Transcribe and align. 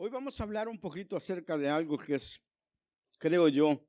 Hoy 0.00 0.10
vamos 0.10 0.40
a 0.40 0.44
hablar 0.44 0.68
un 0.68 0.78
poquito 0.78 1.16
acerca 1.16 1.58
de 1.58 1.68
algo 1.68 1.98
que 1.98 2.14
es, 2.14 2.40
creo 3.18 3.48
yo, 3.48 3.84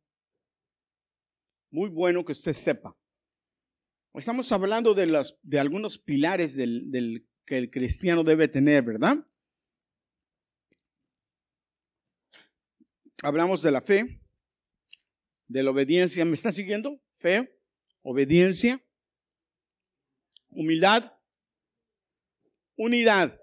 muy 1.70 1.88
bueno 1.88 2.26
que 2.26 2.32
usted 2.32 2.54
sepa. 2.54 2.98
Estamos 4.16 4.52
hablando 4.52 4.96
de, 4.96 5.06
las, 5.06 5.38
de 5.44 5.60
algunos 5.60 6.00
pilares 6.00 6.56
del, 6.56 6.90
del 6.90 7.30
que 7.46 7.60
el 7.60 7.70
cristiano 7.70 8.24
debe 8.24 8.48
tener, 8.48 8.82
¿verdad? 8.82 9.24
Hablamos 13.22 13.62
de 13.62 13.70
la 13.70 13.82
fe, 13.82 14.20
de 15.48 15.62
la 15.62 15.70
obediencia. 15.70 16.26
¿Me 16.26 16.34
está 16.34 16.52
siguiendo? 16.52 17.00
Fe, 17.20 17.56
obediencia, 18.02 18.84
humildad, 20.50 21.16
unidad. 22.76 23.40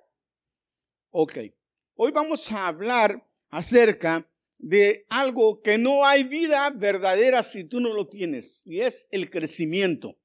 Ok. 1.11 1.56
Hoy 1.99 2.13
vamos 2.13 2.53
a 2.53 2.67
hablar 2.67 3.27
acerca 3.49 4.31
de 4.59 5.07
algo 5.09 5.63
que 5.63 5.79
no 5.79 6.05
hay 6.05 6.25
vida 6.25 6.69
verdadera 6.69 7.43
si 7.43 7.65
tú 7.65 7.81
no 7.81 7.95
lo 7.95 8.07
tienes, 8.07 8.63
y 8.67 8.83
es 8.83 9.09
el 9.11 9.31
crecimiento. 9.31 10.19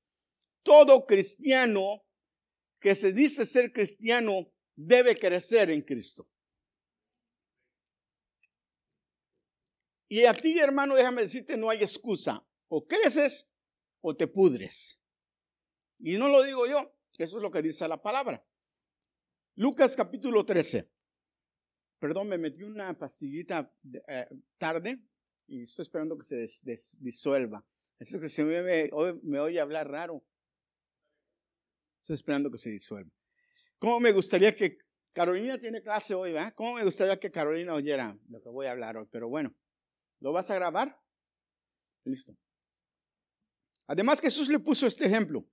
Todo 0.63 1.05
cristiano 1.05 2.03
que 2.77 2.93
se 2.93 3.13
dice 3.13 3.45
ser 3.45 3.71
cristiano 3.71 4.51
debe 4.75 5.17
crecer 5.17 5.71
en 5.71 5.81
Cristo. 5.81 6.27
Y 10.09 10.25
a 10.25 10.33
ti, 10.33 10.59
hermano, 10.59 10.95
déjame 10.95 11.21
decirte, 11.21 11.55
no 11.55 11.69
hay 11.69 11.79
excusa. 11.79 12.45
O 12.67 12.85
creces 12.85 13.49
o 14.01 14.13
te 14.13 14.27
pudres. 14.27 15.01
Y 15.99 16.17
no 16.17 16.27
lo 16.27 16.43
digo 16.43 16.67
yo, 16.67 16.93
eso 17.17 17.37
es 17.37 17.41
lo 17.41 17.49
que 17.49 17.61
dice 17.61 17.87
la 17.87 18.01
palabra. 18.01 18.45
Lucas 19.55 19.95
capítulo 19.95 20.45
13. 20.45 20.90
Perdón, 22.01 22.29
me 22.29 22.39
metí 22.39 22.63
una 22.63 22.97
pastillita 22.97 23.71
eh, 24.07 24.27
tarde 24.57 24.99
y 25.45 25.61
estoy 25.61 25.83
esperando 25.83 26.17
que 26.17 26.25
se 26.25 26.47
disuelva. 26.99 27.63
Es 27.99 28.17
que 28.17 28.43
me, 28.43 28.89
me 29.21 29.39
oye 29.39 29.59
hablar 29.59 29.87
raro. 29.87 30.25
Estoy 32.01 32.15
esperando 32.15 32.49
que 32.49 32.57
se 32.57 32.71
disuelva. 32.71 33.11
¿Cómo 33.77 33.99
me 33.99 34.11
gustaría 34.13 34.55
que 34.55 34.79
Carolina 35.13 35.59
tiene 35.59 35.83
clase 35.83 36.15
hoy, 36.15 36.31
¿verdad? 36.31 36.55
¿Cómo 36.55 36.73
me 36.73 36.83
gustaría 36.83 37.19
que 37.19 37.29
Carolina 37.29 37.75
oyera 37.75 38.17
lo 38.29 38.41
que 38.41 38.49
voy 38.49 38.65
a 38.65 38.71
hablar 38.71 38.97
hoy? 38.97 39.07
Pero 39.11 39.29
bueno, 39.29 39.55
¿lo 40.21 40.33
vas 40.33 40.49
a 40.49 40.55
grabar? 40.55 40.99
Listo. 42.03 42.35
Además, 43.85 44.21
Jesús 44.21 44.49
le 44.49 44.57
puso 44.57 44.87
este 44.87 45.05
ejemplo. 45.05 45.47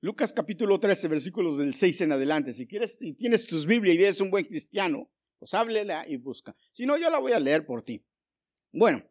Lucas 0.00 0.32
capítulo 0.32 0.78
13, 0.78 1.08
versículos 1.08 1.58
del 1.58 1.74
6 1.74 2.02
en 2.02 2.12
adelante. 2.12 2.52
Si 2.52 2.68
quieres, 2.68 2.98
si 2.98 3.14
tienes 3.14 3.48
tus 3.48 3.66
Biblia 3.66 3.94
y 3.94 4.04
eres 4.04 4.20
un 4.20 4.30
buen 4.30 4.44
cristiano, 4.44 5.10
pues 5.38 5.54
háblela 5.54 6.04
y 6.06 6.16
busca. 6.16 6.54
Si 6.72 6.86
no, 6.86 6.96
yo 6.96 7.10
la 7.10 7.18
voy 7.18 7.32
a 7.32 7.40
leer 7.40 7.64
por 7.64 7.82
ti. 7.82 8.04
Bueno, 8.72 9.02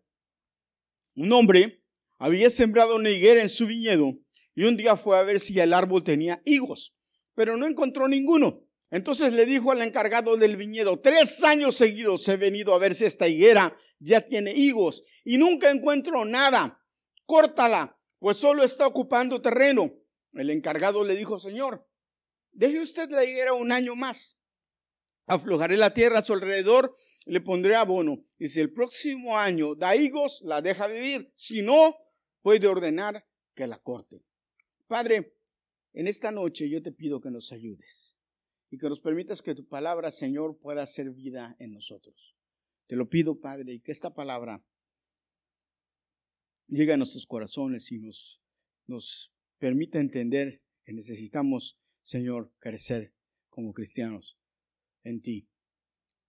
un 1.16 1.32
hombre 1.32 1.84
había 2.18 2.50
sembrado 2.50 2.96
una 2.96 3.10
higuera 3.10 3.42
en 3.42 3.50
su 3.50 3.66
viñedo 3.66 4.14
y 4.54 4.64
un 4.64 4.78
día 4.78 4.96
fue 4.98 5.18
a 5.18 5.24
ver 5.24 5.40
si 5.40 5.60
el 5.60 5.74
árbol 5.74 6.04
tenía 6.04 6.42
higos, 6.46 6.94
pero 7.34 7.58
no 7.58 7.66
encontró 7.66 8.08
ninguno. 8.08 8.64
Entonces 8.90 9.34
le 9.34 9.46
dijo 9.46 9.72
al 9.72 9.82
encargado 9.82 10.38
del 10.38 10.56
viñedo, 10.56 11.00
tres 11.00 11.44
años 11.44 11.76
seguidos 11.76 12.28
he 12.30 12.38
venido 12.38 12.74
a 12.74 12.80
ver 12.80 12.96
si 12.96 13.06
esta 13.06 13.28
higuera 13.28 13.76
ya 14.00 14.22
tiene 14.22 14.54
higos 14.54 15.04
y 15.24 15.38
nunca 15.38 15.70
encuentro 15.70 16.24
nada. 16.24 16.82
Córtala, 17.26 18.00
pues 18.20 18.38
solo 18.38 18.64
está 18.64 18.88
ocupando 18.88 19.42
terreno. 19.42 19.94
El 20.34 20.50
encargado 20.50 21.04
le 21.04 21.16
dijo, 21.16 21.38
Señor, 21.38 21.86
deje 22.52 22.80
usted 22.80 23.10
la 23.10 23.26
higuera 23.26 23.54
un 23.54 23.72
año 23.72 23.96
más 23.96 24.37
aflojaré 25.28 25.78
la 25.78 25.94
tierra 25.94 26.20
a 26.20 26.24
su 26.24 26.34
alrededor, 26.34 26.96
le 27.26 27.42
pondré 27.42 27.76
abono. 27.76 28.26
Y 28.40 28.48
si 28.48 28.60
el 28.60 28.74
próximo 28.74 29.38
año 29.38 29.76
da 29.76 29.96
higos, 29.96 30.42
la 30.44 30.62
deja 30.62 30.88
vivir. 30.88 31.32
Si 31.36 31.62
no, 31.62 31.96
puede 32.42 32.68
ordenar 32.68 33.28
que 33.54 33.68
la 33.68 33.78
corte. 33.78 34.24
Padre, 34.88 35.36
en 35.94 36.08
esta 36.08 36.32
noche 36.32 36.70
yo 36.70 36.82
te 36.82 36.94
pido 36.94 37.20
que 37.20 37.30
nos 37.30 37.52
ayudes 37.52 38.18
y 38.70 38.78
que 38.78 38.90
nos 38.90 39.02
permitas 39.02 39.42
que 39.42 39.56
tu 39.56 39.68
palabra, 39.68 40.12
Señor, 40.12 40.58
pueda 40.58 40.84
hacer 40.84 41.12
vida 41.12 41.56
en 41.60 41.74
nosotros. 41.74 42.36
Te 42.88 42.96
lo 42.96 43.10
pido, 43.10 43.40
Padre, 43.40 43.74
y 43.74 43.80
que 43.82 43.92
esta 43.92 44.14
palabra 44.14 44.66
llegue 46.68 46.94
a 46.94 46.98
nuestros 46.98 47.26
corazones 47.26 47.92
y 47.92 48.00
nos, 48.00 48.42
nos 48.86 49.34
permita 49.58 50.00
entender 50.00 50.62
que 50.86 50.94
necesitamos, 50.94 51.78
Señor, 52.02 52.54
crecer 52.60 53.14
como 53.50 53.74
cristianos 53.74 54.37
en 55.08 55.22
ti 55.22 55.48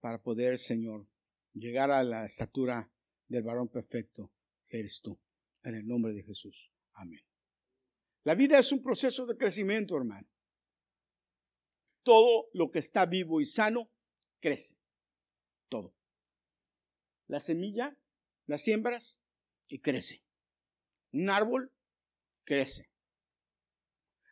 para 0.01 0.23
poder, 0.23 0.59
Señor, 0.59 1.09
llegar 1.53 1.91
a 1.91 2.05
la 2.05 2.25
estatura 2.25 2.91
del 3.27 3.43
varón 3.43 3.69
perfecto 3.69 4.33
que 4.69 4.79
eres 4.79 5.01
tú. 5.03 5.19
En 5.65 5.75
el 5.75 5.87
nombre 5.87 6.13
de 6.13 6.23
Jesús. 6.23 6.73
Amén. 6.93 7.21
La 8.23 8.35
vida 8.35 8.59
es 8.59 8.71
un 8.71 8.83
proceso 8.83 9.27
de 9.27 9.37
crecimiento, 9.37 9.97
hermano. 9.97 10.29
Todo 12.05 12.49
lo 12.53 12.71
que 12.71 12.79
está 12.79 13.05
vivo 13.07 13.41
y 13.41 13.47
sano 13.47 13.91
crece. 14.41 14.79
Todo. 15.69 15.95
La 17.27 17.41
semilla, 17.41 17.99
las 18.47 18.63
siembras 18.63 19.21
y 19.67 19.81
crece. 19.81 20.23
Un 21.13 21.29
árbol 21.29 21.73
crece. 22.45 22.89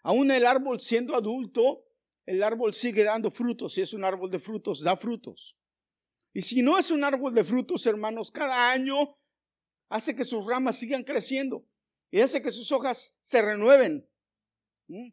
Aún 0.04 0.30
el 0.30 0.46
árbol 0.46 0.80
siendo 0.80 1.16
adulto 1.16 1.85
el 2.26 2.42
árbol 2.42 2.74
sigue 2.74 3.04
dando 3.04 3.30
frutos. 3.30 3.74
Si 3.74 3.80
es 3.80 3.92
un 3.92 4.04
árbol 4.04 4.30
de 4.30 4.38
frutos, 4.38 4.82
da 4.82 4.96
frutos. 4.96 5.56
Y 6.32 6.42
si 6.42 6.60
no 6.60 6.78
es 6.78 6.90
un 6.90 7.02
árbol 7.04 7.32
de 7.32 7.44
frutos, 7.44 7.86
hermanos, 7.86 8.30
cada 8.30 8.70
año 8.70 9.16
hace 9.88 10.14
que 10.14 10.24
sus 10.24 10.44
ramas 10.44 10.76
sigan 10.76 11.04
creciendo 11.04 11.64
y 12.10 12.20
hace 12.20 12.42
que 12.42 12.50
sus 12.50 12.70
hojas 12.72 13.14
se 13.20 13.40
renueven. 13.40 14.06
¿Mm? 14.88 15.08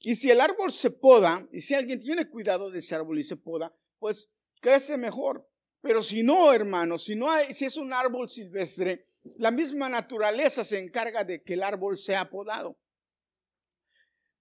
Y 0.00 0.14
si 0.14 0.30
el 0.30 0.40
árbol 0.40 0.72
se 0.72 0.90
poda, 0.90 1.46
y 1.52 1.60
si 1.60 1.74
alguien 1.74 1.98
tiene 1.98 2.28
cuidado 2.28 2.70
de 2.70 2.78
ese 2.78 2.94
árbol 2.94 3.18
y 3.18 3.24
se 3.24 3.36
poda, 3.36 3.76
pues 3.98 4.30
crece 4.60 4.96
mejor. 4.96 5.48
Pero 5.80 6.02
si 6.02 6.22
no, 6.22 6.52
hermanos, 6.52 7.04
si 7.04 7.16
no 7.16 7.30
hay, 7.30 7.52
si 7.54 7.64
es 7.64 7.76
un 7.76 7.92
árbol 7.92 8.28
silvestre, 8.28 9.04
la 9.38 9.50
misma 9.50 9.88
naturaleza 9.88 10.64
se 10.64 10.78
encarga 10.78 11.24
de 11.24 11.42
que 11.42 11.54
el 11.54 11.62
árbol 11.62 11.96
sea 11.96 12.28
podado. 12.28 12.78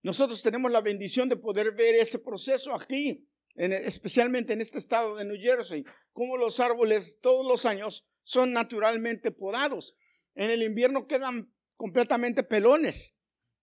Nosotros 0.06 0.44
tenemos 0.44 0.72
la 0.72 0.82
bendición 0.82 1.28
de 1.30 1.36
poder 1.36 1.72
ver 1.72 1.96
ese 1.96 2.20
proceso 2.20 2.76
aquí, 2.76 3.28
especialmente 3.56 4.54
en 4.54 4.62
este 4.62 4.78
estado 4.78 5.16
de 5.16 5.26
New 5.26 5.42
Jersey, 5.42 5.84
como 6.14 6.38
los 6.38 6.60
árboles 6.60 7.18
todos 7.22 7.44
los 7.44 7.66
años 7.66 8.08
son 8.22 8.54
naturalmente 8.54 9.32
podados. 9.32 9.98
En 10.36 10.52
el 10.52 10.62
invierno 10.62 11.08
quedan 11.08 11.52
completamente 11.76 12.44
pelones, 12.44 13.16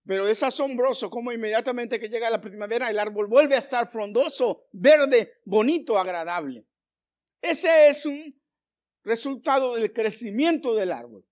pero 0.05 0.27
es 0.27 0.43
asombroso 0.43 1.11
como 1.11 1.31
inmediatamente 1.31 2.01
que 2.01 2.09
llega 2.09 2.29
la 2.29 2.41
primavera 2.41 2.91
el 2.91 2.99
árbol 2.99 3.29
vuelve 3.29 3.55
a 3.55 3.61
estar 3.61 3.89
frondoso, 3.89 4.67
verde, 4.73 5.35
bonito, 5.45 5.97
agradable. 5.97 6.67
Ese 7.41 7.87
es 7.87 8.05
un 8.05 8.37
resultado 9.05 9.77
del 9.77 9.93
crecimiento 9.93 10.75
del 10.75 10.91
árbol. 10.91 11.25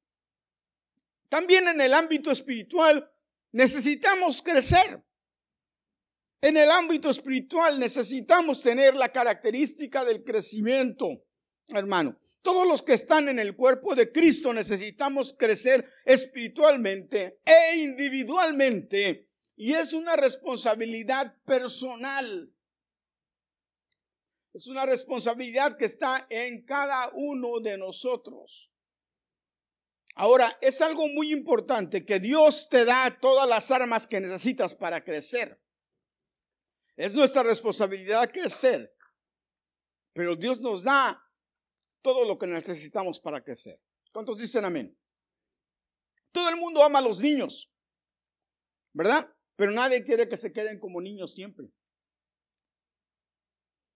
También 1.29 1.67
en 1.67 1.81
el 1.81 1.95
ámbito 1.95 2.31
espiritual 2.31 3.11
Necesitamos 3.53 4.43
crecer. 4.43 5.03
En 6.43 6.57
el 6.57 6.71
ámbito 6.71 7.11
espiritual 7.11 7.79
necesitamos 7.79 8.63
tener 8.63 8.95
la 8.95 9.13
característica 9.13 10.05
del 10.05 10.25
crecimiento, 10.25 11.07
hermano. 11.69 12.19
Todos 12.43 12.67
los 12.67 12.83
que 12.83 12.95
están 12.95 13.29
en 13.29 13.39
el 13.39 13.55
cuerpo 13.55 13.95
de 13.95 14.11
Cristo 14.11 14.55
necesitamos 14.55 15.35
crecer 15.39 15.87
espiritualmente 16.07 17.41
e 17.45 17.77
individualmente. 17.77 19.29
Y 19.57 19.75
es 19.75 19.93
una 19.93 20.17
responsabilidad 20.17 21.37
personal. 21.45 22.51
Es 24.55 24.67
una 24.67 24.87
responsabilidad 24.87 25.77
que 25.77 25.85
está 25.85 26.27
en 26.31 26.65
cada 26.65 27.11
uno 27.13 27.61
de 27.61 27.77
nosotros. 27.77 28.70
Ahora, 30.15 30.59
es 30.61 30.81
algo 30.81 31.07
muy 31.09 31.33
importante 31.33 32.05
que 32.05 32.19
Dios 32.19 32.69
te 32.69 32.85
da 32.85 33.19
todas 33.21 33.49
las 33.49 33.71
armas 33.71 34.07
que 34.07 34.21
necesitas 34.21 34.75
para 34.75 35.03
crecer. 35.03 35.61
Es 36.97 37.15
nuestra 37.15 37.43
responsabilidad 37.43 38.31
crecer, 38.31 38.95
pero 40.13 40.37
Dios 40.37 40.61
nos 40.61 40.83
da 40.83 41.23
todo 42.03 42.25
lo 42.27 42.39
que 42.39 42.47
necesitamos 42.47 43.21
para 43.21 43.43
crecer. 43.43 43.81
¿Cuántos 44.13 44.39
dicen 44.39 44.65
amén? 44.65 44.97
Todo 46.33 46.49
el 46.49 46.57
mundo 46.57 46.83
ama 46.83 46.99
a 46.99 47.03
los 47.03 47.21
niños, 47.21 47.73
¿verdad? 48.93 49.35
Pero 49.57 49.73
nadie 49.73 50.03
quiere 50.03 50.29
que 50.29 50.37
se 50.37 50.53
queden 50.53 50.79
como 50.79 51.01
niños 51.01 51.33
siempre. 51.33 51.71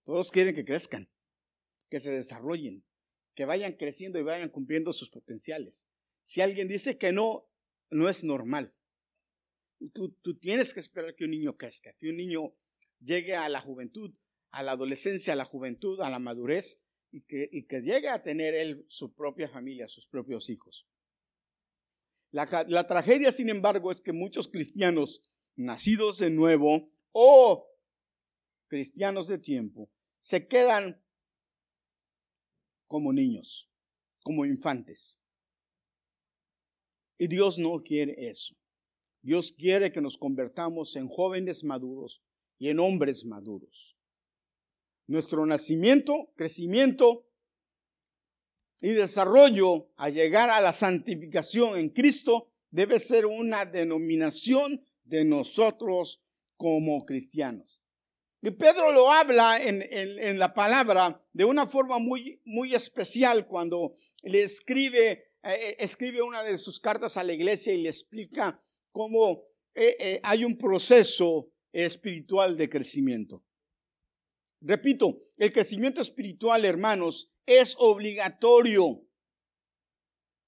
Todos 0.04 0.30
quieren 0.30 0.54
que 0.54 0.64
crezcan, 0.64 1.10
que 1.88 2.00
se 2.00 2.10
desarrollen, 2.10 2.84
que 3.34 3.44
vayan 3.44 3.72
creciendo 3.74 4.18
y 4.18 4.22
vayan 4.22 4.50
cumpliendo 4.50 4.92
sus 4.92 5.10
potenciales. 5.10 5.88
Si 6.24 6.40
alguien 6.40 6.66
dice 6.66 6.98
que 6.98 7.12
no, 7.12 7.48
no 7.90 8.08
es 8.08 8.24
normal. 8.24 8.74
Tú, 9.92 10.10
tú 10.22 10.38
tienes 10.38 10.74
que 10.74 10.80
esperar 10.80 11.14
que 11.14 11.24
un 11.24 11.30
niño 11.30 11.56
crezca, 11.56 11.92
que 12.00 12.08
un 12.08 12.16
niño 12.16 12.56
llegue 12.98 13.36
a 13.36 13.48
la 13.48 13.60
juventud, 13.60 14.12
a 14.50 14.62
la 14.62 14.72
adolescencia, 14.72 15.34
a 15.34 15.36
la 15.36 15.44
juventud, 15.44 16.00
a 16.00 16.10
la 16.10 16.18
madurez 16.18 16.82
y 17.14 17.22
que, 17.22 17.82
llegue 17.82 18.08
a 18.08 18.22
tener 18.22 18.54
él 18.54 18.84
su 18.88 19.14
propia 19.14 19.48
familia, 19.48 19.86
sus 19.86 20.08
propios 20.08 20.50
hijos. 20.50 20.88
La 22.32 22.86
tragedia, 22.88 23.30
sin 23.30 23.48
embargo, 23.48 23.92
es 23.92 24.00
que 24.00 24.12
muchos 24.12 24.48
cristianos 24.48 25.22
nacidos 25.54 26.18
de 26.18 26.30
nuevo 26.30 26.90
o 27.12 27.68
cristianos 28.66 29.28
de 29.28 29.38
tiempo 29.38 29.92
se 30.18 30.48
quedan 30.48 31.00
como 32.88 33.12
niños, 33.12 33.70
como 34.24 34.44
infantes. 34.44 35.20
Y 37.18 37.28
Dios 37.28 37.58
no 37.58 37.82
quiere 37.82 38.28
eso. 38.28 38.54
Dios 39.22 39.52
quiere 39.52 39.90
que 39.90 40.00
nos 40.00 40.18
convertamos 40.18 40.96
en 40.96 41.08
jóvenes 41.08 41.64
maduros 41.64 42.22
y 42.58 42.68
en 42.68 42.78
hombres 42.78 43.24
maduros. 43.24 43.96
Nuestro 45.06 45.46
nacimiento, 45.46 46.32
crecimiento 46.36 47.26
y 48.80 48.90
desarrollo 48.90 49.88
a 49.96 50.10
llegar 50.10 50.50
a 50.50 50.60
la 50.60 50.72
santificación 50.72 51.78
en 51.78 51.88
Cristo 51.90 52.50
debe 52.70 52.98
ser 52.98 53.24
una 53.26 53.64
denominación 53.64 54.84
de 55.04 55.24
nosotros 55.24 56.22
como 56.56 57.04
cristianos. 57.06 57.82
Y 58.42 58.50
Pedro 58.50 58.92
lo 58.92 59.10
habla 59.10 59.56
en, 59.58 60.38
la 60.38 60.52
palabra 60.52 61.24
de 61.32 61.46
una 61.46 61.66
forma 61.66 61.98
muy, 61.98 62.42
muy 62.44 62.74
especial 62.74 63.46
cuando 63.46 63.94
le 64.22 64.42
escribe, 64.42 65.32
eh, 65.44 65.68
eh, 65.70 65.76
escribe 65.78 66.22
una 66.22 66.42
de 66.42 66.56
sus 66.56 66.80
cartas 66.80 67.18
a 67.18 67.22
la 67.22 67.34
iglesia 67.34 67.74
y 67.74 67.82
le 67.82 67.90
explica 67.90 68.62
cómo 68.90 69.44
eh, 69.74 70.18
hay 70.22 70.42
un 70.44 70.56
proceso 70.56 71.52
espiritual 71.70 72.56
de 72.56 72.70
crecimiento. 72.70 73.44
Repito, 74.62 75.18
el 75.36 75.52
crecimiento 75.52 76.00
espiritual, 76.00 76.64
hermanos, 76.64 77.30
es 77.44 77.76
obligatorio. 77.78 79.06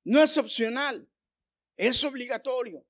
No 0.04 0.22
es 0.22 0.38
opcional, 0.38 1.06
es 1.76 2.02
obligatorio. 2.02 2.86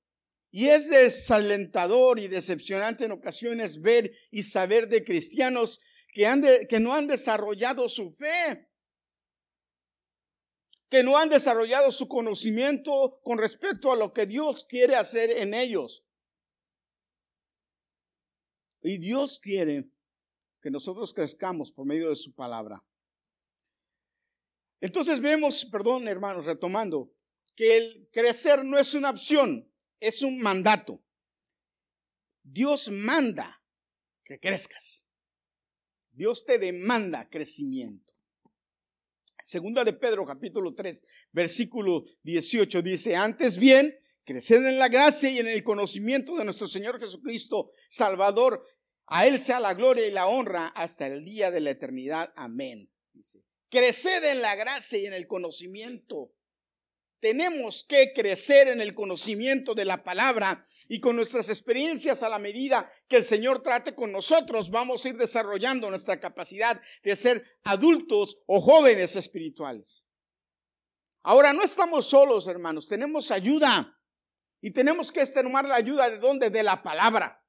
Y 0.49 0.67
es 0.67 0.89
desalentador 0.89 2.19
y 2.19 2.29
decepcionante 2.29 3.03
en 3.03 3.11
ocasiones 3.11 3.81
ver 3.81 4.13
y 4.31 4.43
saber 4.43 4.87
de 4.87 5.03
cristianos 5.03 5.81
que, 6.13 6.25
han 6.25 6.41
que 6.69 6.79
no 6.79 6.93
han 6.93 7.07
desarrollado 7.07 7.89
su 7.89 8.11
fe, 8.13 8.66
que 10.89 11.03
no 11.03 11.17
han 11.17 11.29
desarrollado 11.29 11.91
su 11.91 12.07
conocimiento 12.07 13.19
con 13.23 13.37
respecto 13.37 13.91
a 13.91 13.95
lo 13.95 14.13
que 14.13 14.25
Dios 14.25 14.63
quiere 14.63 14.95
hacer 14.95 15.31
en 15.31 15.53
ellos. 15.53 16.05
Y 18.81 18.97
Dios 18.97 19.39
quiere 19.39 19.89
que 20.61 20.71
nosotros 20.71 21.13
crezcamos 21.13 21.71
por 21.71 21.85
medio 21.85 22.09
de 22.09 22.15
su 22.15 22.33
palabra. 22.33 22.83
Entonces 24.79 25.19
vemos, 25.19 25.65
perdón 25.65 26.07
hermanos, 26.07 26.45
retomando, 26.45 27.11
que 27.55 27.77
el 27.77 28.09
crecer 28.11 28.63
no 28.63 28.77
es 28.77 28.93
una 28.93 29.09
opción, 29.09 29.69
es 29.99 30.21
un 30.21 30.39
mandato. 30.39 31.03
Dios 32.43 32.89
manda 32.89 33.61
que 34.23 34.39
crezcas. 34.39 35.05
Dios 36.11 36.45
te 36.45 36.59
demanda 36.59 37.29
crecimiento. 37.29 38.06
Segunda 39.47 39.85
de 39.85 39.93
Pedro 39.93 40.25
capítulo 40.25 40.73
3, 40.73 41.05
versículo 41.31 42.03
18 42.23 42.81
dice, 42.81 43.15
antes 43.15 43.57
bien, 43.57 43.97
creced 44.25 44.61
en 44.65 44.77
la 44.77 44.89
gracia 44.89 45.29
y 45.29 45.39
en 45.39 45.47
el 45.47 45.63
conocimiento 45.63 46.35
de 46.35 46.43
nuestro 46.43 46.67
Señor 46.67 46.99
Jesucristo, 46.99 47.71
Salvador. 47.87 48.61
A 49.05 49.25
Él 49.25 49.39
sea 49.39 49.61
la 49.61 49.73
gloria 49.73 50.05
y 50.05 50.11
la 50.11 50.27
honra 50.27 50.67
hasta 50.67 51.07
el 51.07 51.23
día 51.23 51.49
de 51.49 51.61
la 51.61 51.69
eternidad. 51.69 52.33
Amén. 52.35 52.91
Dice, 53.13 53.41
creced 53.69 54.21
en 54.25 54.41
la 54.41 54.55
gracia 54.55 54.99
y 54.99 55.05
en 55.05 55.13
el 55.13 55.27
conocimiento 55.27 56.33
tenemos 57.19 57.83
que 57.83 58.13
crecer 58.13 58.67
en 58.67 58.81
el 58.81 58.93
conocimiento 58.93 59.73
de 59.73 59.85
la 59.85 60.03
palabra 60.03 60.63
y 60.87 60.99
con 60.99 61.15
nuestras 61.15 61.49
experiencias 61.49 62.23
a 62.23 62.29
la 62.29 62.39
medida 62.39 62.89
que 63.07 63.17
el 63.17 63.23
Señor 63.23 63.63
trate 63.63 63.95
con 63.95 64.11
nosotros, 64.11 64.69
vamos 64.69 65.03
a 65.05 65.09
ir 65.09 65.17
desarrollando 65.17 65.89
nuestra 65.89 66.19
capacidad 66.19 66.81
de 67.03 67.15
ser 67.15 67.45
adultos 67.63 68.37
o 68.45 68.61
jóvenes 68.61 69.15
espirituales. 69.15 70.05
Ahora, 71.23 71.53
no 71.53 71.63
estamos 71.63 72.07
solos, 72.07 72.47
hermanos, 72.47 72.87
tenemos 72.87 73.31
ayuda 73.31 73.99
y 74.61 74.71
tenemos 74.71 75.11
que 75.11 75.25
tomar 75.25 75.65
la 75.65 75.75
ayuda 75.75 76.09
de 76.09 76.19
dónde? 76.19 76.49
De 76.49 76.63
la 76.63 76.81
palabra. 76.81 77.43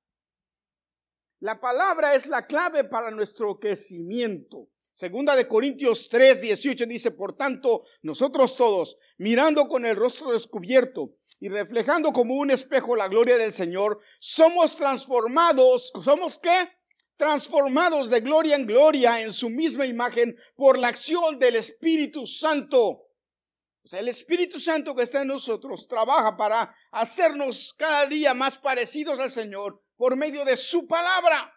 La 1.41 1.61
palabra 1.61 2.14
es 2.14 2.26
la 2.26 2.47
clave 2.47 2.85
para 2.85 3.11
nuestro 3.11 3.61
crecimiento. 3.61 4.69
Segunda 4.99 5.37
de 5.37 5.47
Corintios 5.47 6.09
3, 6.09 6.41
18 6.41 6.85
dice, 6.87 7.12
por 7.12 7.37
tanto, 7.37 7.87
nosotros 8.03 8.56
todos, 8.56 8.97
mirando 9.19 9.69
con 9.69 9.87
el 9.87 9.95
rostro 9.95 10.33
descubierto 10.33 11.15
y 11.39 11.49
reflejando 11.49 12.11
como 12.11 12.35
un 12.35 12.50
espejo 12.50 12.97
la 12.97 13.06
gloria 13.06 13.39
del 13.39 13.53
Señor, 13.53 14.00
somos 14.19 14.77
transformados, 14.77 15.93
¿somos 16.03 16.41
qué? 16.41 16.73
Transformados 17.17 18.11
de 18.11 18.23
gloria 18.23 18.56
en 18.56 18.67
gloria 18.67 19.23
en 19.23 19.33
su 19.33 19.49
misma 19.49 19.87
imagen 19.87 20.37
por 20.56 20.77
la 20.77 20.89
acción 20.89 21.39
del 21.39 21.55
Espíritu 21.55 22.27
Santo. 22.27 22.81
O 22.81 23.89
sea, 23.89 24.00
el 24.00 24.09
Espíritu 24.09 24.59
Santo 24.59 24.97
que 24.97 25.05
está 25.05 25.23
en 25.23 25.29
nosotros 25.29 25.87
trabaja 25.87 26.37
para 26.37 26.75
hacernos 26.91 27.73
cada 27.79 28.06
día 28.06 28.35
más 28.35 28.59
parecidos 28.59 29.21
al 29.21 29.31
Señor 29.31 29.81
por 29.97 30.17
medio 30.17 30.45
de 30.45 30.56
su 30.56 30.89
palabra. 30.89 31.55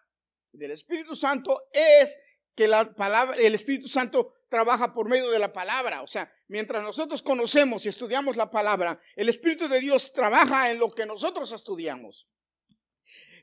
Del 0.51 0.69
Espíritu 0.69 1.15
Santo 1.15 1.59
es 1.71 2.15
que 2.55 2.67
la 2.67 2.93
palabra, 2.93 3.35
el 3.37 3.55
Espíritu 3.55 3.87
Santo 3.87 4.33
trabaja 4.49 4.93
por 4.93 5.07
medio 5.07 5.29
de 5.31 5.39
la 5.39 5.53
palabra. 5.53 6.01
O 6.01 6.07
sea, 6.07 6.31
mientras 6.47 6.83
nosotros 6.83 7.21
conocemos 7.21 7.85
y 7.85 7.89
estudiamos 7.89 8.35
la 8.35 8.51
palabra, 8.51 9.01
el 9.15 9.29
Espíritu 9.29 9.67
de 9.67 9.79
Dios 9.79 10.11
trabaja 10.13 10.69
en 10.71 10.79
lo 10.79 10.89
que 10.89 11.05
nosotros 11.05 11.51
estudiamos. 11.51 12.27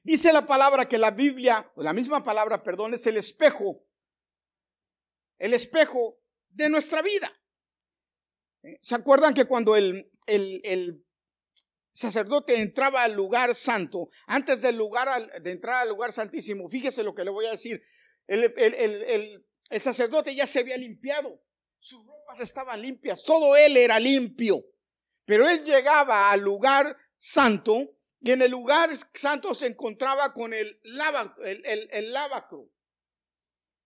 Dice 0.04 0.32
la 0.32 0.46
palabra 0.46 0.88
que 0.88 0.98
la 0.98 1.10
Biblia, 1.10 1.70
o 1.74 1.82
la 1.82 1.92
misma 1.92 2.22
palabra, 2.24 2.62
perdón, 2.62 2.94
es 2.94 3.06
el 3.06 3.16
espejo, 3.16 3.84
el 5.38 5.54
espejo 5.54 6.18
de 6.50 6.68
nuestra 6.68 7.02
vida. 7.02 7.32
¿Eh? 8.62 8.78
¿Se 8.80 8.94
acuerdan 8.94 9.34
que 9.34 9.44
cuando 9.44 9.76
el, 9.76 10.10
el, 10.26 10.60
el 10.64 11.04
sacerdote 11.92 12.60
entraba 12.60 13.02
al 13.02 13.12
lugar 13.12 13.54
santo, 13.54 14.08
antes 14.26 14.60
del 14.60 14.76
lugar, 14.76 15.40
de 15.42 15.50
entrar 15.50 15.82
al 15.82 15.88
lugar 15.88 16.12
santísimo, 16.12 16.68
fíjese 16.68 17.02
lo 17.02 17.14
que 17.14 17.24
le 17.24 17.30
voy 17.30 17.46
a 17.46 17.52
decir, 17.52 17.82
el, 18.28 19.80
sacerdote 19.80 20.34
ya 20.34 20.46
se 20.46 20.60
había 20.60 20.76
limpiado, 20.76 21.42
sus 21.80 22.04
ropas 22.06 22.40
estaban 22.40 22.80
limpias, 22.80 23.24
todo 23.24 23.56
él 23.56 23.76
era 23.76 23.98
limpio. 23.98 24.64
Pero 25.24 25.48
él 25.48 25.64
llegaba 25.64 26.30
al 26.30 26.40
lugar 26.40 26.96
santo 27.16 27.98
y 28.20 28.32
en 28.32 28.42
el 28.42 28.50
lugar 28.50 28.90
santo 29.14 29.54
se 29.54 29.66
encontraba 29.66 30.32
con 30.32 30.52
el, 30.54 30.80
lava, 30.84 31.36
el, 31.44 31.88
el, 31.90 32.12
lavacro. 32.12 32.70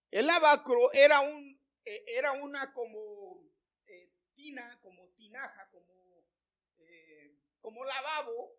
El 0.09 0.27
lavacro 0.27 0.91
era, 0.93 1.21
un, 1.21 1.61
eh, 1.85 2.03
era 2.07 2.31
una 2.33 2.71
como 2.73 3.43
eh, 3.87 4.11
tina, 4.33 4.79
como 4.81 5.09
tinaja, 5.09 5.69
como, 5.71 6.23
eh, 6.79 7.35
como 7.59 7.83
lavabo 7.83 8.57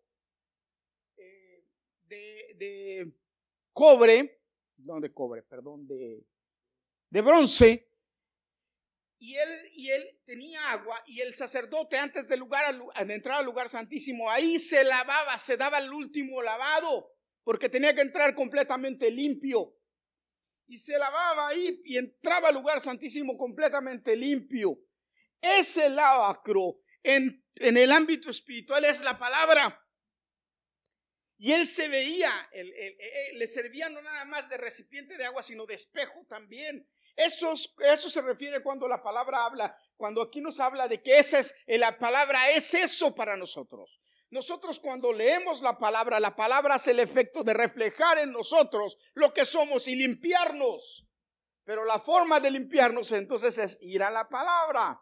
de, 1.15 2.53
de 2.55 3.11
cobre 3.73 4.44
no 4.85 4.99
de 4.99 5.13
cobre, 5.13 5.43
perdón, 5.43 5.87
de, 5.87 6.23
de 7.09 7.21
bronce. 7.21 7.89
Y 9.17 9.35
él, 9.35 9.49
y 9.73 9.89
él 9.89 10.19
tenía 10.25 10.71
agua 10.71 11.01
y 11.07 11.21
el 11.21 11.33
sacerdote 11.33 11.97
antes 11.97 12.27
de, 12.27 12.37
lugar, 12.37 12.77
de 12.77 13.13
entrar 13.13 13.39
al 13.39 13.45
lugar 13.45 13.69
santísimo, 13.69 14.29
ahí 14.29 14.59
se 14.59 14.83
lavaba, 14.83 15.37
se 15.37 15.57
daba 15.57 15.79
el 15.79 15.91
último 15.91 16.41
lavado, 16.41 17.11
porque 17.43 17.69
tenía 17.69 17.95
que 17.95 18.01
entrar 18.01 18.35
completamente 18.35 19.09
limpio. 19.09 19.75
Y 20.67 20.79
se 20.79 20.97
lavaba 20.97 21.47
ahí 21.47 21.81
y 21.85 21.97
entraba 21.97 22.49
al 22.49 22.55
lugar 22.55 22.81
santísimo 22.81 23.37
completamente 23.37 24.15
limpio. 24.15 24.79
Ese 25.39 25.89
lavacro 25.89 26.79
en, 27.03 27.43
en 27.55 27.77
el 27.77 27.91
ámbito 27.91 28.29
espiritual 28.29 28.83
es 28.83 29.01
la 29.01 29.17
palabra. 29.17 29.84
Y 31.37 31.51
él 31.51 31.67
se 31.67 31.87
veía, 31.89 32.31
le 33.33 33.47
servía 33.47 33.89
no 33.89 34.01
nada 34.01 34.25
más 34.25 34.49
de 34.49 34.57
recipiente 34.57 35.17
de 35.17 35.25
agua, 35.25 35.43
sino 35.43 35.65
de 35.65 35.73
espejo 35.73 36.25
también. 36.29 36.87
Eso, 37.15 37.53
eso 37.79 38.09
se 38.09 38.21
refiere 38.21 38.61
cuando 38.61 38.87
la 38.87 39.01
palabra 39.01 39.45
habla, 39.45 39.77
cuando 39.97 40.21
aquí 40.21 40.41
nos 40.41 40.59
habla 40.59 40.87
de 40.87 41.01
que 41.01 41.19
esa 41.19 41.39
es, 41.39 41.55
la 41.67 41.97
palabra 41.97 42.51
es 42.51 42.73
eso 42.73 43.13
para 43.15 43.37
nosotros. 43.37 44.01
Nosotros 44.29 44.79
cuando 44.79 45.13
leemos 45.13 45.61
la 45.61 45.77
palabra, 45.77 46.19
la 46.19 46.35
palabra 46.35 46.75
hace 46.75 46.91
el 46.91 46.99
efecto 46.99 47.43
de 47.43 47.53
reflejar 47.53 48.17
en 48.17 48.31
nosotros 48.31 48.97
lo 49.13 49.33
que 49.33 49.45
somos 49.45 49.87
y 49.87 49.95
limpiarnos. 49.95 51.07
Pero 51.63 51.85
la 51.85 51.99
forma 51.99 52.39
de 52.39 52.51
limpiarnos 52.51 53.11
entonces 53.11 53.57
es 53.57 53.77
ir 53.81 54.03
a 54.03 54.11
la 54.11 54.27
palabra. 54.27 55.01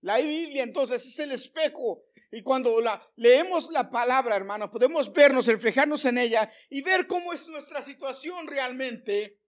La 0.00 0.18
Biblia 0.18 0.62
entonces 0.62 1.04
es 1.06 1.18
el 1.18 1.32
espejo 1.32 2.04
y 2.30 2.42
cuando 2.42 2.80
la, 2.80 3.02
leemos 3.16 3.70
la 3.70 3.90
palabra, 3.90 4.36
hermano, 4.36 4.70
podemos 4.70 5.12
vernos, 5.12 5.46
reflejarnos 5.46 6.04
en 6.04 6.18
ella 6.18 6.50
y 6.68 6.82
ver 6.82 7.06
cómo 7.06 7.32
es 7.32 7.48
nuestra 7.48 7.82
situación 7.82 8.46
realmente 8.46 9.38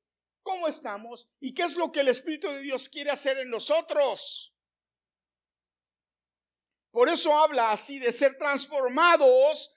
cómo 0.42 0.68
estamos 0.68 1.28
y 1.38 1.54
qué 1.54 1.62
es 1.62 1.76
lo 1.76 1.92
que 1.92 2.00
el 2.00 2.08
Espíritu 2.08 2.48
de 2.48 2.62
Dios 2.62 2.88
quiere 2.88 3.10
hacer 3.10 3.38
en 3.38 3.50
nosotros. 3.50 4.54
Por 6.90 7.08
eso 7.08 7.36
habla 7.36 7.70
así 7.70 7.98
de 7.98 8.12
ser 8.12 8.36
transformados 8.36 9.72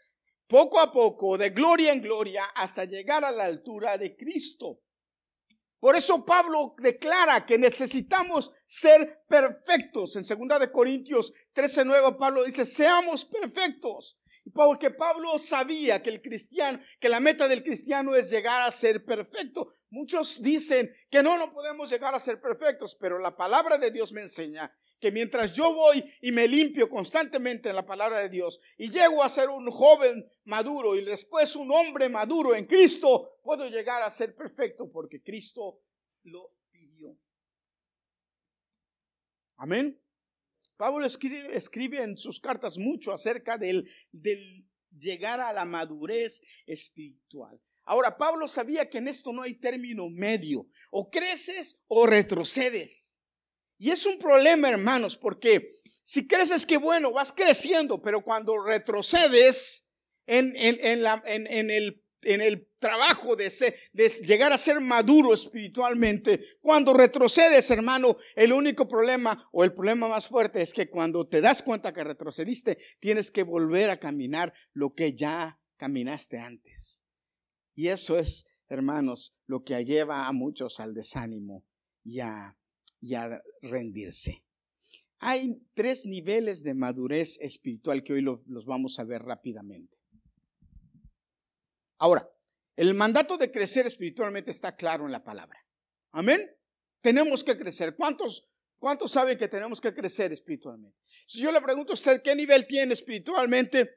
poco 0.47 0.79
a 0.79 0.91
poco, 0.91 1.37
de 1.37 1.51
gloria 1.51 1.91
en 1.91 2.01
gloria, 2.01 2.45
hasta 2.55 2.85
llegar 2.85 3.23
a 3.23 3.31
la 3.31 3.45
altura 3.45 3.97
de 3.97 4.15
Cristo. 4.15 4.82
Por 5.83 5.97
eso 5.97 6.23
Pablo 6.23 6.75
declara 6.77 7.45
que 7.45 7.57
necesitamos 7.57 8.53
ser 8.63 9.25
perfectos. 9.27 10.15
En 10.15 10.23
2 10.23 10.57
de 10.61 10.71
Corintios 10.71 11.33
13:9 11.51 12.17
Pablo 12.17 12.45
dice, 12.45 12.65
"Seamos 12.65 13.25
perfectos." 13.25 14.17
Porque 14.53 14.91
Pablo 14.91 15.37
sabía 15.39 16.01
que 16.01 16.09
el 16.09 16.21
cristiano, 16.21 16.79
que 17.01 17.09
la 17.09 17.19
meta 17.19 17.49
del 17.49 17.63
cristiano 17.63 18.15
es 18.15 18.29
llegar 18.29 18.61
a 18.61 18.71
ser 18.71 19.03
perfecto. 19.03 19.73
Muchos 19.89 20.41
dicen 20.41 20.89
que 21.11 21.21
no, 21.21 21.37
no 21.37 21.51
podemos 21.51 21.89
llegar 21.89 22.15
a 22.15 22.19
ser 22.21 22.39
perfectos, 22.39 22.95
pero 22.97 23.19
la 23.19 23.35
palabra 23.35 23.77
de 23.77 23.91
Dios 23.91 24.13
me 24.13 24.21
enseña 24.21 24.73
que 25.03 25.11
mientras 25.11 25.51
yo 25.51 25.73
voy 25.73 26.01
y 26.21 26.31
me 26.31 26.47
limpio 26.47 26.89
constantemente 26.89 27.67
en 27.67 27.75
la 27.75 27.85
palabra 27.85 28.21
de 28.21 28.29
Dios 28.29 28.61
y 28.77 28.89
llego 28.89 29.21
a 29.21 29.27
ser 29.27 29.49
un 29.49 29.69
joven 29.69 30.25
maduro 30.45 30.95
y 30.95 31.03
después 31.03 31.57
un 31.57 31.69
hombre 31.73 32.07
maduro 32.07 32.55
en 32.55 32.65
Cristo, 32.65 33.37
puedo 33.43 33.67
llegar 33.67 34.01
a 34.01 34.09
ser 34.09 34.33
perfecto 34.33 34.89
porque 34.89 35.21
Cristo 35.21 35.81
lo 36.23 36.53
pidió. 36.71 37.17
Amén. 39.57 40.01
Pablo 40.77 41.05
escribe, 41.05 42.01
en 42.01 42.17
sus 42.17 42.39
cartas 42.39 42.77
mucho 42.77 43.11
acerca 43.11 43.57
del, 43.57 43.91
del 44.09 44.65
llegar 44.97 45.41
a 45.41 45.51
la 45.51 45.65
madurez 45.65 46.45
espiritual. 46.65 47.59
Ahora, 47.83 48.15
Pablo 48.17 48.47
sabía 48.47 48.89
que 48.89 48.99
en 48.99 49.09
esto 49.09 49.33
no 49.33 49.41
hay 49.41 49.55
término 49.55 50.07
medio. 50.09 50.65
O 50.91 51.11
creces 51.11 51.81
o 51.89 52.05
retrocedes. 52.05 53.12
Y 53.77 53.91
es 53.91 54.05
un 54.05 54.17
problema, 54.17 54.69
hermanos, 54.69 55.17
porque 55.17 55.71
si 56.03 56.27
creces, 56.27 56.65
que 56.65 56.77
bueno, 56.77 57.11
vas 57.11 57.31
creciendo, 57.31 58.01
pero 58.01 58.21
cuando 58.21 58.61
retrocedes 58.61 59.87
en, 60.27 60.53
el 60.55 62.69
trabajo 62.79 63.35
de, 63.35 63.51
de, 63.93 64.09
llegar 64.25 64.51
a 64.51 64.57
ser 64.57 64.81
maduro 64.81 65.33
espiritualmente. 65.33 66.57
Cuando 66.61 66.93
retrocedes, 66.93 67.69
hermano, 67.71 68.17
el 68.35 68.51
único 68.51 68.87
problema 68.87 69.47
o 69.51 69.63
el 69.63 69.73
problema 69.73 70.07
más 70.07 70.27
fuerte 70.27 70.61
es 70.61 70.73
que 70.73 70.89
cuando 70.89 71.27
te 71.27 71.41
das 71.41 71.61
cuenta 71.61 71.93
que 71.93 72.03
retrocediste, 72.03 72.77
tienes 72.99 73.31
que 73.31 73.43
volver 73.43 73.89
a 73.89 73.99
caminar 73.99 74.53
lo 74.73 74.89
que 74.89 75.13
ya 75.13 75.59
caminaste 75.77 76.39
antes. 76.39 77.05
Y 77.75 77.87
eso 77.87 78.19
es, 78.19 78.45
hermanos, 78.67 79.37
lo 79.47 79.63
que 79.63 79.83
lleva 79.83 80.27
a 80.27 80.33
muchos 80.33 80.79
al 80.79 80.93
desánimo 80.93 81.65
y 82.03 82.19
a, 82.19 82.57
rendirse. 83.61 84.43
Hay 85.19 85.61
tres 85.73 86.05
niveles 86.05 86.63
de 86.63 86.73
madurez 86.73 87.39
espiritual 87.39 88.03
que 88.03 88.13
hoy 88.13 88.21
los 88.21 88.65
vamos 88.65 88.99
a 88.99 89.05
ver 89.05 89.21
rápidamente. 89.21 89.97
Ahora, 91.97 92.27
el 92.75 92.93
mandato 92.93 93.37
de 93.37 93.51
crecer 93.51 93.85
espiritualmente 93.85 94.51
está 94.51 94.75
claro 94.75 95.05
en 95.05 95.11
la 95.11 95.23
palabra. 95.23 95.57
Amén. 96.11 96.41
Tenemos 97.01 97.43
que 97.43 97.57
crecer. 97.57 97.95
¿Cuántos, 97.95 98.49
cuántos 98.79 99.11
saben 99.11 99.37
que 99.37 99.47
tenemos 99.47 99.79
que 99.79 99.93
crecer 99.93 100.33
espiritualmente? 100.33 100.97
Si 101.27 101.41
yo 101.41 101.51
le 101.51 101.61
pregunto 101.61 101.93
a 101.93 101.95
usted 101.95 102.21
qué 102.21 102.35
nivel 102.35 102.67
tiene 102.67 102.93
espiritualmente, 102.93 103.89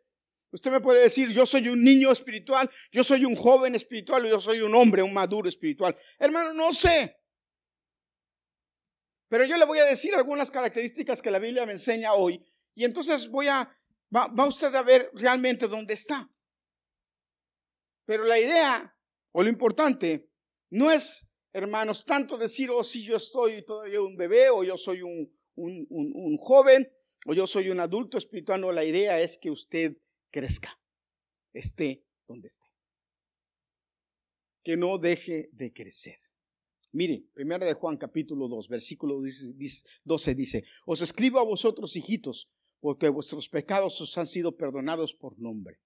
usted 0.51 0.71
me 0.71 0.81
puede 0.81 1.03
decir, 1.03 1.31
yo 1.31 1.47
soy 1.47 1.69
un 1.69 1.83
niño 1.83 2.13
espiritual, 2.13 2.71
yo 2.93 3.03
soy 3.03 3.25
un 3.25 3.35
joven 3.35 3.75
espiritual, 3.75 4.27
yo 4.27 4.41
soy 4.41 4.61
un 4.61 4.75
hombre, 4.75 5.03
un 5.03 5.13
maduro 5.13 5.49
espiritual. 5.49 5.97
Hermano, 6.19 6.53
no 6.53 6.73
sé. 6.73 7.17
Pero 9.29 9.45
yo 9.45 9.57
le 9.57 9.65
voy 9.65 9.79
a 9.79 9.85
decir 9.85 10.15
algunas 10.15 10.51
características 10.51 11.21
que 11.21 11.31
la 11.31 11.39
Biblia 11.39 11.67
me 11.67 11.73
enseña 11.73 12.15
hoy. 12.15 12.45
Y 12.75 12.85
entonces 12.85 13.29
voy 13.29 13.49
a, 13.49 13.69
va, 14.15 14.47
usted 14.47 14.75
a 14.75 14.83
ver 14.83 15.11
realmente 15.15 15.67
dónde 15.67 15.95
está. 15.95 16.31
Pero 18.05 18.25
la 18.25 18.39
idea 18.39 18.95
o 19.33 19.43
lo 19.43 19.49
importante 19.49 20.31
no 20.71 20.91
es, 20.91 21.29
hermanos, 21.53 22.05
tanto 22.05 22.39
decir, 22.39 22.71
oh, 22.71 22.85
si 22.85 23.05
yo 23.05 23.17
estoy 23.17 23.65
todavía 23.65 24.01
un 24.01 24.17
bebé 24.17 24.49
o 24.51 24.63
yo 24.63 24.77
soy 24.77 25.03
un, 25.03 25.33
un, 25.57 25.87
un, 25.91 26.37
joven 26.37 26.89
o 27.27 27.35
yo 27.35 27.47
soy 27.47 27.71
un 27.71 27.81
adulto 27.81 28.19
espiritual. 28.19 28.61
No, 28.61 28.71
la 28.71 28.85
idea 28.85 29.21
es 29.21 29.39
que 29.39 29.51
usted 29.51 29.97
crezca, 30.31 30.79
esté 31.53 32.05
donde 32.29 32.47
esté. 32.47 32.71
Que 34.63 34.77
no 34.77 34.99
deje 34.99 35.49
de 35.53 35.73
crecer. 35.73 36.19
Mire, 36.93 37.27
primera 37.35 37.67
de 37.67 37.75
Juan 37.75 37.97
capítulo 37.97 38.49
2, 38.49 38.69
versículo 38.69 39.21
12 40.05 40.35
dice, 40.35 40.65
os 40.87 41.03
escribo 41.03 41.39
a 41.39 41.45
vosotros 41.45 41.97
hijitos, 41.97 42.49
porque 42.81 43.09
vuestros 43.09 43.49
pecados 43.49 44.01
os 44.01 44.17
han 44.17 44.27
sido 44.27 44.57
perdonados 44.57 45.15
por 45.15 45.39
nombre. 45.39 45.81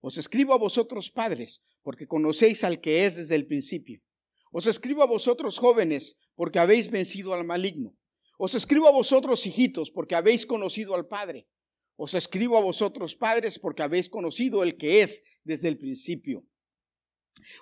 Os 0.00 0.18
escribo 0.18 0.52
a 0.52 0.58
vosotros 0.58 1.10
padres, 1.10 1.62
porque 1.82 2.06
conocéis 2.06 2.64
al 2.64 2.80
que 2.80 3.06
es 3.06 3.16
desde 3.16 3.36
el 3.36 3.46
principio. 3.46 4.02
Os 4.50 4.66
escribo 4.66 5.02
a 5.02 5.06
vosotros 5.06 5.58
jóvenes, 5.58 6.16
porque 6.34 6.58
habéis 6.58 6.90
vencido 6.90 7.32
al 7.32 7.44
maligno. 7.44 7.96
Os 8.38 8.54
escribo 8.54 8.88
a 8.88 8.92
vosotros 8.92 9.46
hijitos, 9.46 9.90
porque 9.90 10.14
habéis 10.14 10.44
conocido 10.44 10.94
al 10.94 11.06
Padre. 11.06 11.48
Os 11.96 12.14
escribo 12.14 12.56
a 12.56 12.60
vosotros 12.60 13.14
padres, 13.14 13.58
porque 13.58 13.82
habéis 13.82 14.08
conocido 14.08 14.62
el 14.62 14.76
que 14.76 15.02
es 15.02 15.22
desde 15.44 15.68
el 15.68 15.78
principio. 15.78 16.44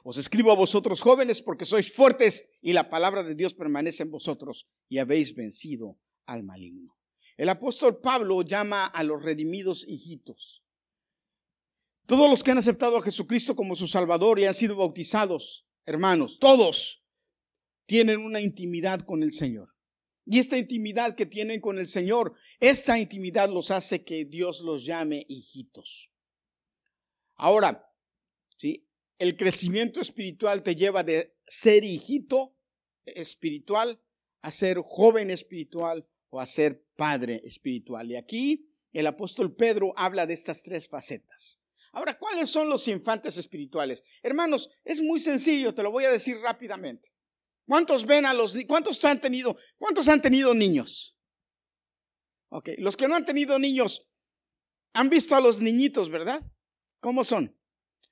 Os 0.03 0.17
escribo 0.17 0.51
a 0.53 0.57
vosotros 0.57 1.01
jóvenes, 1.01 1.43
porque 1.43 1.65
sois 1.65 1.93
fuertes 1.93 2.59
y 2.61 2.73
la 2.73 2.91
palabra 2.91 3.23
de 3.23 3.35
Dios 3.35 3.55
permanece 3.55 4.03
en 4.03 4.11
vosotros 4.11 4.69
y 4.89 4.99
habéis 4.99 5.35
vencido 5.35 5.99
al 6.27 6.43
maligno. 6.43 6.97
El 7.37 7.49
apóstol 7.49 8.01
Pablo 8.01 8.43
llama 8.43 8.87
a 8.87 9.03
los 9.03 9.23
redimidos 9.23 9.87
hijitos. 9.89 10.63
Todos 12.07 12.29
los 12.29 12.43
que 12.43 12.51
han 12.51 12.59
aceptado 12.59 12.99
a 12.99 13.03
Jesucristo 13.03 13.55
como 13.55 13.77
su 13.77 13.87
Salvador 13.87 14.39
y 14.39 14.45
han 14.45 14.55
sido 14.55 14.77
bautizados, 14.77 15.67
hermanos, 15.87 16.39
todos 16.39 17.05
tienen 17.87 18.21
una 18.21 18.41
intimidad 18.41 19.01
con 19.01 19.23
el 19.23 19.33
Señor. 19.33 19.75
Y 20.27 20.39
esta 20.39 20.59
intimidad 20.59 21.15
que 21.15 21.27
tienen 21.27 21.61
con 21.61 21.79
el 21.79 21.87
Señor, 21.87 22.35
esta 22.59 22.99
intimidad 22.99 23.49
los 23.49 23.71
hace 23.71 24.05
que 24.05 24.25
Dios 24.25 24.61
los 24.61 24.85
llame 24.85 25.25
hijitos. 25.29 26.11
Ahora, 27.37 27.91
¿sí? 28.57 28.90
El 29.21 29.37
crecimiento 29.37 30.01
espiritual 30.01 30.63
te 30.63 30.75
lleva 30.75 31.05
de 31.05 31.37
ser 31.47 31.85
hijito 31.85 32.57
espiritual 33.05 34.03
a 34.41 34.51
ser 34.51 34.79
joven 34.83 35.31
espiritual 35.31 36.09
o 36.31 36.41
a 36.41 36.47
ser 36.47 36.87
padre 36.97 37.43
espiritual. 37.45 38.11
Y 38.11 38.17
aquí 38.17 38.73
el 38.93 39.07
apóstol 39.07 39.55
Pedro 39.55 39.93
habla 39.95 40.27
de 40.27 40.33
estas 40.33 40.63
tres 40.63 40.89
facetas. 40.89 41.61
Ahora, 41.93 42.19
¿cuáles 42.19 42.49
son 42.49 42.71
los 42.71 42.89
infantes 42.89 43.37
espirituales? 43.37 44.05
Hermanos, 44.23 44.71
es 44.85 45.03
muy 45.03 45.21
sencillo, 45.21 45.75
te 45.75 45.83
lo 45.83 45.91
voy 45.91 46.05
a 46.05 46.11
decir 46.11 46.39
rápidamente. 46.39 47.13
¿Cuántos 47.67 48.07
ven 48.07 48.25
a 48.25 48.33
los 48.33 48.57
cuántos 48.67 49.05
han 49.05 49.21
tenido, 49.21 49.55
cuántos 49.77 50.09
han 50.09 50.23
tenido 50.23 50.55
niños? 50.55 51.19
Ok, 52.49 52.71
los 52.79 52.97
que 52.97 53.07
no 53.07 53.17
han 53.17 53.27
tenido 53.27 53.59
niños 53.59 54.09
han 54.95 55.11
visto 55.11 55.37
a 55.37 55.41
los 55.41 55.61
niñitos, 55.61 56.09
¿verdad? 56.09 56.43
¿Cómo 57.01 57.23
son? 57.23 57.60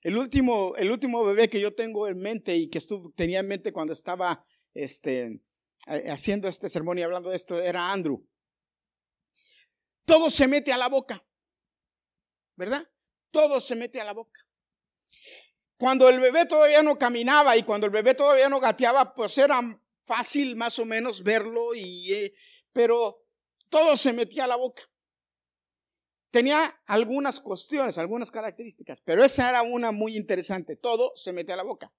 El 0.02 0.16
último, 0.16 0.74
el 0.76 0.90
último 0.90 1.24
bebé 1.24 1.48
que 1.48 1.60
yo 1.60 1.74
tengo 1.74 2.06
en 2.06 2.20
mente 2.20 2.56
y 2.56 2.68
que 2.68 2.78
estuve, 2.78 3.12
tenía 3.14 3.40
en 3.40 3.48
mente 3.48 3.72
cuando 3.72 3.92
estaba 3.92 4.44
este, 4.74 5.40
haciendo 5.86 6.48
este 6.48 6.68
sermón 6.68 6.98
y 6.98 7.02
hablando 7.02 7.30
de 7.30 7.36
esto 7.36 7.60
era 7.60 7.92
Andrew. 7.92 8.24
Todo 10.04 10.30
se 10.30 10.46
mete 10.46 10.72
a 10.72 10.78
la 10.78 10.88
boca, 10.88 11.24
¿verdad? 12.56 12.88
todo 13.30 13.60
se 13.60 13.74
mete 13.74 14.00
a 14.00 14.04
la 14.04 14.12
boca. 14.12 14.40
Cuando 15.78 16.08
el 16.08 16.20
bebé 16.20 16.46
todavía 16.46 16.82
no 16.82 16.98
caminaba 16.98 17.56
y 17.56 17.62
cuando 17.62 17.86
el 17.86 17.92
bebé 17.92 18.14
todavía 18.14 18.48
no 18.48 18.58
gateaba, 18.58 19.14
pues 19.14 19.38
era 19.38 19.60
fácil 20.04 20.56
más 20.56 20.78
o 20.78 20.84
menos 20.84 21.22
verlo, 21.22 21.74
y, 21.74 22.12
eh, 22.12 22.34
pero 22.72 23.24
todo 23.68 23.96
se 23.96 24.12
metía 24.12 24.44
a 24.44 24.48
la 24.48 24.56
boca. 24.56 24.82
Tenía 26.30 26.78
algunas 26.86 27.40
cuestiones, 27.40 27.96
algunas 27.96 28.30
características, 28.30 29.00
pero 29.00 29.24
esa 29.24 29.48
era 29.48 29.62
una 29.62 29.92
muy 29.92 30.16
interesante. 30.16 30.76
Todo 30.76 31.12
se 31.16 31.32
metía 31.32 31.54
a 31.54 31.58
la 31.58 31.62
boca. 31.62 31.92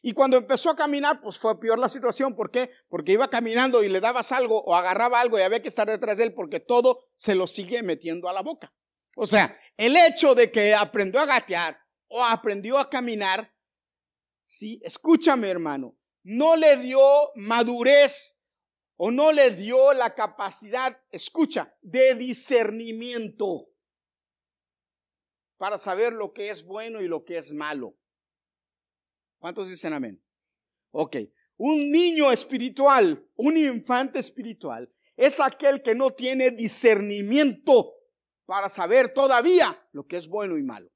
Y 0.00 0.12
cuando 0.12 0.38
empezó 0.38 0.70
a 0.70 0.76
caminar, 0.76 1.20
pues 1.20 1.38
fue 1.38 1.58
peor 1.60 1.78
la 1.78 1.90
situación. 1.90 2.34
¿Por 2.34 2.50
qué? 2.50 2.70
Porque 2.88 3.12
iba 3.12 3.28
caminando 3.28 3.82
y 3.82 3.88
le 3.88 4.00
dabas 4.00 4.32
algo 4.32 4.62
o 4.62 4.74
agarraba 4.74 5.20
algo 5.20 5.38
y 5.38 5.42
había 5.42 5.60
que 5.60 5.68
estar 5.68 5.88
detrás 5.88 6.16
de 6.16 6.24
él 6.24 6.34
porque 6.34 6.60
todo 6.60 7.10
se 7.16 7.34
lo 7.34 7.46
sigue 7.46 7.82
metiendo 7.82 8.28
a 8.28 8.32
la 8.32 8.40
boca. 8.40 8.72
O 9.16 9.26
sea, 9.26 9.56
el 9.76 9.96
hecho 9.96 10.34
de 10.34 10.50
que 10.50 10.74
aprendió 10.74 11.20
a 11.20 11.26
gatear 11.26 11.78
o 12.08 12.24
aprendió 12.24 12.78
a 12.78 12.88
caminar, 12.88 13.54
sí, 14.44 14.80
escúchame 14.82 15.48
hermano, 15.48 15.96
no 16.22 16.56
le 16.56 16.78
dio 16.78 17.00
madurez 17.36 18.38
o 18.96 19.10
no 19.10 19.32
le 19.32 19.50
dio 19.50 19.92
la 19.92 20.14
capacidad, 20.14 20.98
escucha, 21.10 21.76
de 21.82 22.14
discernimiento 22.14 23.73
para 25.56 25.78
saber 25.78 26.12
lo 26.12 26.32
que 26.32 26.50
es 26.50 26.64
bueno 26.64 27.00
y 27.00 27.08
lo 27.08 27.24
que 27.24 27.38
es 27.38 27.52
malo. 27.52 27.96
¿Cuántos 29.38 29.68
dicen 29.68 29.92
amén? 29.92 30.22
Ok, 30.90 31.16
Un 31.56 31.92
niño 31.92 32.32
espiritual, 32.32 33.28
un 33.36 33.56
infante 33.56 34.18
espiritual, 34.18 34.92
es 35.16 35.38
aquel 35.38 35.82
que 35.82 35.94
no 35.94 36.10
tiene 36.10 36.50
discernimiento 36.50 37.94
para 38.46 38.68
saber 38.68 39.14
todavía 39.14 39.80
lo 39.92 40.06
que 40.06 40.16
es 40.16 40.26
bueno 40.26 40.58
y 40.58 40.62
malo. 40.62 40.90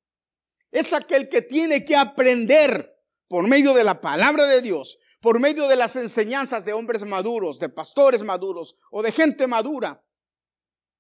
Es 0.71 0.93
aquel 0.93 1.29
que 1.29 1.43
tiene 1.43 1.85
que 1.85 1.97
aprender 1.97 2.95
por 3.29 3.47
medio 3.47 3.73
de 3.75 3.85
la 3.85 4.01
palabra 4.01 4.47
de 4.47 4.61
Dios, 4.61 4.99
por 5.21 5.41
medio 5.41 5.69
de 5.69 5.77
las 5.77 5.97
enseñanzas 5.97 6.65
de 6.65 6.73
hombres 6.73 7.05
maduros, 7.05 7.59
de 7.59 7.69
pastores 7.69 8.23
maduros 8.23 8.75
o 8.91 9.03
de 9.03 9.13
gente 9.13 9.47
madura. 9.47 10.05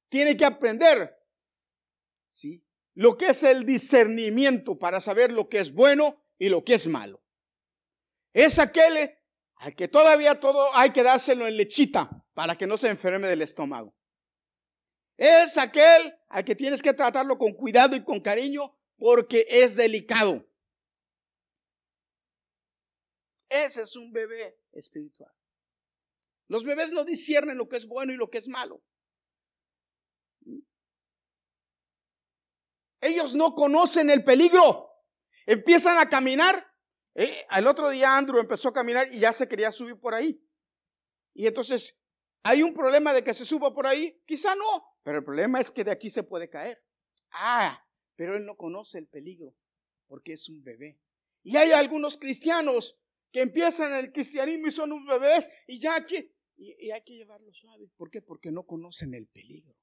Tiene 0.08 0.36
que 0.36 0.44
aprender, 0.44 1.16
¿sí? 2.28 2.64
Lo 2.98 3.16
que 3.16 3.26
es 3.26 3.44
el 3.44 3.64
discernimiento 3.64 4.76
para 4.76 4.98
saber 4.98 5.30
lo 5.30 5.48
que 5.48 5.60
es 5.60 5.72
bueno 5.72 6.20
y 6.36 6.48
lo 6.48 6.64
que 6.64 6.74
es 6.74 6.88
malo. 6.88 7.22
Es 8.32 8.58
aquel 8.58 9.16
al 9.54 9.76
que 9.76 9.86
todavía 9.86 10.40
todo 10.40 10.74
hay 10.74 10.90
que 10.90 11.04
dárselo 11.04 11.46
en 11.46 11.56
lechita 11.56 12.10
para 12.34 12.58
que 12.58 12.66
no 12.66 12.76
se 12.76 12.88
enferme 12.88 13.28
del 13.28 13.42
estómago. 13.42 13.94
Es 15.16 15.56
aquel 15.58 16.12
al 16.26 16.44
que 16.44 16.56
tienes 16.56 16.82
que 16.82 16.92
tratarlo 16.92 17.38
con 17.38 17.52
cuidado 17.52 17.94
y 17.94 18.02
con 18.02 18.18
cariño 18.18 18.76
porque 18.96 19.46
es 19.48 19.76
delicado. 19.76 20.44
Ese 23.48 23.82
es 23.82 23.94
un 23.94 24.12
bebé 24.12 24.58
espiritual. 24.72 25.32
Los 26.48 26.64
bebés 26.64 26.92
no 26.92 27.04
disciernen 27.04 27.58
lo 27.58 27.68
que 27.68 27.76
es 27.76 27.86
bueno 27.86 28.12
y 28.12 28.16
lo 28.16 28.28
que 28.28 28.38
es 28.38 28.48
malo. 28.48 28.82
Ellos 33.08 33.34
no 33.34 33.54
conocen 33.54 34.10
el 34.10 34.24
peligro. 34.24 34.90
Empiezan 35.46 35.98
a 35.98 36.08
caminar. 36.08 36.66
Eh, 37.14 37.46
el 37.50 37.66
otro 37.66 37.88
día 37.88 38.16
Andrew 38.16 38.38
empezó 38.38 38.68
a 38.68 38.72
caminar 38.72 39.12
y 39.12 39.18
ya 39.18 39.32
se 39.32 39.48
quería 39.48 39.72
subir 39.72 39.98
por 39.98 40.14
ahí. 40.14 40.40
Y 41.34 41.46
entonces, 41.46 41.96
¿hay 42.42 42.62
un 42.62 42.74
problema 42.74 43.12
de 43.12 43.24
que 43.24 43.34
se 43.34 43.44
suba 43.44 43.74
por 43.74 43.86
ahí? 43.86 44.22
Quizá 44.26 44.54
no, 44.54 44.84
pero 45.02 45.18
el 45.18 45.24
problema 45.24 45.60
es 45.60 45.70
que 45.70 45.84
de 45.84 45.90
aquí 45.90 46.10
se 46.10 46.22
puede 46.22 46.48
caer. 46.48 46.82
Ah, 47.32 47.84
pero 48.16 48.36
él 48.36 48.44
no 48.44 48.56
conoce 48.56 48.98
el 48.98 49.08
peligro 49.08 49.54
porque 50.06 50.32
es 50.34 50.48
un 50.48 50.62
bebé. 50.62 51.00
Y 51.42 51.56
hay 51.56 51.72
algunos 51.72 52.16
cristianos 52.16 52.98
que 53.30 53.40
empiezan 53.40 53.94
el 53.94 54.12
cristianismo 54.12 54.68
y 54.68 54.72
son 54.72 54.92
unos 54.92 55.20
bebés 55.20 55.50
y 55.66 55.78
ya 55.78 56.02
que 56.04 56.32
y, 56.56 56.90
hay 56.90 57.02
que 57.02 57.14
llevarlo 57.14 57.52
suave. 57.52 57.88
¿Por 57.96 58.10
qué? 58.10 58.20
Porque 58.20 58.50
no 58.50 58.64
conocen 58.64 59.14
el 59.14 59.28
peligro. 59.28 59.74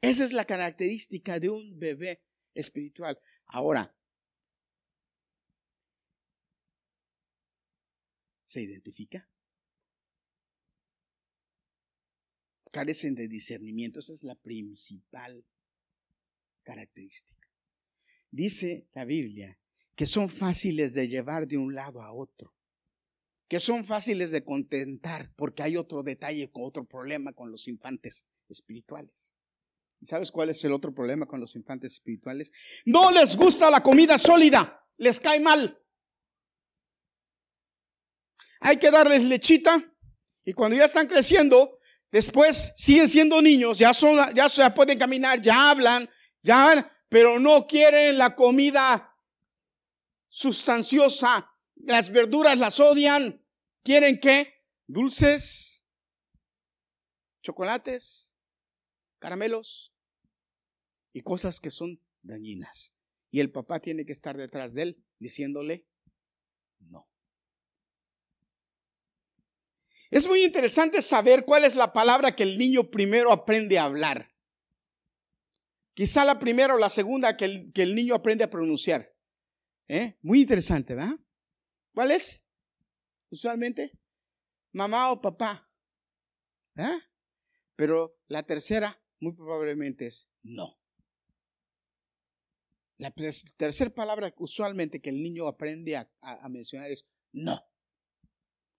Esa 0.00 0.24
es 0.24 0.32
la 0.32 0.44
característica 0.44 1.40
de 1.40 1.50
un 1.50 1.78
bebé 1.78 2.22
espiritual. 2.54 3.18
Ahora, 3.46 3.94
¿se 8.44 8.62
identifica? 8.62 9.28
Carecen 12.72 13.14
de 13.14 13.28
discernimiento. 13.28 14.00
Esa 14.00 14.12
es 14.12 14.22
la 14.22 14.34
principal 14.34 15.44
característica. 16.62 17.48
Dice 18.30 18.88
la 18.92 19.04
Biblia 19.04 19.58
que 19.94 20.06
son 20.06 20.28
fáciles 20.28 20.92
de 20.92 21.08
llevar 21.08 21.48
de 21.48 21.56
un 21.56 21.74
lado 21.74 22.02
a 22.02 22.12
otro, 22.12 22.54
que 23.48 23.60
son 23.60 23.86
fáciles 23.86 24.30
de 24.30 24.44
contentar, 24.44 25.32
porque 25.36 25.62
hay 25.62 25.76
otro 25.76 26.02
detalle, 26.02 26.50
otro 26.52 26.84
problema 26.84 27.32
con 27.32 27.50
los 27.50 27.66
infantes 27.66 28.26
espirituales. 28.48 29.35
¿Y 30.00 30.06
sabes 30.06 30.30
cuál 30.30 30.50
es 30.50 30.62
el 30.64 30.72
otro 30.72 30.94
problema 30.94 31.26
con 31.26 31.40
los 31.40 31.54
infantes 31.56 31.92
espirituales? 31.92 32.52
No 32.84 33.10
les 33.10 33.36
gusta 33.36 33.70
la 33.70 33.82
comida 33.82 34.18
sólida, 34.18 34.84
les 34.98 35.18
cae 35.18 35.40
mal. 35.40 35.80
Hay 38.60 38.78
que 38.78 38.90
darles 38.90 39.22
lechita 39.22 39.82
y 40.44 40.52
cuando 40.52 40.76
ya 40.76 40.84
están 40.84 41.06
creciendo, 41.06 41.78
después 42.10 42.72
siguen 42.76 43.08
siendo 43.08 43.42
niños, 43.42 43.78
ya 43.78 43.92
son, 43.92 44.18
ya, 44.34 44.74
pueden 44.74 44.98
caminar, 44.98 45.40
ya 45.40 45.70
hablan, 45.70 46.08
ya, 46.42 46.96
pero 47.08 47.38
no 47.38 47.66
quieren 47.66 48.18
la 48.18 48.34
comida 48.34 49.12
sustanciosa. 50.28 51.50
Las 51.76 52.10
verduras 52.10 52.58
las 52.58 52.80
odian. 52.80 53.44
¿Quieren 53.82 54.18
qué? 54.20 54.54
Dulces, 54.86 55.84
chocolates, 57.42 58.35
caramelos 59.18 59.94
y 61.12 61.22
cosas 61.22 61.60
que 61.60 61.70
son 61.70 62.00
dañinas. 62.22 62.96
Y 63.30 63.40
el 63.40 63.50
papá 63.50 63.80
tiene 63.80 64.04
que 64.04 64.12
estar 64.12 64.36
detrás 64.36 64.74
de 64.74 64.82
él 64.82 65.04
diciéndole 65.18 65.86
no. 66.80 67.08
Es 70.10 70.26
muy 70.26 70.44
interesante 70.44 71.02
saber 71.02 71.44
cuál 71.44 71.64
es 71.64 71.74
la 71.74 71.92
palabra 71.92 72.36
que 72.36 72.44
el 72.44 72.58
niño 72.58 72.90
primero 72.90 73.32
aprende 73.32 73.78
a 73.78 73.84
hablar. 73.84 74.30
Quizá 75.94 76.24
la 76.24 76.38
primera 76.38 76.74
o 76.74 76.78
la 76.78 76.90
segunda 76.90 77.36
que 77.36 77.46
el, 77.46 77.72
que 77.72 77.82
el 77.82 77.94
niño 77.94 78.14
aprende 78.14 78.44
a 78.44 78.50
pronunciar. 78.50 79.12
¿Eh? 79.88 80.18
Muy 80.20 80.42
interesante, 80.42 80.94
¿verdad? 80.94 81.18
¿Cuál 81.94 82.10
es? 82.10 82.44
Usualmente, 83.30 83.92
mamá 84.72 85.10
o 85.10 85.20
papá. 85.20 85.70
¿Eh? 86.76 86.98
Pero 87.74 88.18
la 88.28 88.42
tercera, 88.42 89.02
muy 89.20 89.32
probablemente 89.32 90.06
es 90.06 90.30
no. 90.42 90.78
La 92.98 93.12
tercera 93.56 93.90
palabra 93.90 94.34
usualmente 94.38 95.00
que 95.00 95.10
el 95.10 95.22
niño 95.22 95.46
aprende 95.46 95.96
a, 95.96 96.48
mencionar 96.48 96.90
es 96.90 97.06
no. 97.32 97.62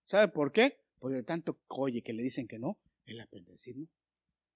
¿Sabe 0.05 0.29
por 0.29 0.51
qué? 0.51 0.83
Porque 0.99 1.21
tanto 1.23 1.61
oye 1.67 2.01
que 2.01 2.13
le 2.13 2.23
dicen 2.23 2.47
que 2.47 2.57
no, 2.57 2.79
él 3.05 3.19
aprende 3.19 3.51
a 3.51 3.53
decir 3.53 3.77
no. 3.77 3.87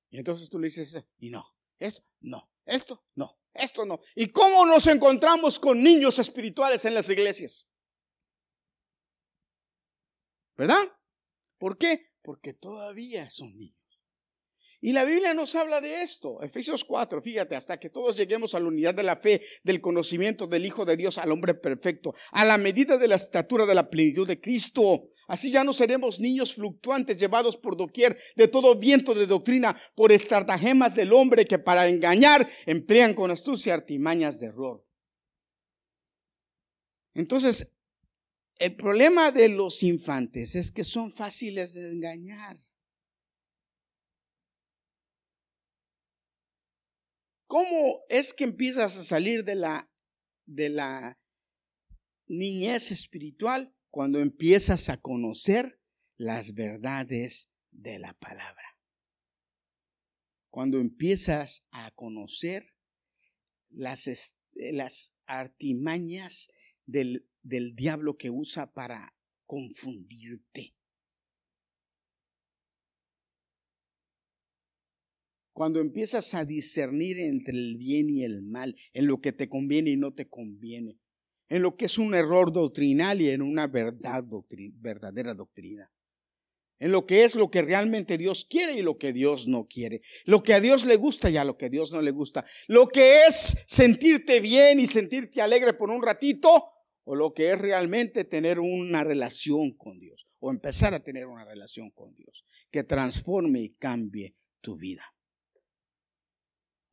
Y 0.09 0.17
entonces 0.17 0.49
tú 0.49 0.59
le 0.59 0.67
dices, 0.67 1.03
y 1.19 1.29
no, 1.29 1.45
es 1.77 2.03
no, 2.21 2.49
esto 2.65 3.05
no, 3.15 3.39
esto 3.53 3.85
no. 3.85 3.99
¿Y 4.15 4.27
cómo 4.27 4.65
nos 4.65 4.87
encontramos 4.87 5.59
con 5.59 5.83
niños 5.83 6.17
espirituales 6.19 6.83
en 6.85 6.95
las 6.95 7.09
iglesias? 7.09 7.69
¿Verdad? 10.57 10.83
¿Por 11.57 11.77
qué? 11.77 12.11
Porque 12.21 12.53
todavía 12.53 13.29
son 13.29 13.57
niños. 13.57 13.80
Y 14.83 14.93
la 14.93 15.03
Biblia 15.03 15.35
nos 15.35 15.53
habla 15.53 15.79
de 15.79 16.01
esto. 16.01 16.41
Efesios 16.41 16.83
4, 16.83 17.21
fíjate, 17.21 17.55
hasta 17.55 17.79
que 17.79 17.91
todos 17.91 18.17
lleguemos 18.17 18.55
a 18.55 18.59
la 18.59 18.65
unidad 18.65 18.95
de 18.95 19.03
la 19.03 19.15
fe, 19.15 19.39
del 19.63 19.79
conocimiento 19.79 20.47
del 20.47 20.65
Hijo 20.65 20.85
de 20.85 20.97
Dios, 20.97 21.19
al 21.19 21.31
hombre 21.31 21.53
perfecto, 21.53 22.15
a 22.31 22.43
la 22.43 22.57
medida 22.57 22.97
de 22.97 23.07
la 23.07 23.15
estatura 23.15 23.67
de 23.67 23.75
la 23.75 23.91
plenitud 23.91 24.27
de 24.27 24.41
Cristo. 24.41 25.09
Así 25.27 25.51
ya 25.51 25.63
no 25.63 25.71
seremos 25.71 26.19
niños 26.19 26.55
fluctuantes 26.55 27.17
llevados 27.17 27.57
por 27.57 27.77
doquier 27.77 28.17
de 28.35 28.47
todo 28.47 28.75
viento 28.75 29.13
de 29.13 29.27
doctrina, 29.27 29.79
por 29.95 30.11
estratagemas 30.11 30.95
del 30.95 31.13
hombre 31.13 31.45
que 31.45 31.59
para 31.59 31.87
engañar 31.87 32.49
emplean 32.65 33.13
con 33.13 33.29
astucia 33.29 33.75
artimañas 33.75 34.39
de 34.39 34.47
error. 34.47 34.83
Entonces, 37.13 37.77
el 38.57 38.75
problema 38.75 39.31
de 39.31 39.47
los 39.47 39.83
infantes 39.83 40.55
es 40.55 40.71
que 40.71 40.83
son 40.83 41.11
fáciles 41.11 41.73
de 41.73 41.91
engañar. 41.91 42.57
¿Cómo 47.51 48.05
es 48.07 48.33
que 48.33 48.45
empiezas 48.45 48.95
a 48.95 49.03
salir 49.03 49.43
de 49.43 49.55
la, 49.55 49.91
de 50.45 50.69
la 50.69 51.19
niñez 52.25 52.91
espiritual? 52.91 53.75
Cuando 53.89 54.19
empiezas 54.19 54.87
a 54.87 55.01
conocer 55.01 55.77
las 56.15 56.53
verdades 56.53 57.51
de 57.71 57.99
la 57.99 58.13
palabra. 58.13 58.77
Cuando 60.49 60.79
empiezas 60.79 61.67
a 61.71 61.91
conocer 61.91 62.63
las, 63.69 64.07
las 64.53 65.17
artimañas 65.25 66.53
del, 66.85 67.27
del 67.41 67.75
diablo 67.75 68.15
que 68.15 68.29
usa 68.29 68.71
para 68.71 69.13
confundirte. 69.45 70.77
Cuando 75.53 75.79
empiezas 75.79 76.33
a 76.33 76.45
discernir 76.45 77.19
entre 77.19 77.53
el 77.53 77.77
bien 77.77 78.09
y 78.09 78.23
el 78.23 78.41
mal, 78.41 78.75
en 78.93 79.07
lo 79.07 79.19
que 79.19 79.33
te 79.33 79.49
conviene 79.49 79.91
y 79.91 79.97
no 79.97 80.13
te 80.13 80.29
conviene, 80.29 80.97
en 81.49 81.61
lo 81.61 81.75
que 81.75 81.85
es 81.85 81.97
un 81.97 82.13
error 82.15 82.53
doctrinal 82.53 83.21
y 83.21 83.29
en 83.29 83.41
una 83.41 83.67
verdad 83.67 84.23
verdadera 84.75 85.33
doctrina, 85.33 85.91
en 86.79 86.91
lo 86.91 87.05
que 87.05 87.25
es 87.25 87.35
lo 87.35 87.51
que 87.51 87.61
realmente 87.61 88.17
Dios 88.17 88.45
quiere 88.49 88.73
y 88.73 88.81
lo 88.81 88.97
que 88.97 89.11
Dios 89.11 89.47
no 89.47 89.67
quiere, 89.67 90.01
lo 90.25 90.41
que 90.41 90.53
a 90.53 90.61
Dios 90.61 90.85
le 90.85 90.95
gusta 90.95 91.29
y 91.29 91.37
a 91.37 91.43
lo 91.43 91.57
que 91.57 91.65
a 91.65 91.69
Dios 91.69 91.91
no 91.91 92.01
le 92.01 92.11
gusta, 92.11 92.45
lo 92.67 92.87
que 92.87 93.23
es 93.27 93.57
sentirte 93.67 94.39
bien 94.39 94.79
y 94.79 94.87
sentirte 94.87 95.41
alegre 95.41 95.73
por 95.73 95.89
un 95.89 96.01
ratito 96.01 96.49
o 97.03 97.15
lo 97.15 97.33
que 97.33 97.51
es 97.51 97.59
realmente 97.59 98.23
tener 98.23 98.59
una 98.59 99.03
relación 99.03 99.71
con 99.73 99.99
Dios 99.99 100.27
o 100.39 100.49
empezar 100.49 100.93
a 100.93 101.03
tener 101.03 101.27
una 101.27 101.43
relación 101.43 101.91
con 101.91 102.15
Dios 102.15 102.45
que 102.71 102.83
transforme 102.83 103.61
y 103.61 103.73
cambie 103.73 104.35
tu 104.61 104.77
vida. 104.77 105.03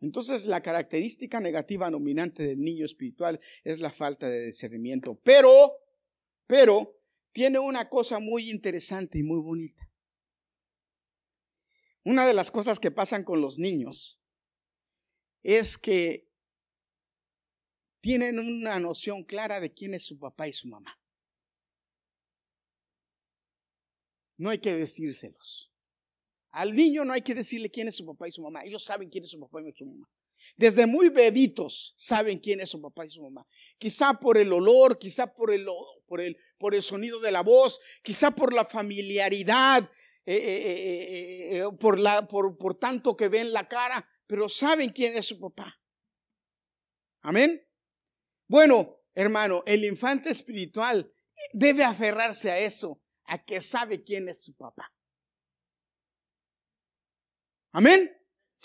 Entonces 0.00 0.46
la 0.46 0.62
característica 0.62 1.40
negativa 1.40 1.90
dominante 1.90 2.44
del 2.44 2.61
niño 2.61 2.84
espiritual 2.84 3.40
es 3.64 3.80
la 3.80 3.90
falta 3.90 4.28
de 4.28 4.46
discernimiento. 4.46 5.18
Pero, 5.22 5.72
Pero 6.46 6.96
tiene 7.32 7.58
una 7.58 7.88
cosa 7.88 8.18
muy 8.20 8.50
interesante 8.50 9.18
y 9.18 9.22
muy 9.22 9.40
bonita. 9.40 9.88
Una 12.04 12.26
de 12.26 12.32
las 12.32 12.50
cosas 12.50 12.80
que 12.80 12.90
pasan 12.90 13.22
con 13.22 13.40
los 13.40 13.58
niños 13.58 14.20
es 15.42 15.76
que 15.76 16.28
tienen 18.00 18.38
una 18.38 18.78
noción 18.78 19.24
clara 19.24 19.61
de 19.61 19.72
quién 19.72 19.94
es 19.94 20.06
su 20.06 20.18
papá 20.18 20.48
y 20.48 20.52
su 20.52 20.68
mamá. 20.68 20.98
No 24.37 24.50
hay 24.50 24.61
que 24.61 24.72
decírselos. 24.72 25.72
Al 26.50 26.74
niño 26.74 27.04
no 27.04 27.12
hay 27.12 27.22
que 27.22 27.34
decirle 27.34 27.70
quién 27.70 27.88
es 27.88 27.96
su 27.96 28.06
papá 28.06 28.28
y 28.28 28.32
su 28.32 28.42
mamá. 28.42 28.64
Ellos 28.64 28.84
saben 28.84 29.08
quién 29.08 29.24
es 29.24 29.30
su 29.30 29.40
papá 29.40 29.61
y 29.61 29.72
su 29.72 29.84
mamá. 29.84 30.08
Desde 30.56 30.87
muy 30.87 31.08
bebitos 31.08 31.94
saben 31.96 32.38
quién 32.38 32.61
es 32.61 32.70
su 32.70 32.80
papá 32.80 33.04
y 33.04 33.11
su 33.11 33.22
mamá. 33.22 33.46
Quizá 33.78 34.14
por 34.14 34.38
el 34.38 34.52
olor, 34.52 34.98
quizá 34.98 35.32
por 35.32 35.50
el, 35.52 35.66
por 36.06 36.20
el, 36.20 36.37
por 36.58 36.74
el 36.74 36.82
sonido 36.82 37.20
de 37.20 37.32
la 37.32 37.42
voz, 37.42 37.80
quizá 38.02 38.30
por 38.30 38.52
la 38.52 38.64
familiaridad, 38.64 39.90
eh, 40.24 40.37
eh, 40.37 41.58
eh, 41.58 41.64
por, 41.78 41.98
la, 41.98 42.26
por, 42.26 42.56
por 42.56 42.76
tanto 42.76 43.16
que 43.16 43.28
ven 43.28 43.52
la 43.52 43.66
cara, 43.68 44.08
pero 44.26 44.48
saben 44.48 44.90
quién 44.90 45.16
es 45.16 45.26
su 45.26 45.40
papá. 45.40 45.80
Amén. 47.22 47.62
Bueno, 48.46 49.00
hermano, 49.14 49.62
el 49.66 49.84
infante 49.84 50.30
espiritual 50.30 51.12
debe 51.52 51.84
aferrarse 51.84 52.50
a 52.50 52.58
eso, 52.58 53.02
a 53.24 53.44
que 53.44 53.61
sabe 53.61 54.02
quién 54.02 54.28
es 54.28 54.44
su 54.44 54.54
papá. 54.54 54.92
Amén. 57.72 58.14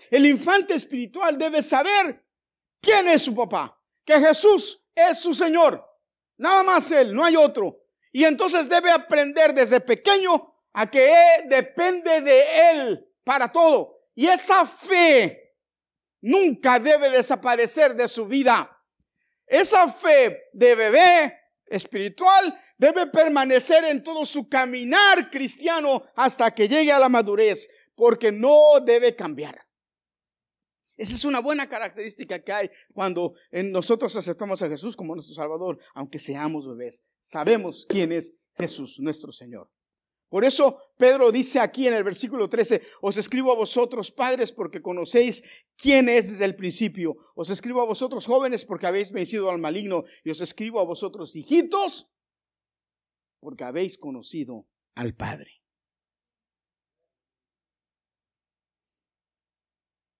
El 0.09 0.25
infante 0.25 0.73
espiritual 0.73 1.37
debe 1.37 1.61
saber 1.61 2.23
quién 2.81 3.07
es 3.07 3.23
su 3.23 3.35
papá, 3.35 3.79
que 4.05 4.19
Jesús 4.19 4.83
es 4.95 5.19
su 5.19 5.33
Señor. 5.33 5.83
Nada 6.37 6.63
más 6.63 6.89
Él, 6.91 7.13
no 7.13 7.23
hay 7.23 7.35
otro. 7.35 7.79
Y 8.11 8.25
entonces 8.25 8.69
debe 8.69 8.91
aprender 8.91 9.53
desde 9.53 9.79
pequeño 9.79 10.55
a 10.73 10.89
que 10.89 11.11
él 11.11 11.49
depende 11.49 12.21
de 12.21 12.71
Él 12.71 13.13
para 13.23 13.51
todo. 13.51 13.97
Y 14.15 14.27
esa 14.27 14.65
fe 14.65 15.57
nunca 16.21 16.79
debe 16.79 17.09
desaparecer 17.09 17.95
de 17.95 18.07
su 18.07 18.25
vida. 18.25 18.69
Esa 19.45 19.91
fe 19.91 20.49
de 20.53 20.75
bebé 20.75 21.39
espiritual 21.65 22.59
debe 22.77 23.07
permanecer 23.07 23.83
en 23.85 24.03
todo 24.03 24.25
su 24.25 24.47
caminar 24.47 25.29
cristiano 25.29 26.03
hasta 26.15 26.51
que 26.51 26.67
llegue 26.67 26.91
a 26.91 26.99
la 26.99 27.09
madurez, 27.09 27.69
porque 27.95 28.31
no 28.31 28.79
debe 28.83 29.15
cambiar. 29.15 29.59
Esa 30.95 31.15
es 31.15 31.25
una 31.25 31.39
buena 31.39 31.67
característica 31.67 32.43
que 32.43 32.53
hay 32.53 32.69
cuando 32.93 33.33
nosotros 33.51 34.15
aceptamos 34.15 34.61
a 34.61 34.69
Jesús 34.69 34.95
como 34.95 35.15
nuestro 35.15 35.33
Salvador, 35.33 35.79
aunque 35.95 36.19
seamos 36.19 36.67
bebés. 36.67 37.03
Sabemos 37.19 37.85
quién 37.87 38.11
es 38.11 38.33
Jesús, 38.55 38.99
nuestro 38.99 39.31
Señor. 39.31 39.71
Por 40.29 40.45
eso 40.45 40.79
Pedro 40.97 41.31
dice 41.31 41.59
aquí 41.59 41.87
en 41.87 41.93
el 41.93 42.03
versículo 42.03 42.49
13, 42.49 42.81
os 43.01 43.17
escribo 43.17 43.51
a 43.51 43.55
vosotros 43.55 44.11
padres 44.11 44.51
porque 44.51 44.81
conocéis 44.81 45.43
quién 45.75 46.09
es 46.09 46.29
desde 46.29 46.45
el 46.45 46.55
principio. 46.55 47.15
Os 47.35 47.51
escribo 47.51 47.81
a 47.81 47.85
vosotros 47.85 48.25
jóvenes 48.25 48.65
porque 48.65 48.87
habéis 48.87 49.11
vencido 49.11 49.51
al 49.51 49.59
maligno. 49.59 50.05
Y 50.23 50.31
os 50.31 50.41
escribo 50.41 50.79
a 50.79 50.85
vosotros 50.85 51.35
hijitos 51.35 52.09
porque 53.39 53.63
habéis 53.63 53.97
conocido 53.99 54.67
al 54.95 55.13
Padre. 55.13 55.62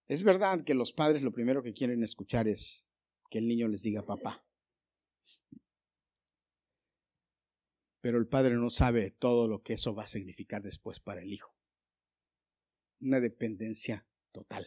Es 0.06 0.22
verdad 0.22 0.64
que 0.64 0.74
los 0.74 0.92
padres 0.92 1.22
lo 1.22 1.32
primero 1.32 1.62
que 1.62 1.72
quieren 1.72 2.02
escuchar 2.02 2.46
es 2.46 2.86
que 3.30 3.38
el 3.38 3.46
niño 3.46 3.68
les 3.68 3.82
diga 3.82 4.04
papá. 4.04 4.44
Pero 8.00 8.18
el 8.18 8.26
padre 8.26 8.54
no 8.56 8.68
sabe 8.68 9.10
todo 9.12 9.48
lo 9.48 9.62
que 9.62 9.74
eso 9.74 9.94
va 9.94 10.02
a 10.02 10.06
significar 10.06 10.62
después 10.62 11.00
para 11.00 11.22
el 11.22 11.32
hijo. 11.32 11.56
Una 13.00 13.18
dependencia 13.18 14.06
total. 14.30 14.66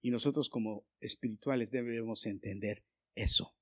Y 0.00 0.10
nosotros 0.10 0.48
como 0.48 0.86
espirituales 1.00 1.70
debemos 1.70 2.24
entender 2.24 2.82
eso, 3.14 3.54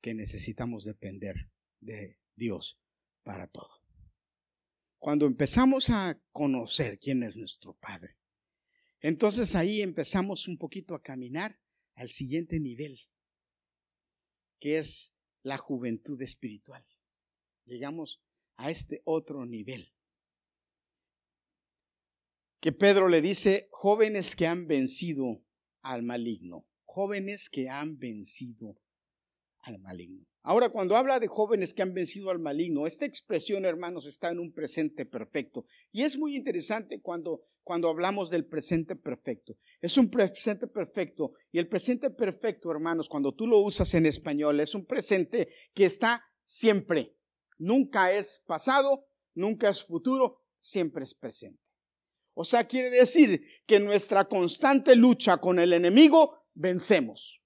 que 0.00 0.14
necesitamos 0.14 0.84
depender 0.84 1.50
de 1.80 2.18
Dios 2.34 2.80
para 3.22 3.46
todo. 3.46 3.80
Cuando 4.98 5.26
empezamos 5.26 5.88
a 5.90 6.20
conocer 6.32 6.98
quién 6.98 7.22
es 7.22 7.36
nuestro 7.36 7.74
Padre, 7.74 8.19
entonces 9.00 9.54
ahí 9.54 9.82
empezamos 9.82 10.46
un 10.48 10.58
poquito 10.58 10.94
a 10.94 11.02
caminar 11.02 11.58
al 11.94 12.10
siguiente 12.10 12.60
nivel, 12.60 12.98
que 14.58 14.78
es 14.78 15.14
la 15.42 15.56
juventud 15.56 16.20
espiritual. 16.20 16.84
Llegamos 17.64 18.22
a 18.56 18.70
este 18.70 19.00
otro 19.04 19.46
nivel. 19.46 19.92
Que 22.60 22.72
Pedro 22.72 23.08
le 23.08 23.22
dice, 23.22 23.68
jóvenes 23.70 24.36
que 24.36 24.46
han 24.46 24.66
vencido 24.66 25.42
al 25.80 26.02
maligno, 26.02 26.66
jóvenes 26.84 27.48
que 27.48 27.70
han 27.70 27.98
vencido 27.98 28.76
al 29.60 29.78
maligno. 29.78 30.26
Ahora, 30.42 30.70
cuando 30.70 30.96
habla 30.96 31.20
de 31.20 31.28
jóvenes 31.28 31.74
que 31.74 31.82
han 31.82 31.92
vencido 31.92 32.30
al 32.30 32.38
maligno, 32.38 32.86
esta 32.86 33.04
expresión, 33.04 33.64
hermanos, 33.64 34.06
está 34.06 34.30
en 34.30 34.38
un 34.38 34.52
presente 34.52 35.04
perfecto. 35.04 35.66
Y 35.92 36.02
es 36.02 36.16
muy 36.16 36.34
interesante 36.34 37.00
cuando, 37.00 37.42
cuando 37.70 37.88
hablamos 37.88 38.30
del 38.30 38.46
presente 38.46 38.96
perfecto. 38.96 39.56
Es 39.80 39.96
un 39.96 40.10
presente 40.10 40.66
perfecto. 40.66 41.34
Y 41.52 41.60
el 41.60 41.68
presente 41.68 42.10
perfecto, 42.10 42.68
hermanos, 42.68 43.08
cuando 43.08 43.32
tú 43.32 43.46
lo 43.46 43.58
usas 43.58 43.94
en 43.94 44.06
español, 44.06 44.58
es 44.58 44.74
un 44.74 44.84
presente 44.84 45.48
que 45.72 45.84
está 45.84 46.20
siempre. 46.42 47.16
Nunca 47.58 48.10
es 48.10 48.42
pasado, 48.44 49.06
nunca 49.36 49.68
es 49.68 49.84
futuro, 49.84 50.42
siempre 50.58 51.04
es 51.04 51.14
presente. 51.14 51.62
O 52.34 52.44
sea, 52.44 52.66
quiere 52.66 52.90
decir 52.90 53.40
que 53.66 53.78
nuestra 53.78 54.24
constante 54.24 54.96
lucha 54.96 55.36
con 55.36 55.60
el 55.60 55.72
enemigo, 55.72 56.42
vencemos 56.54 57.40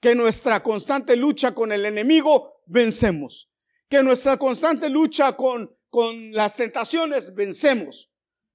que 0.00 0.16
nuestra 0.16 0.60
constante 0.60 1.14
lucha 1.14 1.54
con 1.54 1.70
el 1.70 1.86
enemigo 1.86 2.62
vencemos, 2.66 3.48
que 3.88 4.02
nuestra 4.02 4.38
constante 4.38 4.90
lucha 4.90 5.36
con, 5.36 5.72
con 5.88 6.32
las 6.32 6.56
tentaciones 6.56 7.32
vencemos. 7.32 8.09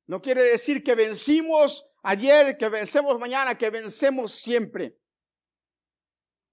No 0.08 0.22
quiere 0.22 0.44
decir 0.44 0.84
que 0.84 0.96
vencimos 0.96 1.88
ayer, 2.04 2.58
que 2.58 2.70
vencemos 2.70 3.20
mañana, 3.20 3.58
que 3.58 3.70
vencemos 3.70 4.34
siempre. 4.34 4.98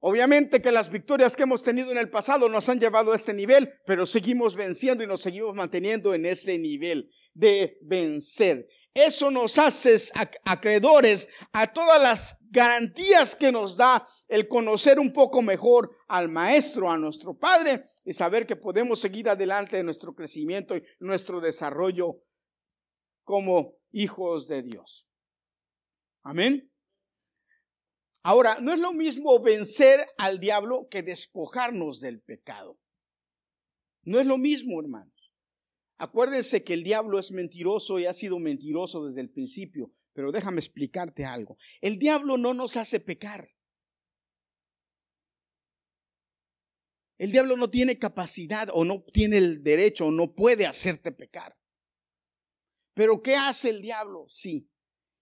Obviamente 0.01 0.61
que 0.61 0.73
las 0.73 0.91
victorias 0.91 1.37
que 1.37 1.45
hemos 1.45 1.63
tenido 1.63 1.93
en 1.93 1.99
el 1.99 2.11
pasado 2.11 2.49
nos 2.49 2.69
han 2.69 2.81
llevado 2.81 3.13
a 3.13 3.17
este 3.17 3.33
nivel, 3.33 3.73
pero 3.87 4.05
seguimos 4.05 4.57
venciendo 4.57 5.05
y 5.05 5.07
nos 5.07 5.21
seguimos 5.21 5.55
manteniendo 5.55 6.13
en 6.13 6.27
ese 6.27 6.59
nivel 6.59 7.09
de 7.35 7.79
vencer. 7.83 8.67
Eso 8.95 9.31
nos 9.31 9.59
hace 9.59 9.97
acreedores 10.45 11.29
a 11.53 11.73
todas 11.73 12.03
las 12.03 12.37
garantías 12.51 13.37
que 13.37 13.53
nos 13.53 13.77
da 13.77 14.07
el 14.29 14.49
conocer 14.49 14.99
un 14.99 15.13
poco 15.13 15.41
mejor 15.41 15.97
al 16.09 16.29
Maestro, 16.29 16.91
a 16.91 16.99
nuestro 16.99 17.39
Padre, 17.39 17.85
y 18.05 18.13
saber 18.13 18.47
que 18.47 18.57
podemos 18.57 19.01
seguir 19.01 19.31
adelante 19.31 19.79
en 19.79 19.87
nuestro 19.87 20.15
crecimiento 20.15 20.77
y 20.77 20.83
nuestro 20.99 21.41
desarrollo 21.41 22.23
como 23.25 23.75
hijos 23.91 24.49
de 24.49 24.63
Dios. 24.63 25.09
Amén. 26.23 26.71
Ahora, 28.23 28.61
no 28.61 28.73
es 28.73 28.79
lo 28.79 28.93
mismo 28.93 29.41
vencer 29.41 30.07
al 30.17 30.39
diablo 30.39 30.87
que 30.89 31.03
despojarnos 31.03 32.01
del 32.01 32.21
pecado. 32.21 32.79
No 34.05 34.21
es 34.21 34.27
lo 34.27 34.39
mismo, 34.39 34.81
hermano. 34.81 35.13
Acuérdense 35.99 36.65
que 36.65 36.75
el 36.75 36.83
diablo 36.83 37.19
es 37.19 37.31
mentiroso 37.31 37.99
y 37.99 38.07
ha 38.07 38.13
sido 38.13 38.39
mentiroso 38.39 39.07
desde 39.07 39.21
el 39.21 39.31
principio, 39.31 39.93
pero 40.13 40.33
déjame 40.33 40.59
explicarte 40.59 41.25
algo. 41.25 41.57
El 41.81 41.99
diablo 41.99 42.37
no 42.37 42.55
nos 42.55 42.77
hace 42.77 42.99
pecar. 42.99 43.49
El 47.19 47.31
diablo 47.31 47.57
no 47.57 47.71
tiene 47.71 48.01
capacidad 48.01 48.69
o 48.73 48.85
no 48.85 49.05
tiene 49.13 49.39
el 49.39 49.63
derecho 49.63 50.07
o 50.07 50.11
no 50.11 50.35
puede 50.35 50.67
hacerte 50.67 51.13
pecar. 51.13 51.57
Pero 52.95 53.23
¿qué 53.23 53.37
hace 53.37 53.71
el 53.71 53.83
diablo? 53.83 54.27
Sí. 54.29 54.69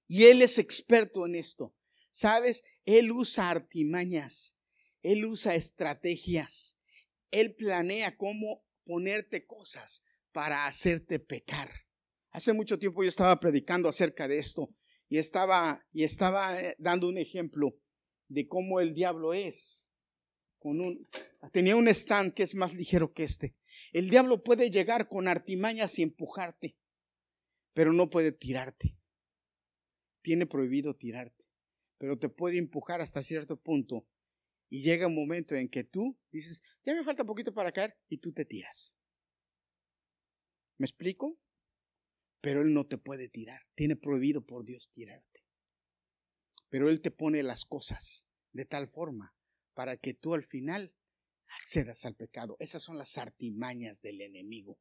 Y 0.08 0.24
él 0.24 0.42
es 0.42 0.58
experto 0.58 1.26
en 1.26 1.36
esto. 1.36 1.74
¿Sabes? 2.10 2.64
Él 2.84 3.12
usa 3.12 3.50
artimañas. 3.50 4.58
Él 5.02 5.24
usa 5.24 5.54
estrategias. 5.54 6.80
Él 7.30 7.54
planea 7.54 8.16
cómo 8.16 8.64
ponerte 8.84 9.46
cosas 9.46 10.02
para 10.32 10.66
hacerte 10.66 11.20
pecar. 11.20 11.70
Hace 12.32 12.52
mucho 12.52 12.78
tiempo 12.78 13.02
yo 13.02 13.08
estaba 13.08 13.38
predicando 13.40 13.88
acerca 13.88 14.28
de 14.28 14.38
esto 14.38 14.74
y 15.08 15.18
estaba, 15.18 15.84
y 15.92 16.04
estaba 16.04 16.60
eh, 16.60 16.76
dando 16.78 17.08
un 17.08 17.18
ejemplo 17.18 17.76
de 18.28 18.46
cómo 18.46 18.80
el 18.80 18.94
diablo 18.94 19.34
es. 19.34 19.92
Con 20.58 20.80
un, 20.80 21.08
tenía 21.52 21.74
un 21.74 21.88
stand 21.88 22.34
que 22.34 22.42
es 22.42 22.54
más 22.54 22.74
ligero 22.74 23.12
que 23.12 23.24
este. 23.24 23.56
El 23.92 24.10
diablo 24.10 24.42
puede 24.42 24.70
llegar 24.70 25.08
con 25.08 25.26
artimañas 25.26 25.98
y 25.98 26.02
empujarte, 26.02 26.76
pero 27.72 27.92
no 27.92 28.10
puede 28.10 28.32
tirarte. 28.32 28.96
Tiene 30.22 30.46
prohibido 30.46 30.96
tirarte, 30.96 31.46
pero 31.98 32.18
te 32.18 32.28
puede 32.28 32.58
empujar 32.58 33.00
hasta 33.00 33.22
cierto 33.22 33.56
punto 33.56 34.06
Y 34.68 34.82
llega 34.82 35.08
un 35.08 35.14
momento 35.14 35.54
en 35.54 35.68
que 35.68 35.82
tú 35.82 36.18
dices, 36.30 36.62
ya 36.84 36.94
me 36.94 37.02
falta 37.02 37.24
poquito 37.24 37.52
para 37.52 37.72
caer, 37.72 37.96
y 38.08 38.18
tú 38.18 38.32
te 38.32 38.44
tiras. 38.44 38.94
¿Me 40.78 40.86
explico? 40.86 41.38
Pero 42.40 42.62
Él 42.62 42.72
no 42.72 42.86
te 42.86 42.96
puede 42.96 43.28
tirar. 43.28 43.62
Tiene 43.74 43.96
prohibido 43.96 44.46
por 44.46 44.64
Dios 44.64 44.90
tirarte. 44.92 45.44
Pero 46.68 46.88
Él 46.88 47.00
te 47.00 47.10
pone 47.10 47.42
las 47.42 47.64
cosas 47.64 48.30
de 48.52 48.64
tal 48.64 48.88
forma 48.88 49.34
para 49.74 49.96
que 49.96 50.14
tú 50.14 50.34
al 50.34 50.44
final 50.44 50.94
accedas 51.58 52.04
al 52.04 52.14
pecado. 52.14 52.56
Esas 52.60 52.82
son 52.82 52.96
las 52.96 53.18
artimañas 53.18 54.02
del 54.02 54.20
enemigo. 54.20 54.78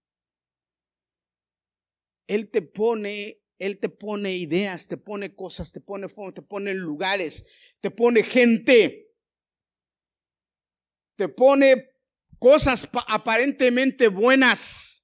Él 2.29 2.51
te 2.51 2.61
pone, 2.61 3.41
Él 3.57 3.79
te 3.79 3.89
pone 3.89 4.35
ideas, 4.35 4.87
te 4.87 4.97
pone 4.97 5.35
cosas, 5.35 5.71
te 5.71 5.81
pone 5.81 6.07
te 6.07 6.43
pone 6.43 6.75
lugares, 6.75 7.47
te 7.81 7.89
pone 7.89 8.21
gente, 8.21 9.15
te 11.15 11.27
pone 11.27 11.89
cosas 12.37 12.87
aparentemente 13.07 14.09
buenas, 14.09 15.03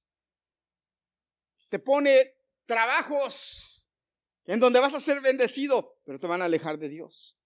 te 1.68 1.80
pone 1.80 2.32
trabajos 2.64 3.90
en 4.44 4.60
donde 4.60 4.78
vas 4.78 4.94
a 4.94 5.00
ser 5.00 5.20
bendecido, 5.20 5.98
pero 6.04 6.20
te 6.20 6.28
van 6.28 6.42
a 6.42 6.44
alejar 6.44 6.78
de 6.78 6.88
Dios. 6.88 7.36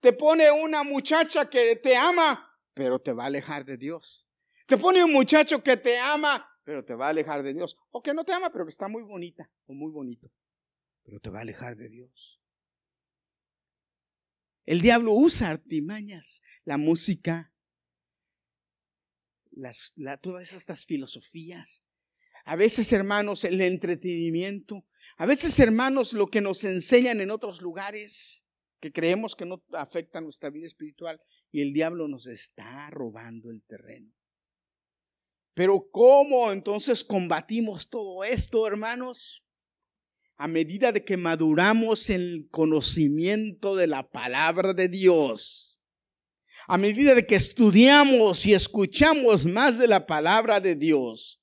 Te 0.00 0.14
pone 0.14 0.50
una 0.50 0.82
muchacha 0.82 1.50
que 1.50 1.76
te 1.76 1.94
ama, 1.94 2.58
pero 2.72 2.98
te 2.98 3.12
va 3.12 3.24
a 3.24 3.26
alejar 3.26 3.66
de 3.66 3.76
Dios. 3.76 4.26
Te 4.66 4.78
pone 4.78 5.04
un 5.04 5.12
muchacho 5.12 5.62
que 5.62 5.76
te 5.76 5.98
ama, 5.98 6.50
pero 6.64 6.84
te 6.84 6.94
va 6.94 7.06
a 7.06 7.10
alejar 7.10 7.42
de 7.42 7.54
Dios. 7.54 7.76
O 7.90 8.02
que 8.02 8.14
no 8.14 8.24
te 8.24 8.32
ama, 8.32 8.50
pero 8.50 8.64
que 8.64 8.70
está 8.70 8.88
muy 8.88 9.02
bonita 9.02 9.50
o 9.66 9.74
muy 9.74 9.92
bonito, 9.92 10.32
pero 11.04 11.20
te 11.20 11.30
va 11.30 11.38
a 11.38 11.42
alejar 11.42 11.76
de 11.76 11.88
Dios. 11.88 12.40
El 14.64 14.80
diablo 14.80 15.12
usa 15.12 15.50
artimañas, 15.50 16.42
la 16.64 16.78
música, 16.78 17.52
las, 19.50 19.94
todas 20.22 20.54
estas 20.54 20.86
filosofías. 20.86 21.84
A 22.46 22.56
veces, 22.56 22.92
hermanos, 22.92 23.44
el 23.44 23.60
entretenimiento. 23.60 24.86
A 25.18 25.26
veces, 25.26 25.58
hermanos, 25.60 26.14
lo 26.14 26.26
que 26.26 26.40
nos 26.40 26.64
enseñan 26.64 27.20
en 27.20 27.30
otros 27.30 27.60
lugares, 27.60 28.46
que 28.80 28.90
creemos 28.90 29.36
que 29.36 29.44
no 29.44 29.62
afecta 29.72 30.20
nuestra 30.22 30.48
vida 30.50 30.66
espiritual, 30.66 31.20
y 31.52 31.60
el 31.60 31.72
diablo 31.74 32.08
nos 32.08 32.26
está 32.26 32.88
robando 32.90 33.50
el 33.50 33.62
terreno. 33.64 34.12
Pero 35.54 35.88
¿cómo 35.92 36.50
entonces 36.50 37.04
combatimos 37.04 37.88
todo 37.88 38.24
esto, 38.24 38.66
hermanos? 38.66 39.44
A 40.36 40.48
medida 40.48 40.90
de 40.90 41.04
que 41.04 41.16
maduramos 41.16 42.10
en 42.10 42.20
el 42.20 42.48
conocimiento 42.50 43.76
de 43.76 43.86
la 43.86 44.10
palabra 44.10 44.74
de 44.74 44.88
Dios, 44.88 45.78
a 46.66 46.76
medida 46.76 47.14
de 47.14 47.24
que 47.24 47.36
estudiamos 47.36 48.44
y 48.46 48.52
escuchamos 48.52 49.46
más 49.46 49.78
de 49.78 49.86
la 49.86 50.06
palabra 50.06 50.58
de 50.58 50.74
Dios, 50.74 51.40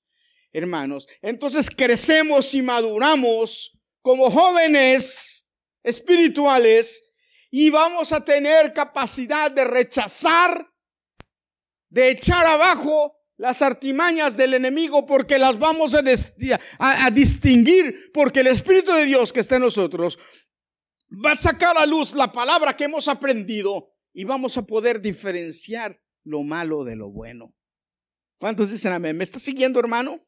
hermanos, 0.52 1.08
entonces 1.21 1.69
crecemos 1.69 2.54
y 2.54 2.62
maduramos 2.62 3.80
como 4.02 4.30
jóvenes 4.30 5.50
espirituales 5.84 7.13
y 7.50 7.69
vamos 7.69 8.12
a 8.12 8.26
tener 8.26 8.74
capacidad 8.74 9.50
de 9.52 9.63
rechazar, 9.63 10.69
de 11.89 12.12
echar 12.12 12.45
abajo 12.45 13.20
las 13.41 13.63
artimañas 13.63 14.38
del 14.38 14.54
enemigo 14.54 15.08
porque 15.08 15.39
las 15.39 15.58
vamos 15.58 15.95
a, 15.95 16.04
distinguir 17.10 18.12
porque 18.13 18.41
el 18.41 18.47
Espíritu 18.47 18.91
de 18.91 19.06
Dios 19.06 19.34
que 19.34 19.39
está 19.39 19.56
en 19.56 19.63
nosotros 19.63 20.19
va 21.10 21.32
a 21.32 21.36
sacar 21.36 21.75
a 21.75 21.88
luz 21.88 22.13
la 22.13 22.32
palabra 22.32 22.77
que 22.77 22.84
hemos 22.84 23.08
aprendido 23.08 23.95
y 24.13 24.25
vamos 24.25 24.60
a 24.60 24.62
poder 24.62 25.01
diferenciar 25.01 25.99
lo 26.23 26.43
malo 26.43 26.84
de 26.84 26.95
lo 26.95 27.10
bueno. 27.10 27.56
¿Cuántos 28.38 28.69
dicen 28.69 28.93
amén? 28.93 29.17
¿Me 29.17 29.23
está 29.23 29.39
siguiendo, 29.39 29.80
hermano? 29.80 30.23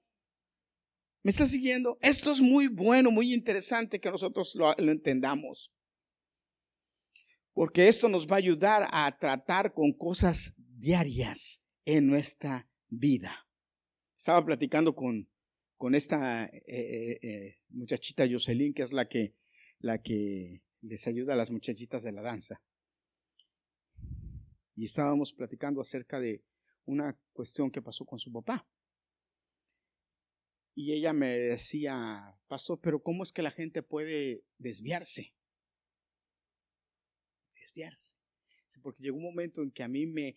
¿Me 1.21 1.29
está 1.29 1.45
siguiendo? 1.45 1.99
Esto 2.01 2.31
es 2.31 2.41
muy 2.41 2.67
bueno, 2.67 3.11
muy 3.11 3.31
interesante 3.31 4.01
que 4.01 4.09
nosotros 4.09 4.55
lo, 4.55 4.73
lo 4.75 4.91
entendamos. 4.91 5.71
Porque 7.53 7.87
esto 7.87 8.09
nos 8.09 8.25
va 8.25 8.37
a 8.37 8.39
ayudar 8.39 8.87
a 8.89 9.15
tratar 9.19 9.71
con 9.71 9.93
cosas 9.93 10.55
diarias 10.57 11.63
en 11.85 12.07
nuestra 12.07 12.67
vida. 12.99 13.47
Estaba 14.15 14.45
platicando 14.45 14.95
con, 14.95 15.29
con 15.77 15.95
esta 15.95 16.45
eh, 16.45 16.63
eh, 16.67 17.19
eh, 17.21 17.59
muchachita 17.69 18.25
Jocelyn, 18.29 18.73
que 18.73 18.83
es 18.83 18.93
la 18.93 19.07
que, 19.07 19.35
la 19.79 20.01
que 20.01 20.63
les 20.81 21.07
ayuda 21.07 21.33
a 21.33 21.37
las 21.37 21.51
muchachitas 21.51 22.03
de 22.03 22.11
la 22.11 22.21
danza. 22.21 22.61
Y 24.75 24.85
estábamos 24.85 25.33
platicando 25.33 25.81
acerca 25.81 26.19
de 26.19 26.43
una 26.85 27.19
cuestión 27.31 27.71
que 27.71 27.81
pasó 27.81 28.05
con 28.05 28.19
su 28.19 28.31
papá. 28.31 28.67
Y 30.75 30.93
ella 30.93 31.13
me 31.13 31.27
decía, 31.37 32.39
pastor, 32.47 32.79
pero 32.81 33.01
¿cómo 33.01 33.21
es 33.23 33.31
que 33.31 33.43
la 33.43 33.51
gente 33.51 33.83
puede 33.83 34.43
desviarse? 34.57 35.35
Desviarse. 37.53 38.17
Porque 38.81 39.03
llegó 39.03 39.17
un 39.17 39.23
momento 39.23 39.61
en 39.61 39.71
que 39.71 39.83
a 39.83 39.87
mí 39.87 40.07
me, 40.07 40.35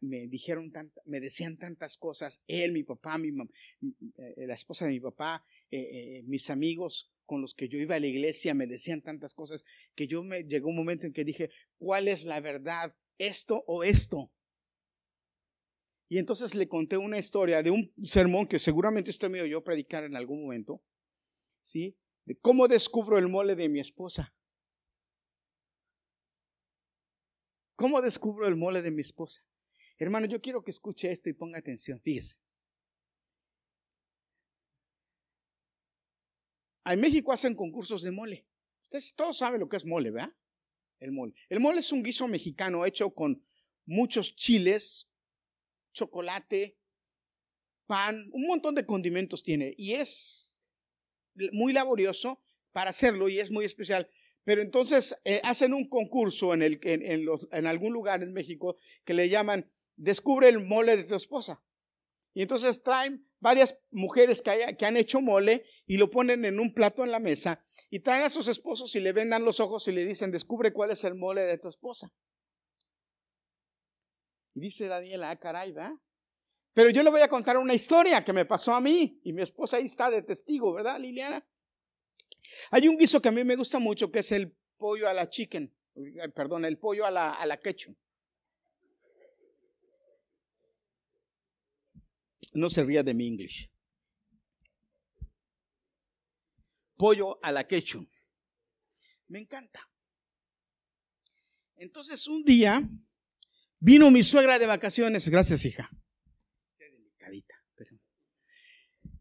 me, 0.00 0.28
dijeron, 0.28 0.72
me 1.04 1.20
decían 1.20 1.56
tantas 1.56 1.96
cosas, 1.96 2.42
él, 2.46 2.72
mi 2.72 2.82
papá, 2.82 3.18
mi, 3.18 3.28
eh, 4.16 4.46
la 4.46 4.54
esposa 4.54 4.86
de 4.86 4.92
mi 4.92 5.00
papá, 5.00 5.44
eh, 5.70 5.78
eh, 5.80 6.22
mis 6.26 6.50
amigos 6.50 7.12
con 7.24 7.40
los 7.42 7.54
que 7.54 7.68
yo 7.68 7.78
iba 7.78 7.96
a 7.96 8.00
la 8.00 8.06
iglesia 8.06 8.54
me 8.54 8.66
decían 8.66 9.02
tantas 9.02 9.34
cosas 9.34 9.64
que 9.94 10.06
yo 10.06 10.22
me 10.22 10.44
llegó 10.44 10.70
un 10.70 10.76
momento 10.76 11.06
en 11.06 11.12
que 11.12 11.24
dije, 11.24 11.50
¿cuál 11.76 12.08
es 12.08 12.24
la 12.24 12.40
verdad? 12.40 12.96
¿Esto 13.18 13.64
o 13.66 13.84
esto? 13.84 14.32
Y 16.08 16.18
entonces 16.18 16.54
le 16.54 16.68
conté 16.68 16.96
una 16.96 17.18
historia 17.18 17.62
de 17.62 17.70
un 17.70 17.92
sermón 18.02 18.46
que 18.46 18.58
seguramente 18.58 19.10
usted 19.10 19.28
me 19.28 19.42
oyó 19.42 19.62
predicar 19.62 20.04
en 20.04 20.16
algún 20.16 20.42
momento, 20.42 20.82
¿sí? 21.60 21.98
De 22.24 22.34
cómo 22.38 22.66
descubro 22.66 23.18
el 23.18 23.28
mole 23.28 23.56
de 23.56 23.68
mi 23.68 23.78
esposa. 23.78 24.34
¿Cómo 27.78 28.02
descubro 28.02 28.48
el 28.48 28.56
mole 28.56 28.82
de 28.82 28.90
mi 28.90 29.02
esposa? 29.02 29.40
Hermano, 29.98 30.26
yo 30.26 30.40
quiero 30.40 30.64
que 30.64 30.72
escuche 30.72 31.12
esto 31.12 31.28
y 31.28 31.32
ponga 31.32 31.58
atención. 31.58 32.00
Fíjese. 32.00 32.40
En 36.84 37.00
México 37.00 37.32
hacen 37.32 37.54
concursos 37.54 38.02
de 38.02 38.10
mole. 38.10 38.48
Ustedes 38.86 39.14
todos 39.14 39.38
saben 39.38 39.60
lo 39.60 39.68
que 39.68 39.76
es 39.76 39.84
mole, 39.84 40.10
¿verdad? 40.10 40.34
El 40.98 41.12
mole. 41.12 41.34
El 41.48 41.60
mole 41.60 41.78
es 41.78 41.92
un 41.92 42.02
guiso 42.02 42.26
mexicano 42.26 42.84
hecho 42.84 43.14
con 43.14 43.46
muchos 43.86 44.34
chiles, 44.34 45.08
chocolate, 45.92 46.80
pan, 47.86 48.28
un 48.32 48.48
montón 48.48 48.74
de 48.74 48.86
condimentos 48.86 49.44
tiene. 49.44 49.72
Y 49.78 49.92
es 49.92 50.64
muy 51.52 51.72
laborioso 51.72 52.42
para 52.72 52.90
hacerlo 52.90 53.28
y 53.28 53.38
es 53.38 53.52
muy 53.52 53.64
especial. 53.64 54.10
Pero 54.48 54.62
entonces 54.62 55.14
eh, 55.26 55.42
hacen 55.44 55.74
un 55.74 55.90
concurso 55.90 56.54
en, 56.54 56.62
el, 56.62 56.80
en, 56.82 57.66
algún 57.66 57.92
lugar 57.92 58.22
en 58.22 58.32
México 58.32 58.78
que 59.04 59.12
le 59.12 59.28
llaman 59.28 59.70
Descubre 59.94 60.48
el 60.48 60.64
mole 60.64 60.96
de 60.96 61.04
tu 61.04 61.16
esposa. 61.16 61.62
Y 62.32 62.40
entonces 62.40 62.82
traen 62.82 63.28
varias 63.40 63.78
mujeres 63.90 64.40
que, 64.40 64.74
que 64.78 64.86
han 64.86 64.96
hecho 64.96 65.20
mole 65.20 65.66
y 65.84 65.98
lo 65.98 66.08
ponen 66.08 66.46
en 66.46 66.60
un 66.60 66.72
plato 66.72 67.04
en 67.04 67.10
la 67.10 67.18
mesa 67.18 67.62
y 67.90 68.00
traen 68.00 68.22
a 68.22 68.30
sus 68.30 68.48
esposos 68.48 68.96
y 68.96 69.00
le 69.00 69.12
vendan 69.12 69.44
los 69.44 69.60
ojos 69.60 69.86
y 69.86 69.92
le 69.92 70.06
dicen, 70.06 70.32
descubre 70.32 70.72
cuál 70.72 70.92
es 70.92 71.04
el 71.04 71.14
mole 71.14 71.42
de 71.42 71.58
tu 71.58 71.68
esposa. 71.68 72.10
Y 74.54 74.60
dice 74.60 74.86
Daniela, 74.86 75.28
ah, 75.28 75.38
caray, 75.38 75.72
¿verdad? 75.72 75.92
Pero 76.72 76.88
yo 76.88 77.02
le 77.02 77.10
voy 77.10 77.20
a 77.20 77.28
contar 77.28 77.58
una 77.58 77.74
historia 77.74 78.24
que 78.24 78.32
me 78.32 78.46
pasó 78.46 78.72
a 78.72 78.80
mí 78.80 79.20
y 79.24 79.34
mi 79.34 79.42
esposa 79.42 79.76
ahí 79.76 79.84
está 79.84 80.08
de 80.08 80.22
testigo, 80.22 80.72
¿verdad, 80.72 80.98
Liliana? 80.98 81.46
Hay 82.70 82.88
un 82.88 82.96
guiso 82.96 83.20
que 83.20 83.28
a 83.28 83.32
mí 83.32 83.44
me 83.44 83.56
gusta 83.56 83.78
mucho 83.78 84.10
que 84.10 84.20
es 84.20 84.32
el 84.32 84.56
pollo 84.76 85.08
a 85.08 85.14
la 85.14 85.28
chicken, 85.28 85.74
perdón, 86.34 86.64
el 86.64 86.78
pollo 86.78 87.04
a 87.04 87.10
la, 87.10 87.34
a 87.34 87.46
la 87.46 87.58
quechua. 87.58 87.94
No 92.54 92.70
se 92.70 92.82
ría 92.84 93.02
de 93.02 93.14
mi 93.14 93.26
English. 93.26 93.70
Pollo 96.96 97.38
a 97.42 97.52
la 97.52 97.66
quechua. 97.66 98.04
Me 99.28 99.40
encanta. 99.40 99.88
Entonces 101.76 102.26
un 102.26 102.42
día 102.42 102.82
vino 103.78 104.10
mi 104.10 104.22
suegra 104.22 104.58
de 104.58 104.66
vacaciones, 104.66 105.28
gracias 105.28 105.64
hija. 105.64 105.88
Qué 106.76 106.90
delicadita. 106.90 107.54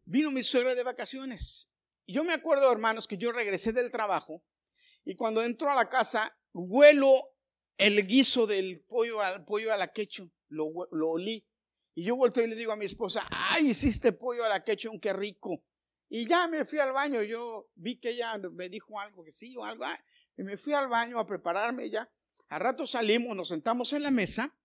Vino 0.06 0.32
mi 0.32 0.42
suegra 0.42 0.74
de 0.74 0.84
vacaciones 0.84 1.72
yo 2.14 2.24
me 2.24 2.34
acuerdo, 2.34 2.72
hermanos, 2.72 3.08
que 3.08 3.18
yo 3.18 3.32
regresé 3.32 3.74
del 3.74 3.92
trabajo 3.92 4.44
y 5.04 5.16
cuando 5.16 5.44
entro 5.44 5.70
a 5.70 5.76
la 5.76 5.90
casa, 5.90 6.38
huelo 6.54 7.36
el 7.78 8.06
guiso 8.08 8.48
del 8.48 8.82
pollo 8.82 9.22
al 9.22 9.46
pollo 9.46 9.72
a 9.74 9.78
la 9.78 9.92
quechu, 9.92 10.32
lo, 10.50 10.66
olí. 10.66 11.48
Y 11.96 12.04
yo 12.04 12.16
vuelto 12.16 12.42
y 12.42 12.48
le 12.48 12.56
digo 12.56 12.72
a 12.72 12.76
mi 12.76 12.86
esposa, 12.86 13.26
ay, 13.30 13.70
hiciste 13.70 14.12
pollo 14.12 14.44
a 14.44 14.50
la 14.50 14.64
quechu, 14.64 15.00
qué 15.00 15.14
rico. 15.14 15.64
Y 16.10 16.28
ya 16.28 16.48
me 16.48 16.66
fui 16.66 16.80
al 16.80 16.94
baño, 16.94 17.22
yo 17.24 17.70
vi 17.76 18.00
que 18.00 18.12
ella 18.12 18.38
me 18.54 18.70
dijo 18.70 19.00
algo, 19.00 19.24
que 19.24 19.32
sí 19.32 19.56
o 19.58 19.64
algo, 19.64 19.86
y 20.38 20.44
me 20.44 20.58
fui 20.58 20.74
al 20.74 20.88
baño 20.88 21.20
a 21.20 21.26
prepararme 21.26 21.90
ya. 21.90 22.10
a 22.50 22.60
rato 22.60 22.88
salimos, 22.88 23.36
nos 23.36 23.50
sentamos 23.50 23.92
en 23.94 24.04
la 24.04 24.12
mesa 24.12 24.56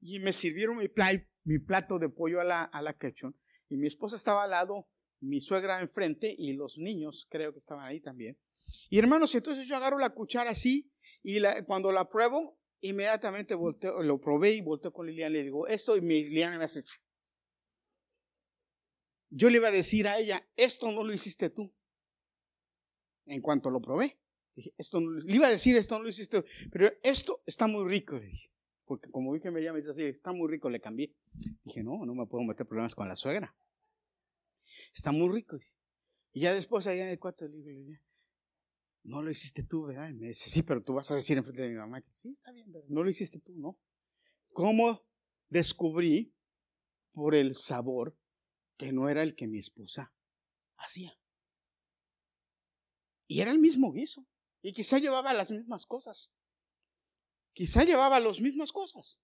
y 0.00 0.18
me 0.20 0.32
sirvieron 0.32 0.78
mi, 0.78 1.58
plato 1.58 1.98
de 1.98 2.08
pollo 2.08 2.40
a 2.40 2.44
la, 2.44 2.62
a 2.62 2.80
la 2.80 2.94
quechua 2.94 3.34
y 3.68 3.76
mi 3.76 3.86
esposa 3.86 4.16
estaba 4.16 4.44
al 4.44 4.50
lado, 4.50 4.86
mi 5.22 5.40
suegra 5.40 5.80
enfrente 5.80 6.34
y 6.36 6.52
los 6.52 6.78
niños 6.78 7.26
creo 7.30 7.52
que 7.52 7.58
estaban 7.58 7.86
ahí 7.86 8.00
también. 8.00 8.36
Y 8.90 8.98
hermanos, 8.98 9.34
entonces 9.34 9.66
yo 9.66 9.76
agarro 9.76 9.98
la 9.98 10.10
cuchara 10.10 10.50
así 10.50 10.92
y 11.22 11.40
cuando 11.66 11.92
la 11.92 12.08
pruebo, 12.08 12.58
inmediatamente 12.80 13.54
volteo, 13.54 14.02
lo 14.02 14.20
probé 14.20 14.52
y 14.52 14.60
volteo 14.60 14.92
con 14.92 15.06
Liliana 15.06 15.30
le 15.30 15.44
digo, 15.44 15.66
esto 15.66 15.96
y 15.96 16.00
mi 16.00 16.24
Liliana 16.24 16.58
me 16.58 16.64
hace... 16.64 16.82
Yo 19.30 19.48
le 19.48 19.56
iba 19.56 19.68
a 19.68 19.72
decir 19.72 20.08
a 20.08 20.18
ella, 20.18 20.46
esto 20.56 20.90
no 20.90 21.04
lo 21.04 21.12
hiciste 21.12 21.48
tú. 21.48 21.72
En 23.24 23.40
cuanto 23.40 23.70
lo 23.70 23.80
probé, 23.80 24.18
dije, 24.54 24.74
esto 24.76 25.00
le 25.00 25.34
iba 25.34 25.46
a 25.46 25.50
decir, 25.50 25.76
esto 25.76 25.96
no 25.96 26.02
lo 26.02 26.10
hiciste 26.10 26.42
tú, 26.42 26.48
pero 26.72 26.90
esto 27.02 27.42
está 27.46 27.68
muy 27.68 27.88
rico, 27.88 28.16
le 28.18 28.26
dije. 28.26 28.50
Porque 28.84 29.10
como 29.10 29.32
vi 29.32 29.40
que 29.40 29.52
me 29.52 29.62
llama 29.62 29.78
y 29.78 29.82
dice 29.82 29.92
así, 29.92 30.02
está 30.02 30.32
muy 30.32 30.50
rico, 30.50 30.68
le 30.68 30.80
cambié. 30.80 31.14
Dije, 31.62 31.84
no, 31.84 32.04
no 32.04 32.14
me 32.14 32.26
puedo 32.26 32.44
meter 32.44 32.66
problemas 32.66 32.96
con 32.96 33.06
la 33.06 33.16
suegra. 33.16 33.56
Está 34.92 35.12
muy 35.12 35.28
rico. 35.30 35.56
Y 36.32 36.40
ya 36.40 36.54
después 36.54 36.86
allá 36.86 37.04
en 37.04 37.10
el 37.10 37.18
cuarto 37.18 37.46
le 37.46 38.00
no 39.04 39.22
lo 39.22 39.30
hiciste 39.30 39.64
tú, 39.64 39.86
¿verdad? 39.86 40.10
Y 40.10 40.14
me 40.14 40.28
dice, 40.28 40.48
sí, 40.48 40.62
pero 40.62 40.82
tú 40.82 40.94
vas 40.94 41.10
a 41.10 41.16
decir 41.16 41.36
enfrente 41.36 41.62
de 41.62 41.70
mi 41.70 41.76
mamá 41.76 42.00
que 42.00 42.14
sí, 42.14 42.30
está 42.30 42.52
bien, 42.52 42.70
pero 42.72 42.84
no 42.88 43.02
lo 43.02 43.10
hiciste 43.10 43.40
tú, 43.40 43.52
¿no? 43.56 43.78
¿Cómo 44.52 45.04
descubrí 45.48 46.34
por 47.12 47.34
el 47.34 47.56
sabor 47.56 48.16
que 48.76 48.92
no 48.92 49.08
era 49.08 49.22
el 49.22 49.34
que 49.34 49.48
mi 49.48 49.58
esposa 49.58 50.14
hacía? 50.76 51.18
Y 53.26 53.40
era 53.40 53.50
el 53.50 53.58
mismo 53.58 53.92
guiso. 53.92 54.26
Y 54.60 54.72
quizá 54.72 54.98
llevaba 54.98 55.32
las 55.32 55.50
mismas 55.50 55.86
cosas. 55.86 56.32
Quizá 57.52 57.82
llevaba 57.82 58.20
las 58.20 58.40
mismas 58.40 58.70
cosas. 58.70 59.20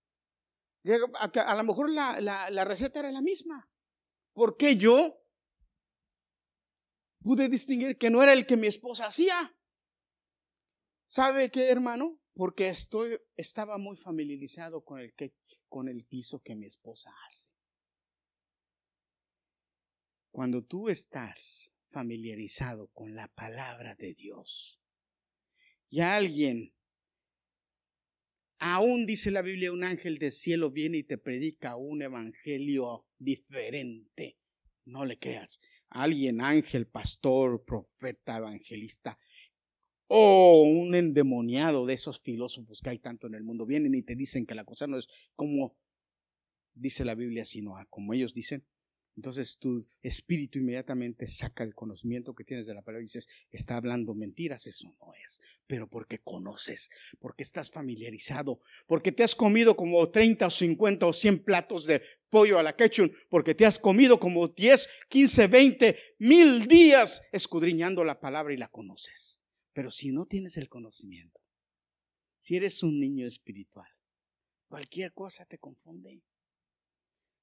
A, 1.15 1.55
lo 1.55 1.65
mejor 1.65 1.91
la, 1.91 2.21
la 2.21 2.65
receta 2.65 2.99
era 2.99 3.13
la 3.13 3.21
misma. 3.21 3.71
¿Por 4.33 4.57
qué 4.57 4.77
yo 4.77 5.23
pude 7.29 7.51
distinguir 7.51 7.99
que 7.99 8.09
no 8.09 8.23
era 8.23 8.33
el 8.33 8.47
que 8.47 8.57
mi 8.57 8.69
esposa 8.69 9.07
hacía? 9.07 9.55
¿Sabe 11.07 11.51
qué, 11.51 11.69
hermano? 11.69 12.19
Porque 12.33 12.71
estoy, 12.71 13.19
estaba 13.37 13.77
muy 13.77 13.99
familiarizado 13.99 14.83
con 14.83 15.01
el, 15.01 15.13
que, 15.13 15.35
con 15.69 15.89
el 15.91 16.07
piso 16.07 16.41
que 16.41 16.55
mi 16.55 16.65
esposa 16.65 17.13
hace. 17.27 17.51
Cuando 20.31 20.65
tú 20.65 20.89
estás 20.89 21.77
familiarizado 21.91 22.89
con 22.95 23.15
la 23.15 23.29
palabra 23.29 23.95
de 23.95 24.15
Dios 24.15 24.83
y 25.91 26.01
alguien, 26.01 26.75
aún 28.59 29.05
dice 29.05 29.31
la 29.31 29.43
Biblia, 29.43 29.71
un 29.71 29.85
ángel 29.85 30.19
del 30.19 30.33
cielo 30.33 30.71
viene 30.71 30.97
y 30.97 31.03
te 31.05 31.19
predica 31.19 31.77
un 31.77 32.01
evangelio 32.01 33.07
diferente, 33.19 34.39
no 34.87 35.05
le 35.05 35.19
creas. 35.19 35.61
Alguien, 35.91 36.41
ángel, 36.41 36.87
pastor, 36.87 37.65
profeta, 37.65 38.37
evangelista, 38.37 39.19
o 40.07 40.63
un 40.63 40.95
endemoniado 40.95 41.87
de 41.87 41.95
esos 41.95 42.21
filósofos 42.21 42.81
que 42.81 42.91
hay 42.91 42.99
tanto 42.99 43.27
en 43.27 43.35
el 43.35 43.45
mundo. 43.45 43.67
Vienen 43.67 43.95
y 43.95 44.03
te 44.03 44.17
dicen 44.17 44.47
que 44.47 44.55
la 44.55 44.65
cosa 44.65 44.87
no 44.87 44.99
es 44.99 45.07
como 45.35 45.77
dice 46.75 47.05
la 47.05 47.15
Biblia, 47.15 47.45
sino 47.45 47.75
como 47.91 48.15
ellos 48.15 48.33
dicen. 48.33 48.65
Entonces 49.19 49.59
tu 49.59 49.85
espíritu 50.01 50.61
inmediatamente 50.61 51.27
saca 51.27 51.65
el 51.65 51.75
conocimiento 51.75 52.37
que 52.37 52.45
tienes 52.45 52.69
de 52.69 52.75
la 52.75 52.83
palabra 52.83 53.03
y 53.03 53.07
dices, 53.07 53.29
está 53.51 53.77
hablando 53.77 54.15
mentiras, 54.15 54.69
eso 54.69 54.95
no 55.01 55.13
es. 55.13 55.43
Pero 55.67 55.91
porque 55.91 56.21
conoces, 56.21 56.89
porque 57.19 57.43
estás 57.43 57.69
familiarizado, 57.69 58.61
porque 58.87 59.11
te 59.11 59.25
has 59.25 59.35
comido 59.35 59.75
como 59.75 60.09
30 60.09 60.47
o 60.47 60.51
50 60.51 61.05
o 61.05 61.13
100 61.13 61.43
platos 61.43 61.85
de 61.85 62.01
pollo 62.31 62.61
a 62.61 62.63
la 62.63 62.77
quechun, 62.77 63.13
porque 63.29 63.57
te 63.57 63.67
has 63.67 63.81
comido 63.81 64.21
como 64.21 64.47
10, 64.47 64.89
15, 65.09 65.49
20, 65.49 65.99
mil 66.21 66.69
días 66.69 67.25
escudriñando 67.33 68.05
la 68.05 68.21
palabra 68.21 68.55
y 68.55 68.57
la 68.57 68.69
conoces. 68.69 69.41
Pero 69.73 69.91
si 69.91 70.13
no 70.13 70.27
tienes 70.27 70.57
el 70.59 70.69
conocimiento, 70.69 71.41
si 72.39 72.55
eres 72.55 72.85
un 72.85 73.01
niño 73.01 73.27
espiritual, 73.27 73.89
cualquier 74.69 75.13
cosa 75.13 75.45
te 75.45 75.59
confunde. 75.59 76.23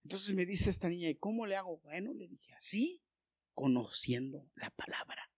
Entonces 0.06 0.36
me 0.36 0.46
dice 0.46 0.70
esta 0.70 0.88
niña, 0.88 1.10
¿y 1.10 1.16
cómo 1.16 1.48
le 1.48 1.56
hago? 1.56 1.80
Bueno, 1.80 2.14
le 2.14 2.28
dije, 2.28 2.54
así, 2.54 3.02
conociendo 3.56 4.48
la 4.54 4.70
palabra. 4.70 5.32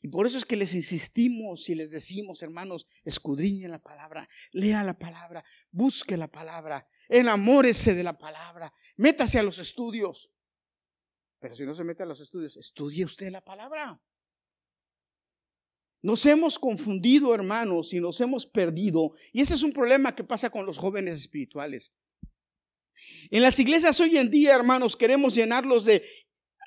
Y 0.00 0.06
por 0.06 0.26
eso 0.26 0.38
es 0.38 0.44
que 0.44 0.54
les 0.54 0.76
insistimos 0.76 1.68
y 1.68 1.74
les 1.74 1.90
decimos, 1.90 2.40
hermanos, 2.44 2.86
escudriñe 3.02 3.66
la 3.66 3.82
palabra, 3.82 4.28
lea 4.52 4.84
la 4.84 4.96
palabra, 4.96 5.44
busque 5.72 6.16
la 6.16 6.30
palabra, 6.30 6.88
enamórese 7.08 7.94
de 7.94 8.04
la 8.04 8.16
palabra, 8.16 8.72
métase 8.96 9.40
a 9.40 9.42
los 9.42 9.58
estudios. 9.58 10.30
Pero 11.40 11.56
si 11.56 11.66
no 11.66 11.74
se 11.74 11.82
mete 11.82 12.04
a 12.04 12.06
los 12.06 12.20
estudios, 12.20 12.56
estudie 12.56 13.04
usted 13.04 13.32
la 13.32 13.44
palabra. 13.44 14.00
Nos 16.00 16.24
hemos 16.26 16.60
confundido, 16.60 17.34
hermanos, 17.34 17.92
y 17.92 17.98
nos 17.98 18.20
hemos 18.20 18.46
perdido. 18.46 19.14
Y 19.32 19.40
ese 19.40 19.54
es 19.54 19.64
un 19.64 19.72
problema 19.72 20.14
que 20.14 20.22
pasa 20.22 20.48
con 20.48 20.64
los 20.64 20.78
jóvenes 20.78 21.18
espirituales. 21.18 21.96
En 23.30 23.42
las 23.42 23.58
iglesias 23.58 23.98
hoy 24.00 24.16
en 24.18 24.30
día, 24.30 24.54
hermanos, 24.54 24.96
queremos 24.96 25.34
llenarlos 25.34 25.84
de, 25.84 26.04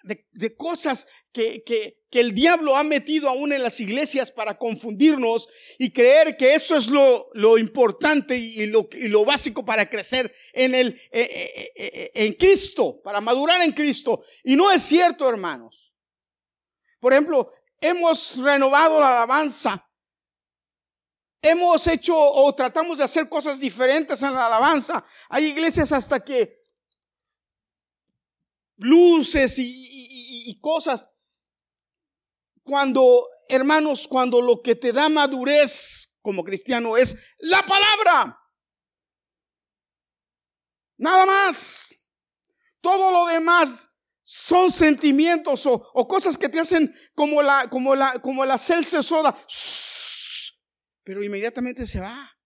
de, 0.03 0.55
cosas 0.55 1.07
que, 1.31 1.63
que, 1.63 1.99
que, 2.09 2.19
el 2.19 2.33
diablo 2.33 2.75
ha 2.75 2.83
metido 2.83 3.29
aún 3.29 3.53
en 3.53 3.63
las 3.63 3.79
iglesias 3.79 4.31
para 4.31 4.57
confundirnos 4.57 5.47
y 5.77 5.91
creer 5.91 6.37
que 6.37 6.55
eso 6.55 6.75
es 6.75 6.87
lo, 6.87 7.29
lo 7.33 7.57
importante 7.57 8.37
y 8.37 8.65
lo, 8.67 8.87
y 8.93 9.07
lo, 9.07 9.25
básico 9.25 9.65
para 9.65 9.89
crecer 9.89 10.33
en, 10.53 10.75
el, 10.75 10.89
eh, 11.11 11.21
eh, 11.21 11.71
eh, 11.75 12.11
en 12.13 12.33
Cristo, 12.33 13.01
para 13.03 13.21
madurar 13.21 13.61
en 13.61 13.71
Cristo. 13.71 14.23
Y 14.43 14.55
no 14.55 14.71
es 14.71 14.81
cierto, 14.81 15.27
hermanos. 15.27 15.93
Por 16.99 17.13
ejemplo, 17.13 17.51
hemos 17.79 18.37
renovado 18.37 18.99
la 18.99 19.17
alabanza. 19.17 19.88
Hemos 21.41 21.87
hecho 21.87 22.15
o 22.17 22.53
tratamos 22.53 22.97
de 22.97 23.05
hacer 23.05 23.29
cosas 23.29 23.59
diferentes 23.59 24.21
en 24.23 24.33
la 24.33 24.47
alabanza. 24.47 25.03
Hay 25.29 25.45
iglesias 25.45 25.91
hasta 25.91 26.19
que 26.19 26.59
luces 28.77 29.55
y, 29.57 30.59
cosas. 30.61 31.05
Cuando, 32.63 33.25
hermanos, 33.47 34.07
cuando 34.07 34.41
lo 34.41 34.61
que 34.61 34.75
te 34.75 34.91
da 34.91 35.07
madurez 35.07 36.17
como 36.21 36.43
cristiano 36.43 36.97
es 36.97 37.15
la 37.39 37.65
palabra. 37.65 38.37
Nada 40.97 41.25
más. 41.25 41.95
Todo 42.81 43.11
lo 43.11 43.27
demás 43.27 43.89
son 44.23 44.71
sentimientos 44.71 45.65
o, 45.65 46.07
cosas 46.07 46.37
que 46.37 46.49
te 46.49 46.59
hacen 46.59 46.93
como 47.15 47.41
la, 47.41 47.69
como 47.69 47.95
la, 47.95 48.19
como 48.19 48.45
la 48.45 48.57
celsa 48.57 49.01
soda. 49.01 49.35
Pero 51.09 51.23
inmediatamente 51.23 51.87
se 51.87 51.99
va. 51.99 52.37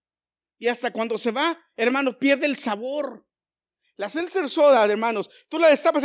Y 0.57 0.69
hasta 0.69 0.93
cuando 0.93 1.17
se 1.17 1.31
va, 1.31 1.59
hermano, 1.75 2.17
pierde 2.17 2.45
el 2.45 2.55
sabor. 2.55 3.27
La 3.97 4.07
seltzer 4.07 4.49
soda, 4.49 4.85
hermanos, 4.85 5.29
tú 5.49 5.59
la 5.59 5.67
destapas 5.67 6.01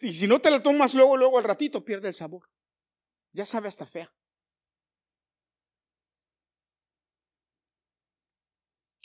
y 0.00 0.12
si 0.14 0.26
no 0.26 0.40
te 0.40 0.50
la 0.50 0.62
tomas 0.62 0.94
luego, 0.94 1.14
luego 1.14 1.36
al 1.36 1.44
ratito, 1.44 1.84
pierde 1.84 2.08
el 2.08 2.14
sabor. 2.14 2.48
Ya 3.32 3.44
sabe 3.44 3.68
hasta 3.68 3.84
fea. 3.84 4.10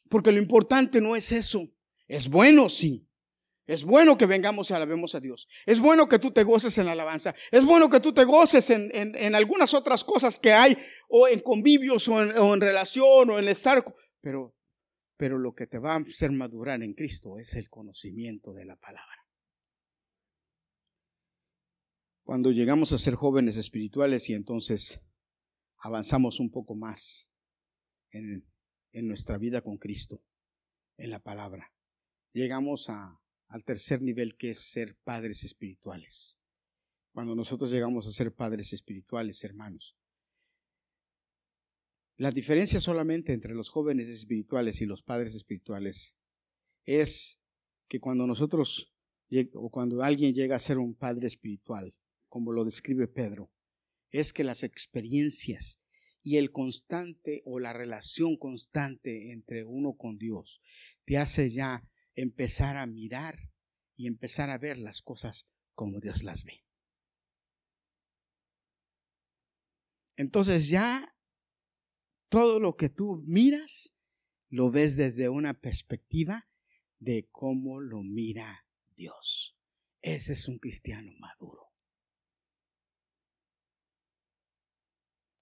Porque 0.10 0.32
lo 0.32 0.38
importante 0.38 1.02
no 1.02 1.18
es 1.18 1.34
eso. 1.34 1.68
Es 2.08 2.30
bueno, 2.30 2.70
sí. 2.70 3.07
Es 3.68 3.84
bueno 3.84 4.18
que 4.18 4.26
vengamos 4.26 4.72
y 4.72 4.74
alabemos 4.74 5.14
a 5.14 5.20
Dios. 5.20 5.50
Es 5.66 5.82
bueno 5.82 6.08
que 6.08 6.20
tú 6.20 6.32
te 6.32 6.44
goces 6.44 6.78
en 6.78 6.86
la 6.86 6.94
alabanza. 6.94 7.36
Es 7.52 7.66
bueno 7.66 7.90
que 7.90 8.00
tú 8.00 8.14
te 8.14 8.24
goces 8.24 8.70
en, 8.70 8.90
en, 8.94 9.36
algunas 9.36 9.74
otras 9.74 10.06
cosas 10.06 10.40
que 10.40 10.54
hay, 10.54 10.78
o 11.10 11.28
en 11.28 11.42
convivios, 11.42 12.08
o 12.08 12.22
en, 12.22 12.62
relación, 12.62 13.30
o 13.30 13.38
en 13.38 13.50
estar. 13.50 13.84
Pero, 14.22 14.56
pero 15.18 15.38
lo 15.38 15.54
que 15.54 15.68
te 15.68 15.80
va 15.80 15.96
a 15.96 16.00
hacer 16.00 16.32
madurar 16.32 16.82
en 16.82 16.94
Cristo 16.94 17.38
es 17.40 17.56
el 17.56 17.70
conocimiento 17.70 18.54
de 18.54 18.64
la 18.64 18.78
palabra. 18.78 19.28
Cuando 22.24 22.52
llegamos 22.52 22.94
a 22.94 22.98
ser 22.98 23.16
jóvenes 23.16 23.58
espirituales 23.58 24.30
y 24.30 24.34
entonces 24.34 25.02
avanzamos 25.80 26.40
un 26.40 26.52
poco 26.52 26.74
más 26.74 27.30
en, 28.12 28.48
en 28.94 29.08
nuestra 29.10 29.38
vida 29.38 29.62
con 29.62 29.78
Cristo, 29.78 30.24
en 30.98 31.12
la 31.12 31.20
palabra, 31.20 31.74
llegamos 32.34 32.90
a 32.90 33.20
al 33.48 33.64
tercer 33.64 34.02
nivel 34.02 34.36
que 34.36 34.52
es 34.52 34.60
ser 34.60 34.96
padres 35.04 35.44
espirituales. 35.44 36.40
Cuando 37.14 37.36
nosotros 37.36 37.72
llegamos 37.72 38.08
a 38.08 38.12
ser 38.12 38.34
padres 38.34 38.74
espirituales, 38.74 39.44
hermanos. 39.44 39.98
La 42.18 42.32
diferencia 42.32 42.82
solamente 42.82 43.34
entre 43.34 43.54
los 43.54 43.70
jóvenes 43.70 44.10
espirituales 44.10 44.82
y 44.82 44.86
los 44.86 45.04
padres 45.04 45.36
espirituales 45.36 46.16
es 46.86 47.42
que 47.88 48.00
cuando 48.00 48.26
nosotros 48.26 48.94
o 49.54 49.70
cuando 49.70 50.02
alguien 50.02 50.34
llega 50.34 50.56
a 50.56 50.60
ser 50.60 50.78
un 50.78 50.96
padre 50.96 51.28
espiritual, 51.28 51.94
como 52.28 52.52
lo 52.52 52.66
describe 52.66 53.08
Pedro, 53.08 53.52
es 54.10 54.34
que 54.34 54.44
las 54.44 54.64
experiencias 54.64 55.84
y 56.24 56.38
el 56.38 56.52
constante 56.52 57.42
o 57.46 57.60
la 57.60 57.74
relación 57.74 58.38
constante 58.38 59.32
entre 59.32 59.64
uno 59.64 59.94
con 59.94 60.18
Dios 60.18 60.62
te 61.06 61.18
hace 61.18 61.50
ya 61.50 61.88
empezar 62.18 62.76
a 62.78 62.88
mirar 62.88 63.38
y 63.96 64.08
empezar 64.08 64.50
a 64.50 64.58
ver 64.58 64.78
las 64.78 65.02
cosas 65.02 65.48
como 65.74 66.00
Dios 66.00 66.24
las 66.24 66.44
ve. 66.44 66.66
Entonces 70.16 70.68
ya 70.68 71.16
todo 72.28 72.60
lo 72.60 72.76
que 72.76 72.90
tú 72.90 73.24
miras 73.26 73.96
lo 74.50 74.72
ves 74.72 74.98
desde 74.98 75.30
una 75.30 75.54
perspectiva 75.54 76.50
de 77.00 77.30
cómo 77.32 77.80
lo 77.80 78.02
mira 78.02 78.66
Dios. 78.96 79.56
Ese 80.02 80.34
es 80.34 80.48
un 80.48 80.58
cristiano 80.58 81.12
maduro. 81.20 81.72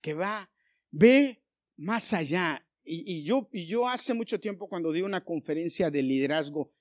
Que 0.02 0.14
va, 0.14 0.52
ve 0.92 1.42
más 1.78 2.12
allá. 2.12 2.65
Y, 2.86 3.24
yo, 3.24 3.88
hace 3.88 4.14
mucho 4.14 4.40
tiempo 4.40 4.68
cuando 4.68 4.92
di 4.92 5.02
una 5.02 5.24
conferencia 5.24 5.90
de 5.90 6.04
liderazgo, 6.04 6.72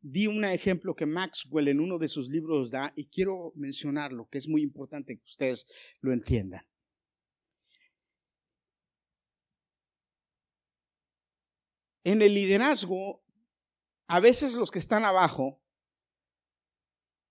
di 0.00 0.26
un 0.26 0.44
ejemplo 0.44 0.94
que 0.94 1.06
Maxwell 1.06 1.68
en 1.68 1.80
uno 1.80 1.98
de 1.98 2.08
sus 2.08 2.28
libros 2.28 2.70
da 2.70 2.92
y 2.94 3.06
quiero 3.06 3.52
mencionarlo, 3.56 4.28
que 4.30 4.38
es 4.38 4.48
muy 4.48 4.62
importante 4.62 5.16
que 5.16 5.24
ustedes 5.24 5.66
lo 6.00 6.12
entiendan. 6.12 6.64
En 12.04 12.22
el 12.22 12.34
liderazgo, 12.34 13.24
a 14.06 14.20
veces 14.20 14.54
los 14.54 14.70
que 14.70 14.78
están 14.78 15.04
abajo 15.04 15.60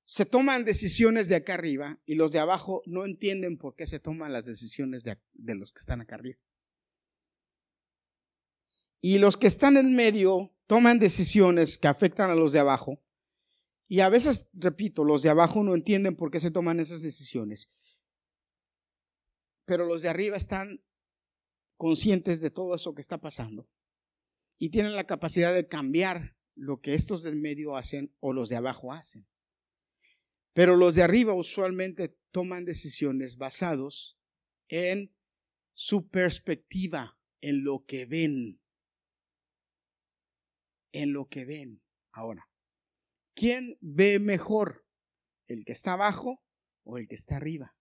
se 0.06 0.26
toman 0.26 0.66
decisiones 0.66 1.30
de 1.30 1.36
acá 1.36 1.54
arriba 1.54 2.00
y 2.06 2.16
los 2.16 2.32
de 2.32 2.40
abajo 2.40 2.82
no 2.86 3.06
entienden 3.06 3.58
por 3.58 3.76
qué 3.76 3.88
se 3.88 4.00
toman 4.00 4.34
las 4.34 4.46
decisiones 4.46 5.04
de, 5.04 5.18
los 5.56 5.72
que 5.72 5.80
están 5.80 6.02
acá 6.02 6.16
arriba. 6.16 6.40
Y 9.06 9.18
los 9.18 9.36
que 9.36 9.48
están 9.48 9.76
en 9.76 9.98
medio 9.98 10.56
toman 10.66 10.98
decisiones 10.98 11.78
que 11.78 11.90
afectan 11.90 12.30
a 12.30 12.36
los 12.36 12.54
de 12.54 12.60
abajo. 12.60 13.04
Y 13.90 14.00
a 14.00 14.08
veces, 14.08 14.50
repito, 14.54 15.04
los 15.04 15.22
de 15.22 15.30
abajo 15.30 15.62
no 15.62 15.76
entienden 15.76 16.16
por 16.16 16.32
qué 16.32 16.40
se 16.40 16.52
toman 16.52 16.80
esas 16.80 17.02
decisiones. 17.02 17.68
Pero 19.66 19.86
los 19.86 20.04
de 20.04 20.08
arriba 20.08 20.38
están 20.38 20.82
conscientes 21.76 22.40
de 22.40 22.50
todo 22.50 22.76
eso 22.76 22.96
que 22.96 23.02
está 23.02 23.18
pasando 23.18 23.68
y 24.58 24.70
tienen 24.70 24.96
la 24.96 25.06
capacidad 25.06 25.54
de 25.54 25.68
cambiar 25.68 26.38
lo 26.56 26.80
que 26.80 26.96
estos 26.96 27.24
del 27.24 27.36
medio 27.36 27.76
hacen 27.76 28.16
o 28.22 28.32
los 28.32 28.48
de 28.48 28.56
abajo 28.56 28.94
hacen. 28.94 29.28
Pero 30.54 30.78
los 30.78 30.96
de 30.96 31.04
arriba 31.04 31.34
usualmente 31.34 32.18
toman 32.32 32.64
decisiones 32.64 33.36
basados 33.36 34.18
en 34.70 35.14
su 35.74 36.08
perspectiva, 36.08 37.20
en 37.42 37.66
lo 37.66 37.84
que 37.86 38.06
ven. 38.06 38.63
En 40.94 41.12
lo 41.12 41.28
que 41.28 41.44
ven. 41.44 41.84
Ahora, 42.14 42.50
¿quién 43.36 43.78
ve 43.82 44.20
mejor? 44.20 44.86
¿El 45.48 45.66
que 45.66 45.74
está 45.74 45.94
abajo 45.94 46.42
o 46.86 46.98
el 46.98 47.10
que 47.10 47.16
está 47.16 47.36
arriba? 47.36 47.76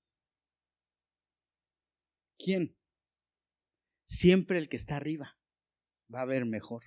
¿Quién? 2.38 2.76
Siempre 4.04 4.58
el 4.58 4.68
que 4.68 4.76
está 4.76 4.96
arriba 4.96 5.38
va 6.12 6.22
a 6.22 6.26
ver 6.26 6.44
mejor. 6.44 6.82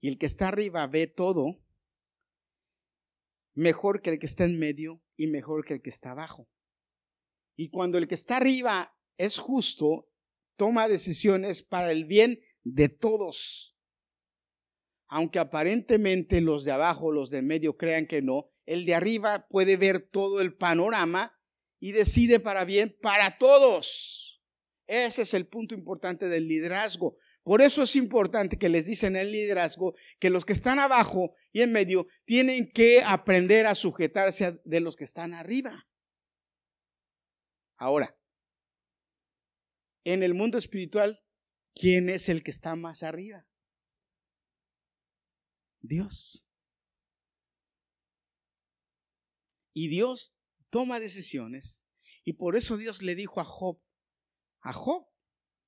Y 0.00 0.08
el 0.08 0.18
que 0.18 0.26
está 0.26 0.48
arriba 0.48 0.86
ve 0.88 1.06
todo 1.06 1.62
mejor 3.54 4.00
que 4.00 4.10
el 4.10 4.18
que 4.18 4.26
está 4.26 4.44
en 4.44 4.58
medio 4.58 5.02
y 5.16 5.26
mejor 5.26 5.64
que 5.64 5.74
el 5.74 5.82
que 5.82 5.90
está 5.90 6.12
abajo. 6.12 6.48
Y 7.56 7.68
cuando 7.68 7.98
el 7.98 8.08
que 8.08 8.14
está 8.14 8.38
arriba 8.38 8.96
es 9.18 9.38
justo, 9.38 10.08
toma 10.56 10.88
decisiones 10.88 11.62
para 11.62 11.92
el 11.92 12.06
bien 12.06 12.40
de 12.62 12.88
todos. 12.88 13.76
Aunque 15.12 15.40
aparentemente 15.40 16.40
los 16.40 16.64
de 16.64 16.70
abajo, 16.70 17.10
los 17.10 17.30
de 17.30 17.42
medio 17.42 17.76
crean 17.76 18.06
que 18.06 18.22
no, 18.22 18.48
el 18.64 18.86
de 18.86 18.94
arriba 18.94 19.48
puede 19.48 19.76
ver 19.76 20.00
todo 20.00 20.40
el 20.40 20.56
panorama 20.56 21.36
y 21.80 21.90
decide 21.90 22.38
para 22.38 22.64
bien 22.64 22.96
para 23.02 23.36
todos. 23.36 24.40
Ese 24.86 25.22
es 25.22 25.34
el 25.34 25.48
punto 25.48 25.74
importante 25.74 26.28
del 26.28 26.46
liderazgo. 26.46 27.16
Por 27.42 27.60
eso 27.60 27.82
es 27.82 27.96
importante 27.96 28.56
que 28.56 28.68
les 28.68 28.86
dicen 28.86 29.16
el 29.16 29.32
liderazgo 29.32 29.96
que 30.20 30.30
los 30.30 30.44
que 30.44 30.52
están 30.52 30.78
abajo 30.78 31.34
y 31.50 31.62
en 31.62 31.72
medio 31.72 32.06
tienen 32.24 32.70
que 32.70 33.02
aprender 33.02 33.66
a 33.66 33.74
sujetarse 33.74 34.60
de 34.64 34.78
los 34.78 34.94
que 34.94 35.04
están 35.04 35.34
arriba. 35.34 35.88
Ahora, 37.76 38.16
en 40.04 40.22
el 40.22 40.34
mundo 40.34 40.56
espiritual, 40.56 41.20
¿quién 41.74 42.08
es 42.08 42.28
el 42.28 42.44
que 42.44 42.52
está 42.52 42.76
más 42.76 43.02
arriba? 43.02 43.49
Dios. 45.80 46.46
Y 49.72 49.88
Dios 49.88 50.36
toma 50.70 51.00
decisiones. 51.00 51.86
Y 52.24 52.34
por 52.34 52.56
eso 52.56 52.76
Dios 52.76 53.02
le 53.02 53.14
dijo 53.14 53.40
a 53.40 53.44
Job, 53.44 53.80
a 54.60 54.72
Job, 54.72 55.06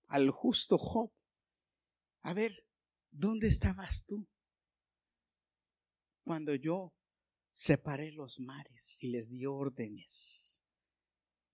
al 0.06 0.30
justo 0.30 0.76
Job, 0.78 1.12
a 2.22 2.34
ver, 2.34 2.52
¿dónde 3.10 3.48
estabas 3.48 4.04
tú? 4.04 4.28
Cuando 6.24 6.54
yo 6.54 6.94
separé 7.50 8.12
los 8.12 8.38
mares 8.38 9.02
y 9.02 9.08
les 9.08 9.30
di 9.30 9.46
órdenes. 9.46 10.64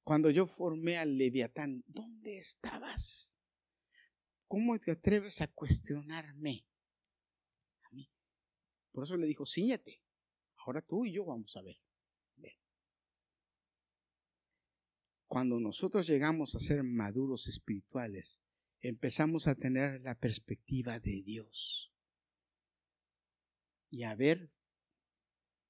Cuando 0.02 0.30
yo 0.30 0.46
formé 0.46 0.98
al 0.98 1.16
leviatán, 1.16 1.84
¿dónde 1.86 2.38
estabas? 2.38 3.40
¿Cómo 4.46 4.78
te 4.78 4.92
atreves 4.92 5.40
a 5.42 5.48
cuestionarme? 5.48 6.66
Por 8.99 9.05
eso 9.05 9.16
le 9.16 9.28
dijo, 9.28 9.46
síñate. 9.46 10.03
Ahora 10.57 10.82
tú 10.82 11.05
y 11.05 11.12
yo 11.12 11.24
vamos 11.24 11.57
a 11.57 11.62
ver. 11.62 11.76
Cuando 15.28 15.61
nosotros 15.61 16.05
llegamos 16.09 16.57
a 16.57 16.59
ser 16.59 16.82
maduros 16.82 17.46
espirituales, 17.46 18.42
empezamos 18.80 19.46
a 19.46 19.55
tener 19.55 20.03
la 20.03 20.16
perspectiva 20.16 20.99
de 20.99 21.22
Dios 21.22 21.94
y 23.88 24.03
a 24.03 24.16
ver 24.16 24.51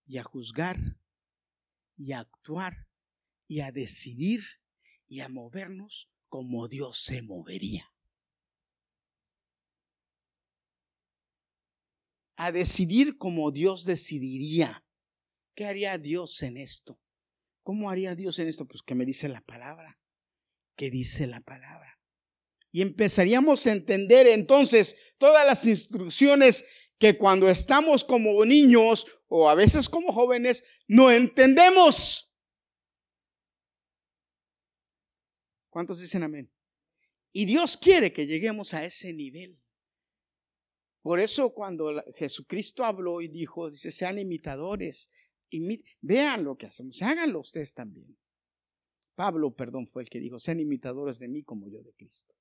y 0.06 0.16
a 0.16 0.24
juzgar 0.24 0.78
y 1.98 2.12
a 2.12 2.20
actuar 2.20 2.88
y 3.46 3.60
a 3.60 3.72
decidir 3.72 4.42
y 5.06 5.20
a 5.20 5.28
movernos 5.28 6.10
como 6.30 6.66
Dios 6.66 7.02
se 7.02 7.20
movería. 7.20 7.92
A 12.38 12.52
decidir 12.52 13.18
como 13.18 13.50
Dios 13.50 13.84
decidiría. 13.84 14.84
¿Qué 15.54 15.66
haría 15.66 15.98
Dios 15.98 16.42
en 16.42 16.56
esto? 16.56 16.98
¿Cómo 17.62 17.90
haría 17.90 18.14
Dios 18.14 18.38
en 18.38 18.48
esto? 18.48 18.66
Pues 18.66 18.80
que 18.82 18.94
me 18.94 19.04
dice 19.04 19.28
la 19.28 19.42
palabra. 19.42 20.00
¿Qué 20.76 20.90
dice 20.90 21.26
la 21.26 21.40
palabra? 21.40 21.98
y 22.70 22.82
empezaríamos 22.82 23.66
a 23.66 23.72
entender 23.72 24.26
entonces 24.26 24.96
todas 25.18 25.46
las 25.46 25.66
instrucciones 25.66 26.66
que 26.98 27.16
cuando 27.16 27.48
estamos 27.48 28.04
como 28.04 28.44
niños 28.44 29.06
o 29.28 29.48
a 29.48 29.54
veces 29.54 29.88
como 29.88 30.12
jóvenes 30.12 30.64
no 30.86 31.10
entendemos. 31.10 32.32
¿Cuántos 35.70 36.00
dicen 36.00 36.24
amén? 36.24 36.52
Y 37.32 37.44
Dios 37.44 37.76
quiere 37.76 38.12
que 38.12 38.26
lleguemos 38.26 38.74
a 38.74 38.84
ese 38.84 39.12
nivel. 39.12 39.56
Por 41.08 41.20
eso 41.20 41.54
cuando 41.54 42.04
Jesucristo 42.16 42.84
habló 42.84 43.22
y 43.22 43.28
dijo, 43.28 43.70
dice, 43.70 43.90
sean 43.90 44.18
imitadores, 44.18 45.10
vean 46.02 46.44
lo 46.44 46.58
que 46.58 46.66
hacemos, 46.66 47.00
háganlo 47.00 47.40
ustedes 47.40 47.72
también. 47.72 48.14
Pablo, 49.14 49.56
perdón, 49.56 49.88
fue 49.88 50.02
el 50.02 50.10
que 50.10 50.20
dijo, 50.20 50.38
sean 50.38 50.60
imitadores 50.60 51.18
de 51.18 51.28
mí 51.28 51.42
como 51.42 51.66
yo 51.70 51.82
de 51.82 51.94
Cristo. 51.94 52.34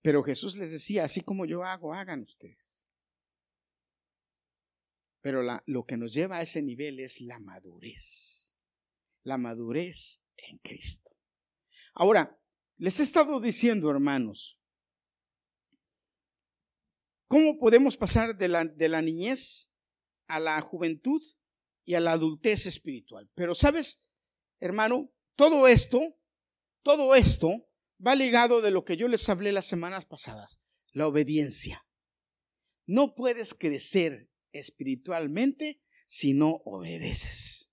Pero 0.00 0.22
Jesús 0.22 0.56
les 0.56 0.72
decía, 0.72 1.04
así 1.04 1.20
como 1.20 1.44
yo 1.44 1.62
hago, 1.62 1.92
hagan 1.92 2.22
ustedes. 2.22 2.88
Pero 5.20 5.42
lo 5.66 5.84
que 5.84 5.98
nos 5.98 6.14
lleva 6.14 6.38
a 6.38 6.42
ese 6.42 6.62
nivel 6.62 7.00
es 7.00 7.20
la 7.20 7.38
madurez. 7.38 8.56
La 9.24 9.36
madurez 9.36 10.24
en 10.38 10.56
Cristo. 10.56 11.10
Ahora, 11.92 12.40
les 12.78 12.98
he 12.98 13.02
estado 13.02 13.40
diciendo, 13.42 13.90
hermanos, 13.90 14.57
¿cómo 17.28 17.58
podemos 17.58 17.96
pasar 17.96 18.36
de 18.36 18.48
la, 18.48 19.02
niñez 19.02 19.70
a 20.26 20.40
la 20.40 20.60
juventud 20.60 21.22
y 21.84 21.94
a 21.94 22.00
la 22.00 22.12
adultez 22.12 22.66
espiritual? 22.66 23.30
Pero 23.34 23.54
sabes, 23.54 24.08
hermano, 24.60 25.12
todo 25.36 25.68
esto, 25.68 26.18
todo 26.82 27.14
esto 27.14 27.68
va 28.04 28.14
ligado 28.14 28.60
de 28.60 28.70
lo 28.70 28.84
que 28.84 28.96
yo 28.96 29.06
les 29.06 29.28
hablé 29.28 29.52
las 29.52 29.66
semanas 29.66 30.04
pasadas, 30.04 30.60
la 30.92 31.06
obediencia. 31.06 31.86
No 32.86 33.14
puedes 33.14 33.54
crecer 33.54 34.30
espiritualmente 34.52 35.82
si 36.06 36.32
no 36.32 36.62
obedeces. 36.64 37.70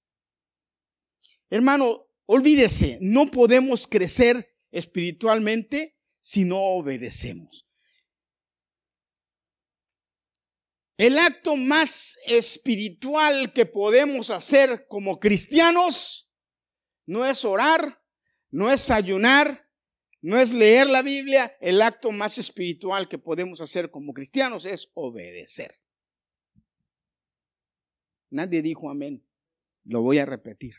Hermano, 1.50 2.08
olvídese, 2.26 2.98
no 3.02 3.32
podemos 3.32 3.88
crecer 3.88 4.54
espiritualmente 4.72 5.98
si 6.20 6.44
no 6.44 6.58
obedecemos. 6.58 7.65
El 10.98 11.18
acto 11.18 11.58
más 11.58 12.18
espiritual 12.26 13.52
que 13.52 13.66
podemos 13.66 14.30
hacer 14.30 14.88
como 14.88 15.20
cristianos 15.20 16.32
no 17.06 17.26
es 17.26 17.44
orar, 17.44 18.02
no 18.50 18.72
es 18.72 18.90
ayunar, 18.90 19.70
no 20.22 20.38
es 20.38 20.54
leer 20.54 20.88
la 20.88 21.02
Biblia. 21.02 21.56
El 21.60 21.82
acto 21.82 22.12
más 22.12 22.38
espiritual 22.38 23.10
que 23.10 23.18
podemos 23.18 23.60
hacer 23.60 23.92
como 23.92 24.14
cristianos 24.14 24.66
es 24.66 24.90
obedecer. 24.94 25.76
Nadie 28.30 28.62
dijo 28.62 28.90
amén. 28.90 29.28
Lo 29.84 30.02
voy 30.02 30.18
a 30.18 30.26
repetir. 30.26 30.76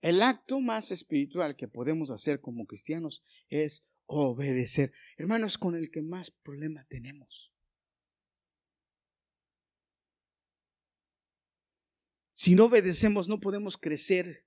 El 0.00 0.22
acto 0.22 0.60
más 0.60 0.90
espiritual 0.90 1.56
que 1.56 1.68
podemos 1.68 2.10
hacer 2.10 2.40
como 2.40 2.66
cristianos 2.66 3.24
es 3.48 3.88
obedecer. 4.08 4.92
Hermanos, 5.16 5.58
con 5.58 5.76
el 5.76 5.90
que 5.90 6.02
más 6.02 6.30
problema 6.30 6.84
tenemos. 6.88 7.52
Si 12.34 12.54
no 12.54 12.66
obedecemos, 12.66 13.28
no 13.28 13.40
podemos 13.40 13.76
crecer. 13.76 14.46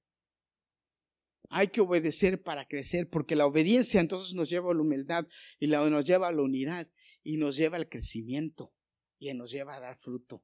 Hay 1.49 1.67
que 1.67 1.81
obedecer 1.81 2.41
para 2.41 2.65
crecer, 2.67 3.09
porque 3.09 3.35
la 3.35 3.45
obediencia 3.45 3.99
entonces 3.99 4.33
nos 4.33 4.49
lleva 4.49 4.71
a 4.71 4.73
la 4.73 4.81
humildad 4.81 5.27
y 5.59 5.67
la, 5.67 5.87
nos 5.89 6.05
lleva 6.05 6.29
a 6.29 6.31
la 6.31 6.41
unidad 6.41 6.89
y 7.23 7.37
nos 7.37 7.55
lleva 7.55 7.77
al 7.77 7.89
crecimiento 7.89 8.73
y 9.19 9.33
nos 9.33 9.51
lleva 9.51 9.75
a 9.75 9.79
dar 9.79 9.99
fruto. 9.99 10.43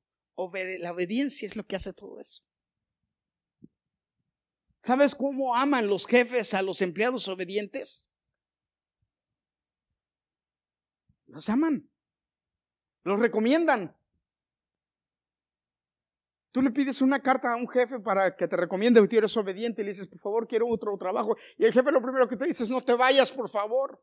la 0.79 0.91
obediencia 0.91 1.47
es 1.47 1.55
lo 1.55 1.65
que 1.65 1.77
hace 1.77 1.93
todo 1.93 2.19
eso. 2.19 2.43
¿Sabes 4.79 5.15
cómo 5.15 5.55
aman 5.55 5.87
los 5.87 6.05
jefes 6.05 6.53
a 6.53 6.61
los 6.61 6.81
empleados 6.81 7.27
obedientes? 7.27 8.09
Los 11.27 11.49
aman. 11.49 11.89
Los 13.03 13.19
recomiendan. 13.19 13.95
Tú 16.51 16.61
le 16.61 16.71
pides 16.71 17.01
una 17.01 17.21
carta 17.21 17.53
a 17.53 17.55
un 17.55 17.67
jefe 17.67 17.99
para 17.99 18.35
que 18.35 18.47
te 18.47 18.57
recomiende 18.57 19.07
que 19.07 19.17
eres 19.17 19.37
obediente 19.37 19.81
y 19.81 19.85
le 19.85 19.91
dices, 19.91 20.07
por 20.07 20.19
favor, 20.19 20.47
quiero 20.47 20.67
otro 20.67 20.97
trabajo. 20.97 21.37
Y 21.57 21.65
el 21.65 21.71
jefe 21.71 21.91
lo 21.91 22.01
primero 22.01 22.27
que 22.27 22.35
te 22.35 22.45
dice 22.45 22.63
es, 22.63 22.71
no 22.71 22.81
te 22.81 22.93
vayas, 22.93 23.31
por 23.31 23.47
favor. 23.47 24.01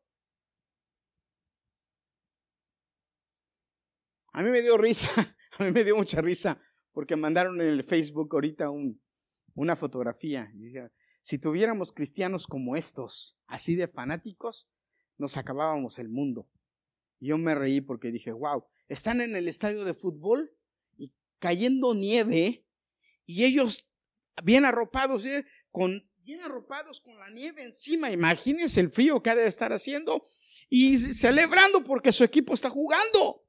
A 4.33 4.43
mí 4.43 4.51
me 4.51 4.63
dio 4.63 4.77
risa, 4.77 5.09
a 5.59 5.65
mí 5.65 5.71
me 5.71 5.85
dio 5.85 5.97
mucha 5.97 6.21
risa, 6.21 6.61
porque 6.93 7.17
mandaron 7.17 7.61
en 7.61 7.69
el 7.69 7.85
Facebook 7.85 8.31
ahorita 8.33 8.71
un, 8.71 9.01
una 9.55 9.77
fotografía. 9.77 10.53
si 11.21 11.39
tuviéramos 11.39 11.93
cristianos 11.93 12.47
como 12.47 12.77
estos, 12.77 13.39
así 13.47 13.75
de 13.77 13.89
fanáticos, 13.89 14.71
nos 15.19 15.37
acabábamos 15.37 15.99
el 15.99 16.09
mundo. 16.09 16.49
Y 17.25 17.29
yo 17.29 17.39
me 17.39 17.55
reí 17.55 17.81
porque 17.81 18.13
dije, 18.13 18.33
wow, 18.33 18.67
están 18.87 19.23
en 19.23 19.35
el 19.35 19.49
estadio 19.49 19.87
de 19.87 19.95
fútbol 19.95 20.55
y 20.99 21.11
cayendo 21.39 21.95
nieve 21.95 22.67
y 23.25 23.45
ellos 23.45 23.89
bien 24.43 24.67
arropados, 24.67 25.25
¿eh? 25.25 25.47
con, 25.71 26.07
bien 26.19 26.43
arropados 26.43 27.01
con 27.01 27.17
la 27.17 27.31
nieve 27.31 27.63
encima. 27.63 28.11
Imagínense 28.11 28.79
el 28.79 28.91
frío 28.91 29.23
que 29.23 29.31
ha 29.31 29.37
de 29.37 29.49
estar 29.49 29.73
haciendo 29.73 30.23
y 30.69 30.99
celebrando 30.99 31.83
porque 31.83 32.13
su 32.13 32.25
equipo 32.25 32.53
está 32.53 32.69
jugando. 32.69 33.43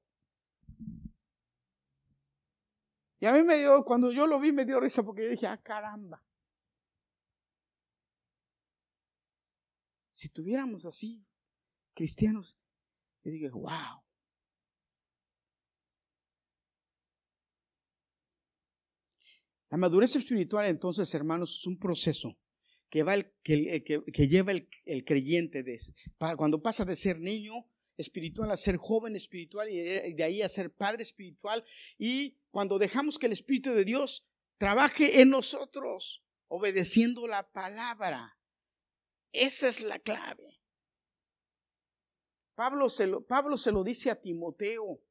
Y 3.20 3.26
a 3.26 3.34
mí 3.34 3.44
me 3.44 3.58
dio, 3.58 3.84
cuando 3.84 4.10
yo 4.14 4.26
lo 4.26 4.40
vi, 4.40 4.54
me 4.54 4.64
dio 4.64 4.80
risa 4.80 5.04
porque 5.04 5.24
yo 5.24 5.30
dije, 5.32 5.48
ah, 5.48 5.62
caramba. 5.62 6.26
Si 10.12 10.30
tuviéramos 10.30 10.86
así, 10.86 11.28
cristianos, 11.94 12.58
yo 13.26 13.32
dije, 13.32 13.50
wow. 13.50 14.04
La 19.70 19.78
madurez 19.78 20.16
espiritual, 20.16 20.68
entonces, 20.68 21.14
hermanos, 21.14 21.58
es 21.60 21.68
un 21.68 21.78
proceso 21.78 22.38
que, 22.90 23.04
va 23.04 23.16
el, 23.16 23.34
que, 23.44 23.84
que, 23.84 24.28
lleva 24.28 24.52
el, 24.52 24.70
el 24.86 25.04
creyente 25.04 25.64
de, 25.64 25.80
cuando 26.38 26.62
pasa 26.62 26.86
de 26.86 26.96
ser 26.96 27.20
niño 27.20 27.68
espiritual 27.98 28.52
a 28.52 28.58
ser 28.58 28.78
joven 28.78 29.16
espiritual 29.16 29.70
y 29.70 30.14
de 30.14 30.24
ahí 30.24 30.42
a 30.42 30.50
ser 30.50 30.74
padre 30.74 31.04
espiritual. 31.04 31.66
Y 31.98 32.38
cuando 32.52 32.78
dejamos 32.78 33.18
que 33.18 33.26
el 33.26 33.32
Espíritu 33.32 33.72
de 33.72 33.86
Dios 33.86 34.28
trabaje 34.58 35.22
en 35.22 35.30
nosotros, 35.30 36.24
obedeciendo 36.48 37.28
la 37.28 37.52
palabra. 37.52 38.38
Esa 39.32 39.68
es 39.68 39.82
la 39.82 40.00
clave. 40.00 40.62
Pablo 42.56 42.90
se 42.90 43.06
lo, 43.06 43.26
Pablo 43.26 43.58
se 43.58 43.72
lo 43.72 43.84
dice 43.84 44.10
a 44.10 44.20
Timoteo. 44.20 45.02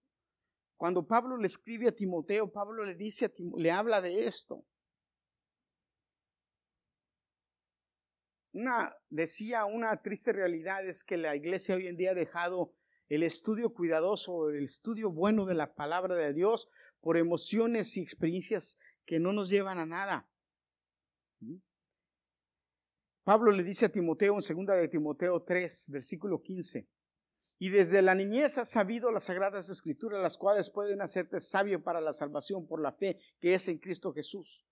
Cuando 0.76 1.07
Pablo 1.07 1.36
le 1.36 1.47
escribe 1.47 1.88
a 1.88 1.95
Timoteo, 1.95 2.51
Pablo 2.51 2.84
le 2.84 2.95
dice 2.95 3.26
a 3.26 3.32
le 3.57 3.70
habla 3.70 4.01
de 4.01 4.26
esto. 4.26 4.64
Una, 8.53 8.95
decía, 9.11 9.64
una 9.64 10.01
triste 10.01 10.32
realidad 10.32 10.86
es 10.86 11.05
que 11.05 11.16
la 11.16 11.36
iglesia 11.36 11.74
hoy 11.74 11.86
en 11.86 11.97
día 11.97 12.12
ha 12.12 12.14
dejado 12.14 12.72
el 13.09 13.22
estudio 13.22 13.74
cuidadoso, 13.74 14.51
el 14.51 14.64
estudio 14.64 15.11
bueno 15.11 15.45
de 15.45 15.55
la 15.55 15.74
palabra 15.74 16.14
de 16.14 16.32
Dios 16.32 16.68
por 17.01 17.16
emociones 17.16 17.97
y 17.97 18.03
experiencias 18.03 18.78
que 19.05 19.20
no 19.20 19.32
nos 19.32 19.51
llevan 19.51 19.78
a 19.78 19.86
nada. 19.86 20.28
Pablo 23.24 23.53
le 23.53 23.62
dice 23.62 23.86
a 23.86 23.88
Timoteo 23.88 24.34
en 24.34 24.66
2 24.66 24.76
de 24.76 24.88
Timoteo 24.88 25.42
3, 25.42 25.86
versículo 25.90 26.42
15, 26.42 26.86
y 27.59 27.68
desde 27.68 28.02
la 28.02 28.14
niñez 28.14 28.59
has 28.59 28.70
sabido 28.70 29.11
las 29.11 29.24
sagradas 29.24 29.68
escrituras, 29.68 30.20
las 30.20 30.36
cuales 30.36 30.70
pueden 30.70 31.00
hacerte 31.00 31.40
sabio 31.40 31.82
para 31.82 32.00
la 32.00 32.12
salvación 32.12 32.66
por 32.66 32.80
la 32.80 32.92
fe 32.92 33.18
que 33.40 33.55
es 33.55 33.68
en 33.68 33.78
Cristo 33.78 34.12
Jesús. 34.12 34.66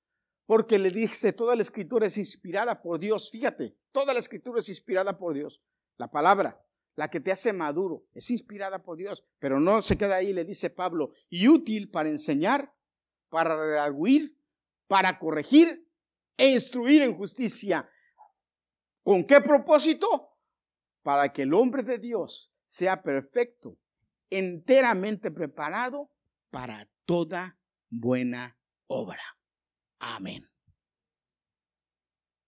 Porque 0.47 0.79
le 0.79 0.91
dice, 0.91 1.33
toda 1.33 1.55
la 1.55 1.63
escritura 1.63 2.07
es 2.07 2.19
inspirada 2.19 2.83
por 2.83 2.99
Dios. 2.99 3.31
Fíjate, 3.31 3.77
toda 3.93 4.13
la 4.13 4.19
escritura 4.19 4.61
es 4.61 4.69
inspirada 4.69 5.17
por 5.17 5.35
Dios. 5.35 5.63
La 5.97 6.11
palabra, 6.11 6.61
la 6.97 7.09
que 7.09 7.21
te 7.21 7.31
hace 7.31 7.53
maduro, 7.53 8.05
es 8.13 8.29
inspirada 8.31 8.83
por 8.83 8.97
Dios. 8.97 9.25
Pero 9.39 9.61
no 9.61 9.81
se 9.81 9.97
queda 9.97 10.17
ahí, 10.17 10.33
le 10.33 10.45
dice 10.45 10.69
Pablo, 10.69 11.13
y 11.31 11.47
útil 11.47 11.91
para 11.91 12.09
enseñar, 12.09 12.75
para 13.29 13.57
redarguir, 13.57 14.37
para 14.89 15.19
corregir 15.19 15.89
e 16.37 16.51
instruir 16.51 17.03
en 17.03 17.17
justicia. 17.17 17.89
¿Con 19.05 19.25
qué 19.25 19.41
propósito? 19.41 20.37
Para 21.03 21.33
que 21.33 21.43
el 21.43 21.55
hombre 21.55 21.83
de 21.85 21.99
Dios 21.99 22.52
sea 22.73 23.03
perfecto, 23.03 23.79
enteramente 24.31 25.31
preparado 25.31 26.11
para 26.51 26.91
toda 27.05 27.61
buena 27.91 28.59
obra. 28.87 29.23
Amén. 29.99 30.51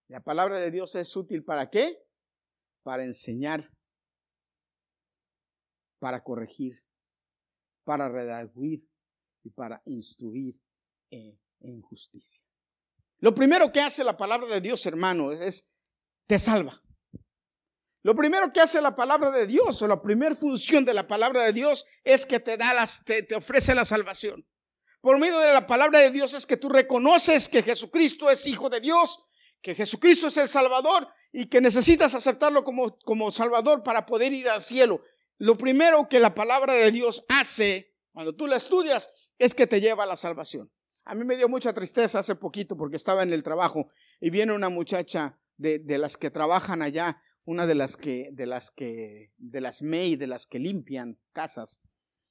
La 0.08 0.22
palabra 0.22 0.60
de 0.60 0.70
Dios 0.70 0.94
es 0.94 1.14
útil 1.14 1.44
para 1.44 1.68
qué? 1.68 1.98
Para 2.82 3.04
enseñar, 3.04 3.70
para 5.98 6.22
corregir, 6.22 6.82
para 7.84 8.08
redarguir 8.08 8.88
y 9.42 9.50
para 9.50 9.82
instruir 9.84 10.58
en, 11.10 11.38
justicia. 11.82 12.42
Lo 13.18 13.34
primero 13.34 13.70
que 13.70 13.80
hace 13.82 14.02
la 14.02 14.16
palabra 14.16 14.46
de 14.48 14.62
Dios, 14.62 14.86
hermano, 14.86 15.32
es 15.32 15.70
te 16.26 16.38
salva. 16.38 16.82
Lo 18.04 18.14
primero 18.14 18.52
que 18.52 18.60
hace 18.60 18.80
la 18.80 18.94
palabra 18.94 19.32
de 19.32 19.48
Dios, 19.48 19.82
o 19.82 19.88
la 19.88 20.00
primera 20.00 20.36
función 20.36 20.84
de 20.84 20.94
la 20.94 21.08
palabra 21.08 21.42
de 21.42 21.52
Dios, 21.52 21.84
es 22.04 22.24
que 22.24 22.38
te 22.38 22.56
da 22.56 22.72
las, 22.72 23.04
te 23.04 23.34
ofrece 23.34 23.74
la 23.74 23.84
salvación 23.84 24.46
por 25.04 25.18
medio 25.18 25.38
de 25.38 25.52
la 25.52 25.66
palabra 25.66 26.00
de 26.00 26.10
Dios 26.10 26.32
es 26.32 26.46
que 26.46 26.56
tú 26.56 26.70
reconoces 26.70 27.50
que 27.50 27.62
Jesucristo 27.62 28.30
es 28.30 28.46
Hijo 28.46 28.70
de 28.70 28.80
Dios, 28.80 29.22
que 29.60 29.74
Jesucristo 29.74 30.28
es 30.28 30.38
el 30.38 30.48
Salvador 30.48 31.06
y 31.30 31.50
que 31.50 31.60
necesitas 31.60 32.14
aceptarlo 32.14 32.64
como, 32.64 32.96
como 33.00 33.30
Salvador 33.30 33.82
para 33.82 34.06
poder 34.06 34.32
ir 34.32 34.48
al 34.48 34.62
cielo. 34.62 35.02
Lo 35.36 35.58
primero 35.58 36.08
que 36.08 36.18
la 36.18 36.34
palabra 36.34 36.72
de 36.72 36.90
Dios 36.90 37.22
hace 37.28 37.94
cuando 38.14 38.34
tú 38.34 38.46
la 38.46 38.56
estudias 38.56 39.10
es 39.38 39.54
que 39.54 39.66
te 39.66 39.82
lleva 39.82 40.04
a 40.04 40.06
la 40.06 40.16
salvación. 40.16 40.72
A 41.04 41.14
mí 41.14 41.22
me 41.24 41.36
dio 41.36 41.50
mucha 41.50 41.74
tristeza 41.74 42.20
hace 42.20 42.36
poquito 42.36 42.74
porque 42.74 42.96
estaba 42.96 43.22
en 43.22 43.34
el 43.34 43.42
trabajo 43.42 43.90
y 44.22 44.30
viene 44.30 44.54
una 44.54 44.70
muchacha 44.70 45.38
de, 45.58 45.80
de 45.80 45.98
las 45.98 46.16
que 46.16 46.30
trabajan 46.30 46.80
allá, 46.80 47.20
una 47.44 47.66
de 47.66 47.74
las 47.74 47.96
que, 47.96 48.30
de 48.32 48.46
las 48.46 48.70
que, 48.70 49.32
de 49.36 49.60
las 49.60 49.82
MEI, 49.82 50.16
de 50.16 50.26
las 50.26 50.46
que 50.46 50.58
limpian 50.58 51.18
casas, 51.32 51.82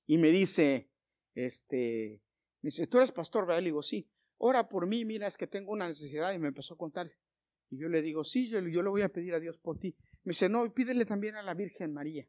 y 0.06 0.18
me 0.18 0.30
dice, 0.30 0.90
este, 1.36 2.22
me 2.62 2.68
dice, 2.68 2.88
¿tú 2.88 2.98
eres 2.98 3.12
pastor, 3.12 3.46
verdad? 3.46 3.62
Le 3.62 3.66
digo, 3.66 3.82
sí. 3.82 4.10
Ora 4.38 4.68
por 4.68 4.88
mí, 4.88 5.06
mira, 5.06 5.28
es 5.28 5.38
que 5.38 5.48
tengo 5.48 5.72
una 5.72 5.88
necesidad. 5.88 6.34
Y 6.34 6.40
me 6.40 6.48
empezó 6.48 6.74
a 6.74 6.78
contar. 6.78 7.12
Y 7.70 7.78
yo 7.78 7.90
le 7.90 8.02
digo, 8.02 8.24
sí, 8.24 8.50
yo, 8.50 8.60
yo 8.60 8.84
le 8.84 8.90
voy 8.90 9.02
a 9.02 9.10
pedir 9.10 9.34
a 9.34 9.40
Dios 9.40 9.58
por 9.58 9.80
ti. 9.80 9.96
Me 10.24 10.32
dice, 10.32 10.50
no, 10.50 10.74
pídele 10.74 11.06
también 11.06 11.36
a 11.36 11.44
la 11.44 11.54
Virgen 11.54 11.94
María. 11.94 12.28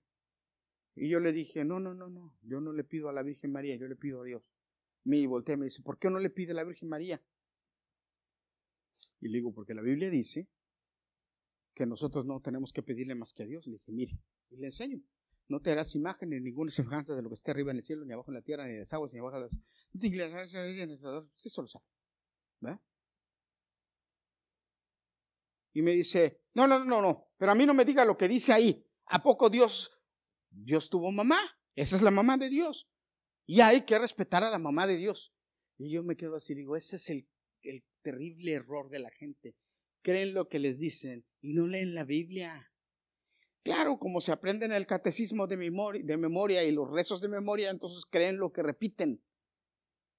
Y 0.97 1.09
yo 1.09 1.21
le 1.21 1.33
dije, 1.33 1.65
no, 1.65 1.81
no, 1.81 1.95
no, 1.95 2.09
no, 2.09 2.37
yo 2.43 2.61
no 2.61 2.73
le 2.73 2.85
pido 2.85 3.09
a 3.09 3.13
la 3.13 3.23
Virgen 3.23 3.51
María, 3.51 3.77
yo 3.77 3.89
le 3.89 3.97
pido 3.97 4.23
a 4.23 4.25
Dios. 4.25 4.43
Me 5.03 5.27
volteé, 5.27 5.57
me 5.57 5.65
dice, 5.65 5.83
¿por 5.83 5.99
qué 5.99 6.09
no 6.09 6.21
le 6.21 6.31
pide 6.31 6.53
a 6.53 6.55
la 6.55 6.65
Virgen 6.65 6.89
María? 6.89 7.21
Y 9.21 9.29
le 9.29 9.39
digo, 9.39 9.53
porque 9.53 9.75
la 9.75 9.83
Biblia 9.83 10.09
dice 10.11 10.49
que 11.75 11.87
nosotros 11.87 12.25
no 12.25 12.41
tenemos 12.41 12.73
que 12.73 12.83
pedirle 12.83 13.15
más 13.15 13.33
que 13.33 13.43
a 13.43 13.47
Dios. 13.47 13.67
Le 13.67 13.73
dije, 13.73 13.93
mire, 13.93 14.19
y 14.51 14.57
le 14.57 14.67
enseño. 14.67 15.03
No 15.49 15.61
te 15.61 15.71
harás 15.71 15.95
imagen 15.95 16.31
ni 16.31 16.41
ninguna 16.41 16.71
semejanza 16.71 17.15
de 17.15 17.23
lo 17.23 17.29
que 17.29 17.35
esté 17.35 17.51
arriba 17.51 17.71
en 17.73 17.79
el 17.79 17.85
cielo, 17.85 18.05
ni 18.05 18.13
abajo 18.13 18.31
en 18.31 18.37
la 18.37 18.43
tierra, 18.43 18.67
ni 18.67 18.73
de 18.73 18.81
las 18.81 18.93
aguas, 18.93 19.13
ni 19.13 19.19
abajo 19.19 19.37
de 19.37 19.43
las... 19.43 19.55
No 19.93 20.01
te 21.37 21.49
solo 21.51 21.69
sabe. 21.69 21.85
¿Verdad? 22.61 22.81
Y 25.75 25.83
me 25.83 25.91
dice, 25.91 26.41
no, 26.55 26.67
no, 26.67 26.85
no, 26.85 27.03
no, 27.03 27.29
pero 27.37 27.53
a 27.53 27.55
mí 27.55 27.67
no 27.67 27.75
me 27.75 27.85
diga 27.85 28.05
lo 28.05 28.17
que 28.17 28.29
dice 28.29 28.53
ahí. 28.53 28.87
¿A 29.07 29.23
poco 29.23 29.51
Dios, 29.51 30.01
Dios 30.49 30.89
tuvo 30.89 31.11
mamá? 31.11 31.39
Esa 31.75 31.97
es 31.97 32.03
la 32.03 32.13
mamá 32.13 32.39
de 32.39 32.49
Dios. 32.49 32.89
Y 33.45 33.61
hay 33.61 33.83
que 33.85 33.99
respetar 33.99 34.45
a 34.45 34.51
la 34.51 34.59
mamá 34.59 34.87
de 34.87 34.97
Dios. 34.97 35.35
Y 35.77 35.91
yo 35.91 36.05
me 36.05 36.17
quedo 36.17 36.37
así, 36.37 36.55
digo, 36.55 36.77
ese 36.77 36.97
es 36.97 37.11
el, 37.11 37.29
el 37.63 37.85
terrible 38.03 38.53
error 38.53 38.89
de 38.89 39.01
la 39.01 39.11
gente. 39.11 39.57
Creen 40.03 40.33
lo 40.33 40.49
que 40.49 40.61
les 40.61 40.79
dicen 40.79 41.27
y 41.45 41.53
no 41.53 41.67
leen 41.67 41.95
la 41.95 42.05
Biblia. 42.05 42.73
Claro, 43.63 43.99
como 43.99 44.23
se 44.23 44.33
aprenden 44.33 44.73
el 44.73 44.87
catecismo 44.87 45.47
de 45.47 45.59
memoria, 45.59 46.03
de 46.03 46.17
memoria 46.17 46.65
y 46.65 46.73
los 46.73 46.91
rezos 46.91 47.21
de 47.21 47.29
memoria, 47.29 47.69
entonces 47.69 48.07
creen 48.07 48.39
lo 48.39 48.51
que 48.51 48.63
repiten. 48.63 49.23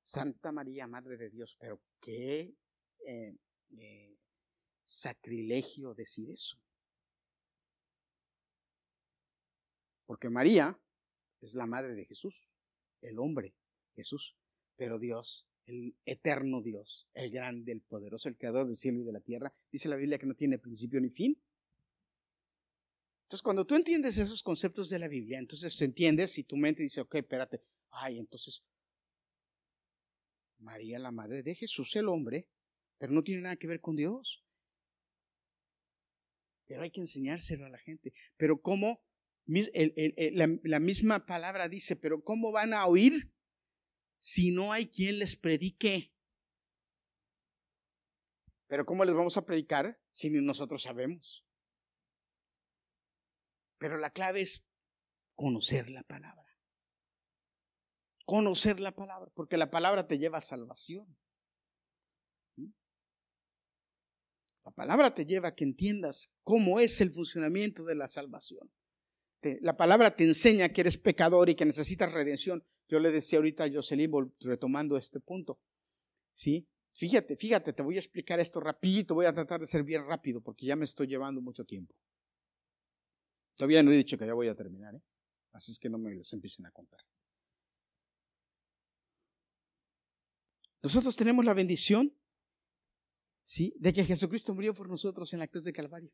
Santa 0.03 0.51
María, 0.51 0.85
Madre 0.85 1.17
de 1.17 1.31
Dios, 1.31 1.57
pero 1.59 1.81
qué 1.99 2.55
eh, 3.07 3.35
eh, 3.79 4.19
sacrilegio 4.83 5.95
decir 5.95 6.29
eso. 6.29 6.59
Porque 10.05 10.29
María 10.29 10.79
es 11.41 11.55
la 11.55 11.65
madre 11.65 11.95
de 11.95 12.05
Jesús, 12.05 12.55
el 13.01 13.17
hombre, 13.17 13.55
Jesús, 13.95 14.37
pero 14.75 14.99
Dios, 14.99 15.49
el 15.65 15.95
eterno 16.05 16.61
Dios, 16.61 17.07
el 17.13 17.31
grande, 17.31 17.71
el 17.71 17.81
poderoso, 17.81 18.29
el 18.29 18.37
creador 18.37 18.67
del 18.67 18.75
cielo 18.75 18.99
y 18.99 19.03
de 19.03 19.13
la 19.13 19.19
tierra, 19.19 19.53
dice 19.71 19.89
la 19.89 19.95
Biblia 19.95 20.17
que 20.17 20.27
no 20.27 20.35
tiene 20.35 20.59
principio 20.59 21.01
ni 21.01 21.09
fin. 21.09 21.41
Entonces, 23.23 23.41
cuando 23.41 23.65
tú 23.65 23.75
entiendes 23.75 24.17
esos 24.17 24.43
conceptos 24.43 24.89
de 24.89 24.99
la 24.99 25.07
Biblia, 25.07 25.39
entonces 25.39 25.75
te 25.75 25.85
entiendes 25.85 26.37
y 26.37 26.43
tu 26.43 26.57
mente 26.57 26.83
dice, 26.83 27.01
ok, 27.01 27.15
espérate, 27.15 27.63
ay, 27.89 28.19
entonces 28.19 28.63
María, 30.59 30.99
la 30.99 31.11
madre 31.11 31.43
de 31.43 31.55
Jesús, 31.55 31.95
el 31.95 32.07
hombre, 32.07 32.47
pero 32.97 33.13
no 33.13 33.23
tiene 33.23 33.41
nada 33.41 33.55
que 33.55 33.67
ver 33.67 33.81
con 33.81 33.95
Dios. 33.95 34.43
Pero 36.65 36.81
hay 36.81 36.91
que 36.91 37.01
enseñárselo 37.01 37.65
a 37.65 37.69
la 37.69 37.77
gente. 37.77 38.13
Pero 38.37 38.61
¿cómo? 38.61 39.03
la, 39.45 40.79
misma 40.79 41.25
palabra 41.25 41.69
dice, 41.69 41.95
pero 41.95 42.23
¿cómo 42.23 42.51
van 42.51 42.73
a 42.73 42.87
oír 42.87 43.31
si 44.25 44.49
no 44.49 44.71
hay 44.71 44.87
quien 44.87 45.19
les 45.19 45.35
predique? 45.35 46.11
Pero 48.65 48.83
¿cómo 48.83 49.05
les 49.05 49.13
vamos 49.13 49.37
a 49.37 49.45
predicar 49.45 50.01
si 50.09 50.31
nosotros 50.31 50.81
sabemos? 50.81 51.45
Pero 53.77 53.99
la 53.99 54.09
clave 54.09 54.41
es 54.41 54.67
conocer 55.35 55.91
la 55.91 56.01
palabra. 56.01 56.43
Conocer 58.25 58.79
la 58.79 58.95
palabra, 58.95 59.31
porque 59.35 59.57
la 59.57 59.69
palabra 59.69 60.07
te 60.07 60.17
lleva 60.17 60.39
a 60.39 60.41
salvación. 60.41 61.05
La 64.63 64.71
palabra 64.71 65.13
te 65.13 65.27
lleva 65.27 65.49
a 65.49 65.55
que 65.55 65.65
entiendas 65.65 66.35
cómo 66.41 66.79
es 66.79 66.99
el 66.99 67.11
funcionamiento 67.11 67.85
de 67.85 67.93
la 67.93 68.07
salvación. 68.07 68.71
La 69.61 69.77
palabra 69.77 70.15
te 70.15 70.23
enseña 70.23 70.69
que 70.69 70.81
eres 70.81 70.97
pecador 70.97 71.49
y 71.49 71.55
que 71.55 71.65
necesitas 71.65 72.11
redención. 72.11 72.63
Yo 72.87 72.99
le 72.99 73.11
decía 73.11 73.39
ahorita 73.39 73.63
a 73.63 73.71
Jocelyn, 73.71 74.11
retomando 74.41 74.97
este 74.97 75.19
punto. 75.19 75.59
¿Sí? 76.33 76.67
Fíjate, 76.93 77.35
fíjate, 77.35 77.73
te 77.73 77.83
voy 77.83 77.95
a 77.95 77.99
explicar 77.99 78.39
esto 78.39 78.59
rapidito, 78.59 79.15
voy 79.15 79.25
a 79.25 79.33
tratar 79.33 79.59
de 79.59 79.67
ser 79.67 79.83
bien 79.83 80.05
rápido 80.05 80.41
porque 80.41 80.65
ya 80.65 80.75
me 80.75 80.85
estoy 80.85 81.07
llevando 81.07 81.41
mucho 81.41 81.65
tiempo. 81.65 81.93
Todavía 83.55 83.83
no 83.83 83.91
he 83.91 83.97
dicho 83.97 84.17
que 84.17 84.25
ya 84.25 84.33
voy 84.33 84.47
a 84.47 84.55
terminar, 84.55 84.95
¿eh? 84.95 85.01
Así 85.53 85.71
es 85.71 85.79
que 85.79 85.89
no 85.89 85.97
me 85.97 86.13
les 86.13 86.31
empiecen 86.33 86.65
a 86.65 86.71
contar. 86.71 86.99
Nosotros 90.83 91.15
tenemos 91.15 91.43
la 91.45 91.53
bendición 91.53 92.13
¿sí? 93.43 93.73
de 93.79 93.93
que 93.93 94.03
Jesucristo 94.03 94.53
murió 94.53 94.73
por 94.73 94.89
nosotros 94.89 95.33
en 95.33 95.39
la 95.39 95.47
cruz 95.47 95.63
de 95.63 95.73
Calvario. 95.73 96.11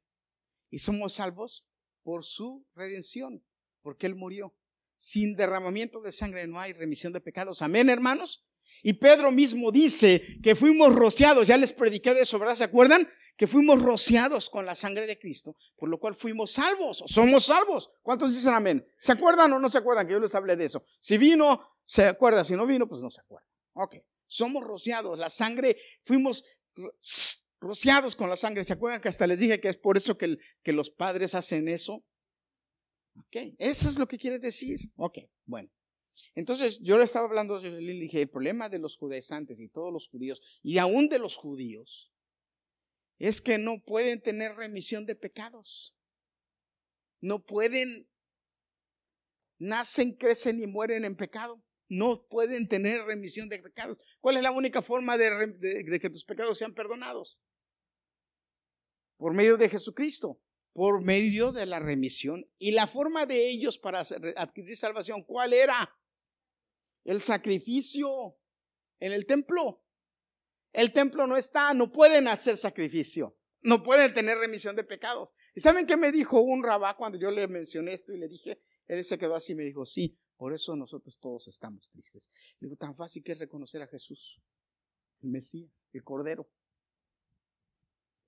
Y 0.69 0.79
somos 0.79 1.15
salvos 1.15 1.65
por 2.04 2.26
su 2.26 2.66
redención, 2.76 3.43
porque 3.82 4.08
Él 4.08 4.16
murió. 4.16 4.56
Sin 4.95 5.36
derramamiento 5.36 6.02
de 6.02 6.12
sangre 6.12 6.45
no 6.45 6.60
hay 6.60 6.74
remisión 6.74 7.12
de 7.12 7.22
pecados. 7.22 7.62
Amén, 7.62 7.89
hermanos. 7.89 8.45
Y 8.84 8.93
Pedro 8.93 9.32
mismo 9.32 9.72
dice 9.72 10.22
que 10.41 10.56
fuimos 10.56 10.93
rociados, 10.93 11.47
ya 11.47 11.58
les 11.58 11.72
prediqué 11.72 12.14
de 12.14 12.22
eso, 12.22 12.39
¿verdad? 12.39 12.56
¿Se 12.56 12.64
acuerdan? 12.64 13.10
Que 13.36 13.47
fuimos 13.47 13.82
rociados 13.82 14.49
con 14.49 14.66
la 14.66 14.76
sangre 14.76 15.08
de 15.08 15.18
Cristo, 15.18 15.56
por 15.76 15.89
lo 15.89 15.99
cual 15.99 16.16
fuimos 16.16 16.52
salvos, 16.52 17.04
somos 17.08 17.45
salvos. 17.45 17.91
¿Cuántos 18.02 18.34
dicen 18.34 18.54
amén? 18.54 18.86
¿Se 18.97 19.12
acuerdan 19.12 19.52
o 19.54 19.60
no 19.60 19.70
se 19.70 19.80
acuerdan 19.80 20.08
que 20.08 20.14
yo 20.14 20.20
les 20.20 20.36
hablé 20.36 20.56
de 20.56 20.66
eso? 20.66 20.84
Si 20.99 21.18
vino, 21.18 21.62
se 21.86 22.06
acuerda, 22.06 22.43
si 22.43 22.56
no 22.56 22.66
vino, 22.66 22.88
pues 22.88 23.02
no 23.02 23.10
se 23.10 23.22
acuerda. 23.22 23.47
Ok, 23.74 23.95
somos 24.26 24.64
rociados, 24.64 25.18
la 25.18 25.30
sangre, 25.30 25.78
fuimos 26.04 26.43
rociados 27.62 28.16
con 28.16 28.30
la 28.30 28.36
sangre. 28.36 28.66
¿Se 28.66 28.74
acuerdan 28.74 28.99
que 28.99 29.07
hasta 29.07 29.28
les 29.28 29.39
dije 29.39 29.62
que 29.62 29.70
es 29.70 29.78
por 29.78 29.95
eso 29.95 30.18
que, 30.18 30.38
los 30.66 30.89
padres 30.89 31.36
hacen 31.36 31.70
eso? 31.70 32.03
Ok, 33.16 33.55
eso 33.57 33.88
es 33.88 33.97
lo 33.97 34.07
que 34.07 34.18
quiere 34.18 34.39
decir. 34.39 34.80
Ok, 34.95 35.20
bueno. 35.45 35.70
Entonces 36.36 36.80
yo 36.82 36.97
le 36.97 37.05
estaba 37.05 37.28
hablando, 37.28 37.59
le 37.59 37.93
dije, 37.93 38.22
el 38.22 38.30
problema 38.30 38.68
de 38.68 38.80
los 38.80 38.97
judaizantes 38.97 39.62
y 39.62 39.70
todos 39.70 39.93
los 39.93 40.09
judíos, 40.09 40.41
y 40.62 40.78
aún 40.78 41.07
de 41.07 41.20
los 41.20 41.38
judíos, 41.38 42.12
es 43.18 43.39
que 43.39 43.57
no 43.57 43.82
pueden 43.82 44.22
tener 44.22 44.55
remisión 44.55 45.05
de 45.05 45.16
pecados. 45.16 45.95
No 47.22 47.43
pueden, 47.43 48.09
nacen, 49.59 50.14
crecen 50.16 50.59
y 50.59 50.68
mueren 50.68 51.05
en 51.05 51.16
pecado 51.16 51.64
no 51.91 52.26
pueden 52.30 52.70
tener 52.70 53.03
remisión 53.03 53.49
de 53.49 53.59
pecados. 53.59 53.99
¿Cuál 54.22 54.38
es 54.38 54.43
la 54.43 54.51
única 54.51 54.82
forma 54.82 55.18
de, 55.18 55.99
que 56.01 56.09
tus 56.09 56.24
pecados 56.24 56.57
sean 56.57 56.74
perdonados? 56.74 57.38
Por 59.22 59.36
medio 59.36 59.55
de 59.55 59.69
Jesucristo, 59.69 60.41
por 60.74 61.03
medio 61.03 61.51
de 61.51 61.67
la 61.67 61.80
remisión. 61.80 62.43
Y 62.57 62.72
la 62.72 62.88
forma 62.88 63.28
de 63.28 63.51
ellos 63.51 63.78
para 63.78 63.99
adquirir 64.36 64.76
salvación, 64.76 65.22
¿cuál 65.22 65.53
era? 65.53 65.95
El 67.03 67.22
sacrificio 67.22 68.36
en 68.99 69.11
el 69.11 69.28
templo. 69.28 69.86
El 70.74 70.91
templo 70.91 71.28
no 71.28 71.38
está, 71.38 71.72
no 71.76 71.91
pueden 71.91 72.28
hacer 72.28 72.57
sacrificio, 72.57 73.38
no 73.61 73.84
pueden 73.84 74.11
tener 74.11 74.39
remisión 74.39 74.76
de 74.76 74.86
pecados. 74.86 75.32
¿Y 75.53 75.61
saben 75.61 75.86
qué 75.86 75.97
me 75.97 76.11
dijo 76.11 76.41
un 76.41 76.63
rabá 76.63 76.97
cuando 76.97 77.19
yo 77.19 77.30
le 77.30 77.47
mencioné 77.47 77.93
esto 77.93 78.13
y 78.13 78.17
le 78.17 78.28
dije? 78.28 78.59
Él 78.88 79.05
se 79.05 79.19
quedó 79.19 79.36
así 79.36 79.51
y 79.51 79.55
me 79.55 79.65
dijo, 79.65 79.86
sí, 79.86 80.17
por 80.36 80.51
eso 80.51 80.76
nosotros 80.76 81.19
todos 81.19 81.47
estamos 81.47 81.91
tristes. 81.91 82.32
Digo, 82.59 82.76
tan 82.76 82.95
fácil 82.95 83.22
que 83.22 83.34
es 83.34 83.39
reconocer 83.39 83.84
a 83.84 83.88
Jesús, 83.88 84.41
el 85.22 85.30
Mesías, 85.30 85.91
el 85.93 86.03
Cordero. 86.03 86.49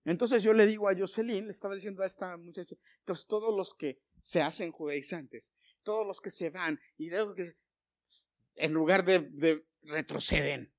Entonces 0.06 0.43
yo 0.43 0.54
le 0.54 0.66
digo 0.66 0.89
a 0.89 0.95
Jocelyn, 0.95 1.45
le 1.45 1.51
estaba 1.51 1.76
diciendo 1.76 2.04
a 2.04 2.06
esta 2.06 2.36
muchacha, 2.38 2.76
entonces 2.99 3.26
todos 3.28 3.56
los 3.56 3.74
que 3.74 3.99
se 4.20 4.41
hacen 4.41 4.72
judaizantes, 4.72 5.54
todos 5.84 6.06
los 6.06 6.20
que 6.20 6.30
se 6.30 6.49
van 6.49 6.80
y 6.97 7.10
en 8.56 8.74
lugar 8.74 9.06
de, 9.06 9.20
de 9.20 9.66
retroceden. 9.84 10.74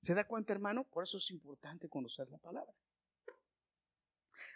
¿Se 0.00 0.14
da 0.14 0.24
cuenta, 0.24 0.52
hermano? 0.52 0.84
Por 0.88 1.02
eso 1.02 1.18
es 1.18 1.30
importante 1.30 1.88
conocer 1.88 2.28
la 2.30 2.38
palabra. 2.38 2.72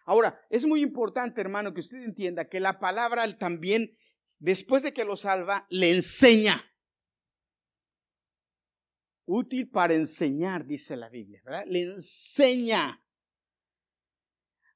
Ahora, 0.05 0.41
es 0.49 0.65
muy 0.65 0.81
importante, 0.81 1.41
hermano, 1.41 1.75
que 1.75 1.81
usted 1.81 2.03
entienda 2.05 2.49
que 2.49 2.61
la 2.61 2.79
palabra 2.79 3.37
también 3.39 3.97
después 4.43 4.83
de 4.83 4.93
que 4.93 5.05
lo 5.05 5.17
salva, 5.17 5.67
le 5.71 5.95
enseña. 5.95 6.72
Útil 9.25 9.71
para 9.71 9.95
enseñar, 9.95 10.65
dice 10.65 10.97
la 10.97 11.09
Biblia, 11.09 11.41
¿verdad? 11.45 11.65
Le 11.67 11.83
enseña. 11.83 13.03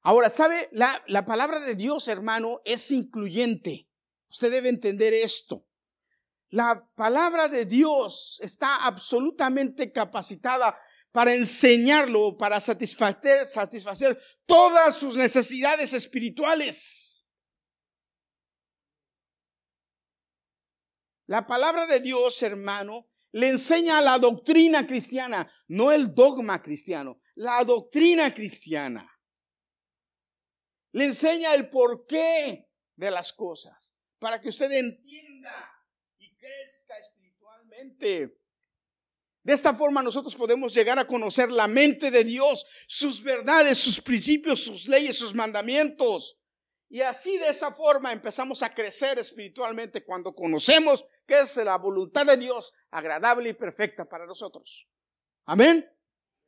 Ahora, 0.01 0.29
¿sabe? 0.29 0.69
La, 0.71 1.03
la 1.07 1.25
palabra 1.25 1.59
de 1.59 1.75
Dios, 1.75 2.07
hermano, 2.07 2.61
es 2.63 2.91
incluyente. 2.91 3.89
Usted 4.29 4.51
debe 4.51 4.69
entender 4.69 5.13
esto. 5.13 5.65
La 6.49 6.89
palabra 6.95 7.49
de 7.49 7.65
Dios 7.65 8.39
está 8.41 8.85
absolutamente 8.85 9.91
capacitada 9.91 10.77
para 11.11 11.33
enseñarlo, 11.33 12.37
para 12.37 12.59
satisfacer, 12.61 13.45
satisfacer 13.45 14.17
todas 14.45 14.95
sus 14.95 15.17
necesidades 15.17 15.93
espirituales. 15.93 17.25
La 21.25 21.45
palabra 21.45 21.85
de 21.85 21.99
Dios, 21.99 22.41
hermano, 22.43 23.09
le 23.37 23.49
enseña 23.49 24.01
la 24.01 24.17
doctrina 24.17 24.87
cristiana, 24.87 25.47
no 25.67 25.91
el 25.91 26.15
dogma 26.15 26.59
cristiano, 26.59 27.21
la 27.35 27.63
doctrina 27.63 28.33
cristiana. 28.33 29.07
Le 30.93 31.05
enseña 31.05 31.53
el 31.53 31.69
porqué 31.69 32.67
de 32.95 33.11
las 33.11 33.31
cosas, 33.31 33.95
para 34.17 34.41
que 34.41 34.49
usted 34.49 34.71
entienda 34.71 35.71
y 36.17 36.35
crezca 36.35 36.97
espiritualmente. 36.97 38.39
De 39.43 39.53
esta 39.53 39.75
forma 39.75 40.01
nosotros 40.01 40.33
podemos 40.33 40.73
llegar 40.73 40.97
a 40.97 41.05
conocer 41.05 41.51
la 41.51 41.67
mente 41.67 42.09
de 42.09 42.23
Dios, 42.23 42.65
sus 42.87 43.21
verdades, 43.21 43.77
sus 43.77 44.01
principios, 44.01 44.63
sus 44.63 44.87
leyes, 44.87 45.15
sus 45.15 45.35
mandamientos. 45.35 46.39
Y 46.89 47.01
así 47.01 47.37
de 47.37 47.49
esa 47.49 47.73
forma 47.73 48.13
empezamos 48.13 48.63
a 48.63 48.73
crecer 48.73 49.19
espiritualmente 49.19 50.05
cuando 50.05 50.33
conocemos 50.33 51.05
que 51.25 51.39
es 51.39 51.57
la 51.57 51.77
voluntad 51.77 52.25
de 52.25 52.37
Dios 52.37 52.73
agradable 52.91 53.49
y 53.49 53.53
perfecta 53.53 54.05
para 54.05 54.25
nosotros. 54.25 54.87
Amén. 55.45 55.85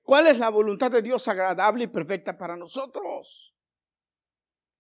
¿Cuál 0.02 0.28
es 0.28 0.40
la 0.40 0.50
voluntad 0.50 0.90
de 0.90 1.02
Dios 1.02 1.28
agradable 1.28 1.84
y 1.84 1.88
perfecta 1.88 2.38
para 2.38 2.56
nosotros? 2.56 3.54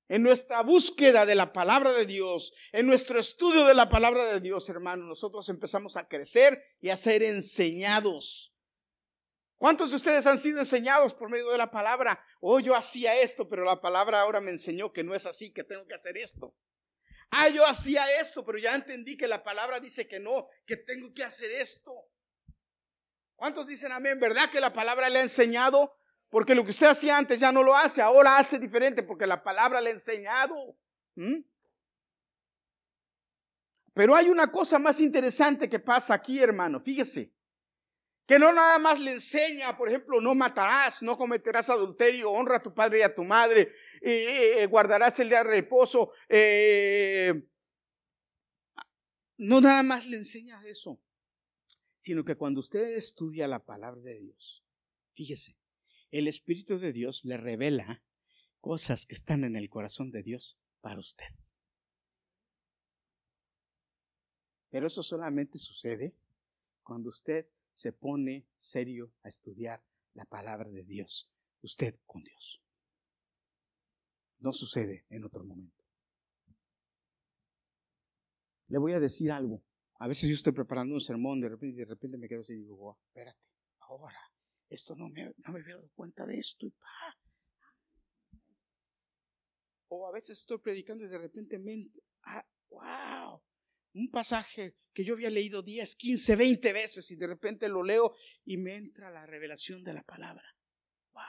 En 0.08 0.24
nuestra 0.24 0.64
búsqueda 0.64 1.26
de 1.26 1.36
la 1.36 1.54
palabra 1.54 1.92
de 1.92 2.06
Dios, 2.06 2.54
en 2.72 2.88
nuestro 2.88 3.20
estudio 3.20 3.66
de 3.66 3.76
la 3.76 3.90
palabra 3.90 4.26
de 4.26 4.40
Dios, 4.40 4.68
hermanos, 4.70 5.08
nosotros 5.08 5.48
empezamos 5.50 5.98
a 5.98 6.08
crecer 6.08 6.64
y 6.82 6.90
a 6.90 6.98
ser 6.98 7.22
enseñados. 7.22 8.56
¿Cuántos 9.60 9.90
de 9.90 9.98
ustedes 9.98 10.26
han 10.26 10.40
sido 10.40 10.60
enseñados 10.60 11.14
por 11.14 11.30
medio 11.30 11.50
de 11.50 11.58
la 11.58 11.70
palabra? 11.70 12.24
Oh, 12.40 12.62
yo 12.62 12.78
hacía 12.78 13.20
esto, 13.20 13.50
pero 13.50 13.66
la 13.66 13.82
palabra 13.82 14.22
ahora 14.22 14.40
me 14.40 14.52
enseñó 14.52 14.94
que 14.94 15.04
no 15.04 15.14
es 15.14 15.26
así, 15.26 15.52
que 15.52 15.66
tengo 15.66 15.86
que 15.86 15.96
hacer 15.96 16.18
esto. 16.18 16.56
Ah, 17.30 17.50
yo 17.50 17.68
hacía 17.68 18.06
esto, 18.22 18.46
pero 18.46 18.58
ya 18.58 18.74
entendí 18.74 19.18
que 19.18 19.28
la 19.28 19.44
palabra 19.44 19.82
dice 19.82 20.08
que 20.08 20.18
no, 20.18 20.48
que 20.66 20.78
tengo 20.78 21.14
que 21.14 21.26
hacer 21.26 21.52
esto. 21.52 21.92
¿Cuántos 23.36 23.68
dicen 23.68 23.92
amén? 23.92 24.18
¿Verdad 24.18 24.50
que 24.50 24.62
la 24.62 24.72
palabra 24.72 25.10
le 25.10 25.20
ha 25.20 25.24
enseñado? 25.24 25.94
Porque 26.30 26.56
lo 26.56 26.64
que 26.64 26.72
usted 26.72 26.88
hacía 26.88 27.18
antes 27.18 27.38
ya 27.38 27.52
no 27.52 27.62
lo 27.62 27.76
hace, 27.76 28.02
ahora 28.02 28.38
hace 28.38 28.60
diferente 28.60 29.04
porque 29.04 29.28
la 29.28 29.44
palabra 29.44 29.82
le 29.82 29.90
ha 29.90 29.94
enseñado. 29.94 30.78
¿Mm? 31.16 31.42
Pero 33.94 34.16
hay 34.16 34.30
una 34.30 34.50
cosa 34.50 34.80
más 34.80 35.02
interesante 35.02 35.68
que 35.68 35.80
pasa 35.80 36.14
aquí, 36.14 36.40
hermano. 36.40 36.80
Fíjese. 36.80 37.34
Que 38.30 38.38
no 38.38 38.54
nada 38.54 38.78
más 38.78 39.00
le 39.00 39.14
enseña, 39.14 39.76
por 39.76 39.88
ejemplo, 39.88 40.22
no 40.22 40.36
matarás, 40.36 41.02
no 41.02 41.18
cometerás 41.18 41.68
adulterio, 41.72 42.30
honra 42.30 42.58
a 42.58 42.62
tu 42.62 42.72
padre 42.76 43.00
y 43.00 43.02
a 43.02 43.16
tu 43.16 43.24
madre, 43.24 43.74
eh, 44.02 44.68
guardarás 44.68 45.20
el 45.20 45.30
día 45.30 45.40
de 45.40 45.50
reposo. 45.50 46.12
Eh, 46.30 47.34
no 49.38 49.60
nada 49.62 49.82
más 49.82 50.06
le 50.06 50.18
enseña 50.18 50.64
eso, 50.68 51.02
sino 51.96 52.24
que 52.24 52.36
cuando 52.36 52.60
usted 52.60 52.96
estudia 52.96 53.48
la 53.48 53.66
palabra 53.66 54.00
de 54.02 54.20
Dios, 54.20 54.64
fíjese, 55.16 55.58
el 56.12 56.28
Espíritu 56.28 56.78
de 56.78 56.94
Dios 56.94 57.26
le 57.26 57.36
revela 57.36 58.04
cosas 58.62 59.08
que 59.08 59.16
están 59.16 59.44
en 59.44 59.56
el 59.56 59.72
corazón 59.72 60.12
de 60.12 60.22
Dios 60.22 60.60
para 60.82 61.00
usted. 61.00 61.34
Pero 64.70 64.86
eso 64.86 65.02
solamente 65.02 65.58
sucede 65.58 66.14
cuando 66.84 67.10
usted 67.10 67.48
se 67.72 67.94
pone 67.94 68.48
serio 68.56 69.14
a 69.24 69.30
estudiar 69.30 69.84
la 70.14 70.26
palabra 70.26 70.70
de 70.70 70.84
Dios, 70.84 71.32
usted 71.62 71.96
con 72.06 72.24
Dios. 72.24 72.62
No 74.40 74.54
sucede 74.54 75.06
en 75.10 75.24
otro 75.24 75.44
momento. 75.44 75.84
Le 78.68 78.78
voy 78.78 78.94
a 78.94 79.00
decir 79.00 79.32
algo. 79.32 79.64
A 80.00 80.08
veces 80.08 80.30
yo 80.30 80.36
estoy 80.36 80.54
preparando 80.54 80.94
un 80.94 81.02
sermón, 81.02 81.42
de 81.42 81.50
repente, 81.50 81.78
de 81.78 81.86
repente 81.86 82.18
me 82.18 82.30
quedo 82.30 82.42
así 82.42 82.54
y 82.54 82.64
digo, 82.64 82.98
espérate, 83.08 83.40
ahora 83.80 84.20
esto 84.70 84.96
no 84.96 85.10
me, 85.10 85.26
no 85.26 85.54
me 85.54 85.60
había 85.60 85.76
dado 85.76 85.90
cuenta 85.96 86.26
de 86.26 86.38
esto 86.38 86.66
y 86.66 86.72
pa. 86.72 87.18
O 89.90 90.08
a 90.08 90.12
veces 90.12 90.40
estoy 90.40 90.60
predicando 90.60 91.04
y 91.04 91.10
de 91.10 91.18
repente 91.18 91.58
me, 91.58 91.90
ah, 92.24 92.46
wow, 92.70 93.42
un 93.94 94.10
pasaje 94.10 94.76
que 94.94 95.04
yo 95.04 95.14
había 95.14 95.30
leído 95.30 95.62
10, 95.62 95.96
15, 95.96 96.36
20 96.36 96.74
veces 96.74 97.12
y 97.12 97.16
de 97.16 97.28
repente 97.28 97.70
lo 97.70 97.84
leo 97.84 98.14
y 98.46 98.58
me 98.58 98.76
entra 98.76 99.12
la 99.12 99.26
revelación 99.26 99.84
de 99.84 99.94
la 99.94 100.04
palabra. 100.04 100.44
Wow. 101.14 101.24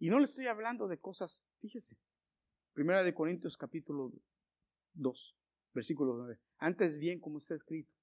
Y 0.00 0.08
no 0.08 0.18
le 0.18 0.24
estoy 0.24 0.46
hablando 0.46 0.88
de 0.88 0.98
cosas, 0.98 1.44
fíjese, 1.60 1.96
Primera 2.72 3.04
de 3.04 3.14
Corintios 3.14 3.56
capítulo 3.56 4.12
2, 4.94 5.36
versículo 5.72 6.16
9. 6.16 6.40
Antes 6.58 6.98
bien 6.98 7.20
como 7.20 7.38
está 7.38 7.54
escrito, 7.54 7.94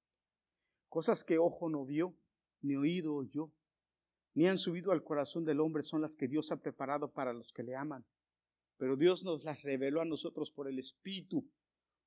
cosas 0.87 1.25
que 1.25 1.37
ojo 1.37 1.69
no 1.69 1.85
vio, 1.85 2.15
ni 2.61 2.77
oído 2.77 3.15
oyó, 3.15 3.51
ni 4.33 4.47
han 4.47 4.57
subido 4.57 4.93
al 4.93 5.03
corazón 5.03 5.43
del 5.43 5.59
hombre 5.59 5.83
son 5.83 6.01
las 6.01 6.15
que 6.15 6.29
Dios 6.29 6.53
ha 6.53 6.61
preparado 6.61 7.11
para 7.11 7.33
los 7.33 7.51
que 7.51 7.63
le 7.63 7.75
aman. 7.75 8.05
Pero 8.77 8.95
Dios 8.95 9.25
nos 9.25 9.43
las 9.43 9.61
reveló 9.61 9.99
a 9.99 10.05
nosotros 10.05 10.51
por 10.51 10.69
el 10.69 10.79
Espíritu, 10.79 11.45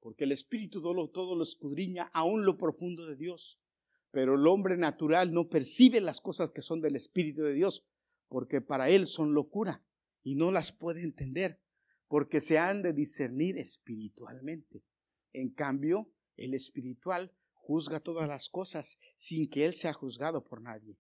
porque 0.04 0.24
el 0.24 0.32
Espíritu 0.32 0.82
todo 0.82 1.08
todo 1.08 1.34
lo 1.34 1.42
escudriña 1.42 2.10
aún 2.12 2.44
lo 2.44 2.58
profundo 2.58 3.06
de 3.06 3.16
Dios. 3.16 3.58
Pero 4.10 4.34
el 4.34 4.46
hombre 4.46 4.76
natural 4.76 5.32
no 5.32 5.48
percibe 5.48 5.98
las 6.02 6.20
cosas 6.20 6.50
que 6.50 6.60
son 6.60 6.82
del 6.82 6.94
Espíritu 6.94 7.40
de 7.42 7.54
Dios, 7.54 7.86
porque 8.28 8.60
para 8.60 8.90
él 8.90 9.06
son 9.06 9.32
locura 9.32 9.82
y 10.22 10.34
no 10.34 10.50
las 10.50 10.72
puede 10.72 11.02
entender, 11.02 11.58
porque 12.06 12.42
se 12.42 12.58
han 12.58 12.82
de 12.82 12.92
discernir 12.92 13.56
espiritualmente. 13.56 14.84
En 15.32 15.48
cambio, 15.48 16.12
el 16.36 16.52
espiritual 16.52 17.34
juzga 17.54 17.98
todas 17.98 18.28
las 18.28 18.50
cosas 18.50 18.98
sin 19.14 19.48
que 19.48 19.64
Él 19.64 19.72
sea 19.72 19.94
juzgado 19.94 20.44
por 20.44 20.60
nadie. 20.60 20.98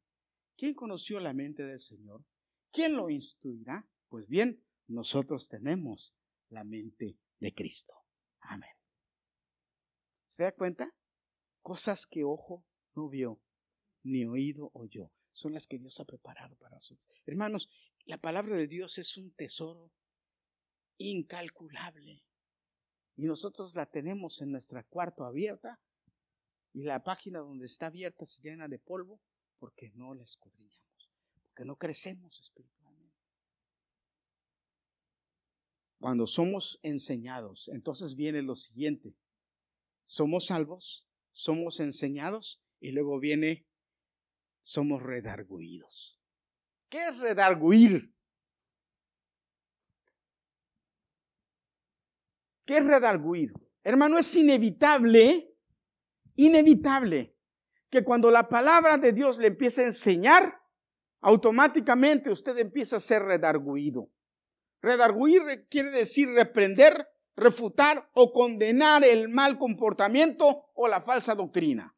¿Quién 0.56 0.72
conoció 0.72 1.20
la 1.20 1.34
mente 1.34 1.62
del 1.62 1.78
Señor? 1.78 2.24
¿Quién 2.72 2.96
lo 2.96 3.10
instruirá? 3.10 3.86
Pues 4.08 4.26
bien, 4.28 4.64
nosotros 4.86 5.50
tenemos 5.50 6.16
la 6.48 6.64
mente 6.64 7.18
de 7.38 7.52
Cristo. 7.52 7.92
Amén. 8.40 8.73
¿Se 10.26 10.42
da 10.42 10.52
cuenta? 10.52 10.94
Cosas 11.62 12.06
que 12.06 12.24
ojo 12.24 12.64
no 12.94 13.08
vio, 13.08 13.40
ni 14.02 14.24
oído 14.26 14.70
oyó, 14.74 15.10
son 15.32 15.52
las 15.52 15.66
que 15.66 15.78
Dios 15.78 15.98
ha 16.00 16.04
preparado 16.04 16.56
para 16.56 16.76
nosotros. 16.76 17.22
Hermanos, 17.26 17.68
la 18.04 18.18
palabra 18.18 18.56
de 18.56 18.68
Dios 18.68 18.98
es 18.98 19.16
un 19.16 19.32
tesoro 19.32 19.90
incalculable. 20.98 22.22
Y 23.16 23.26
nosotros 23.26 23.74
la 23.74 23.86
tenemos 23.86 24.40
en 24.42 24.50
nuestra 24.50 24.82
cuarto 24.82 25.24
abierta 25.24 25.80
y 26.72 26.82
la 26.82 27.02
página 27.02 27.38
donde 27.38 27.66
está 27.66 27.86
abierta 27.86 28.26
se 28.26 28.42
llena 28.42 28.68
de 28.68 28.78
polvo 28.78 29.20
porque 29.58 29.90
no 29.94 30.14
la 30.14 30.24
escudriñamos, 30.24 31.10
porque 31.42 31.64
no 31.64 31.76
crecemos 31.76 32.40
espiritualmente. 32.40 33.14
Cuando 35.98 36.26
somos 36.26 36.80
enseñados, 36.82 37.68
entonces 37.68 38.14
viene 38.16 38.42
lo 38.42 38.56
siguiente. 38.56 39.14
Somos 40.04 40.46
salvos, 40.46 41.08
somos 41.32 41.80
enseñados 41.80 42.62
y 42.78 42.92
luego 42.92 43.18
viene, 43.18 43.66
somos 44.60 45.02
redarguidos. 45.02 46.20
¿Qué 46.88 47.08
es 47.08 47.20
redarguir? 47.20 48.14
¿Qué 52.64 52.76
es 52.76 52.86
redarguir? 52.86 53.52
Hermano, 53.82 54.18
es 54.18 54.36
inevitable 54.36 55.50
inevitable 56.36 57.36
que 57.88 58.04
cuando 58.04 58.30
la 58.30 58.48
palabra 58.48 58.98
de 58.98 59.12
Dios 59.12 59.38
le 59.38 59.48
empiece 59.48 59.82
a 59.82 59.86
enseñar, 59.86 60.60
automáticamente 61.20 62.30
usted 62.30 62.58
empieza 62.58 62.96
a 62.96 63.00
ser 63.00 63.22
redarguido. 63.22 64.10
Redarguir 64.80 65.66
quiere 65.70 65.90
decir 65.90 66.28
reprender, 66.30 67.06
refutar 67.36 68.10
o 68.14 68.32
condenar 68.32 69.04
el 69.04 69.28
mal 69.28 69.58
comportamiento 69.58 70.70
o 70.74 70.88
la 70.88 71.00
falsa 71.00 71.34
doctrina. 71.34 71.96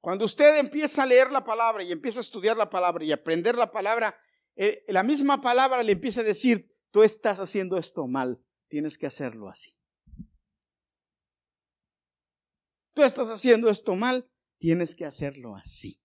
Cuando 0.00 0.26
usted 0.26 0.58
empieza 0.58 1.02
a 1.02 1.06
leer 1.06 1.32
la 1.32 1.44
palabra 1.44 1.82
y 1.82 1.90
empieza 1.90 2.20
a 2.20 2.22
estudiar 2.22 2.56
la 2.56 2.68
palabra 2.68 3.04
y 3.04 3.12
aprender 3.12 3.56
la 3.56 3.70
palabra, 3.70 4.18
eh, 4.56 4.84
la 4.88 5.02
misma 5.02 5.40
palabra 5.40 5.82
le 5.82 5.92
empieza 5.92 6.20
a 6.20 6.24
decir, 6.24 6.66
tú 6.90 7.02
estás 7.02 7.40
haciendo 7.40 7.78
esto 7.78 8.06
mal, 8.06 8.44
tienes 8.68 8.98
que 8.98 9.06
hacerlo 9.06 9.48
así. 9.48 9.74
tú 12.94 13.02
estás 13.02 13.28
haciendo 13.28 13.68
esto 13.68 13.94
mal, 13.94 14.30
tienes 14.58 14.94
que 14.94 15.04
hacerlo 15.04 15.56
así. 15.56 16.00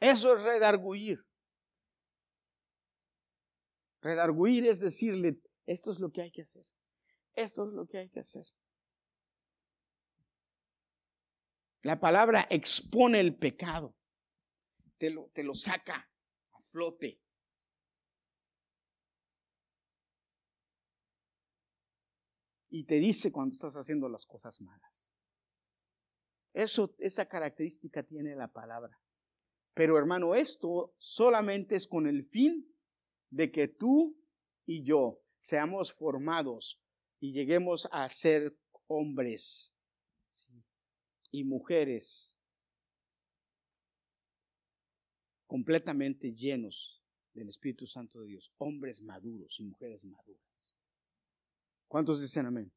Eso 0.00 0.36
es 0.36 0.42
redarguir. 0.42 1.24
Redarguir 4.04 4.66
es 4.66 4.80
decirle, 4.80 5.40
esto 5.64 5.90
es 5.90 5.98
lo 5.98 6.12
que 6.12 6.20
hay 6.20 6.30
que 6.30 6.42
hacer. 6.42 6.66
Esto 7.32 7.66
es 7.66 7.72
lo 7.72 7.86
que 7.86 7.98
hay 7.98 8.10
que 8.10 8.20
hacer. 8.20 8.44
La 11.82 11.98
palabra 11.98 12.46
expone 12.50 13.18
el 13.18 13.34
pecado. 13.34 13.96
Te 14.98 15.08
lo, 15.08 15.30
te 15.32 15.42
lo 15.42 15.54
saca 15.54 16.06
a 16.52 16.62
flote. 16.70 17.18
y 22.70 22.82
te 22.86 22.96
dice 22.96 23.30
cuando 23.30 23.54
estás 23.54 23.76
haciendo 23.76 24.08
las 24.08 24.26
cosas 24.26 24.60
malas. 24.60 25.08
Eso, 26.52 26.96
esa 26.98 27.26
característica 27.26 28.02
tiene 28.02 28.34
la 28.34 28.48
palabra. 28.48 29.00
Pero 29.74 29.96
hermano, 29.96 30.34
esto 30.34 30.92
solamente 30.96 31.76
es 31.76 31.86
con 31.86 32.08
el 32.08 32.24
fin 32.24 32.73
de 33.34 33.50
que 33.50 33.66
tú 33.66 34.16
y 34.64 34.84
yo 34.84 35.20
seamos 35.40 35.92
formados 35.92 36.80
y 37.18 37.32
lleguemos 37.32 37.88
a 37.90 38.08
ser 38.08 38.56
hombres 38.86 39.76
y 41.32 41.42
mujeres 41.42 42.38
completamente 45.46 46.32
llenos 46.32 47.02
del 47.32 47.48
Espíritu 47.48 47.88
Santo 47.88 48.20
de 48.20 48.28
Dios, 48.28 48.54
hombres 48.58 49.02
maduros 49.02 49.58
y 49.58 49.64
mujeres 49.64 50.04
maduras. 50.04 50.76
¿Cuántos 51.88 52.20
dicen 52.20 52.46
amén? 52.46 52.72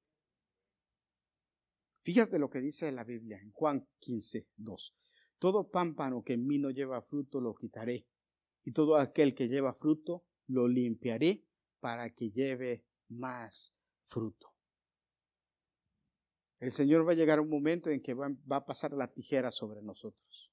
Fíjate 2.01 2.39
lo 2.39 2.49
que 2.49 2.61
dice 2.61 2.91
la 2.91 3.03
Biblia 3.03 3.37
en 3.39 3.51
Juan 3.51 3.87
15, 3.99 4.47
2. 4.55 4.95
Todo 5.37 5.69
pámpano 5.69 6.23
que 6.23 6.33
en 6.33 6.47
mí 6.47 6.57
no 6.57 6.71
lleva 6.71 7.03
fruto 7.03 7.39
lo 7.39 7.53
quitaré, 7.53 8.07
y 8.63 8.71
todo 8.71 8.97
aquel 8.97 9.35
que 9.35 9.47
lleva 9.47 9.75
fruto 9.75 10.26
lo 10.47 10.67
limpiaré 10.67 11.43
para 11.79 12.09
que 12.13 12.31
lleve 12.31 12.83
más 13.09 13.75
fruto. 14.05 14.53
El 16.59 16.71
Señor 16.71 17.07
va 17.07 17.11
a 17.11 17.15
llegar 17.15 17.39
un 17.39 17.49
momento 17.49 17.89
en 17.89 18.01
que 18.01 18.13
va, 18.15 18.35
a 18.49 18.65
pasar 18.65 18.91
la 18.93 19.13
tijera 19.13 19.51
sobre 19.51 19.81
nosotros. 19.81 20.51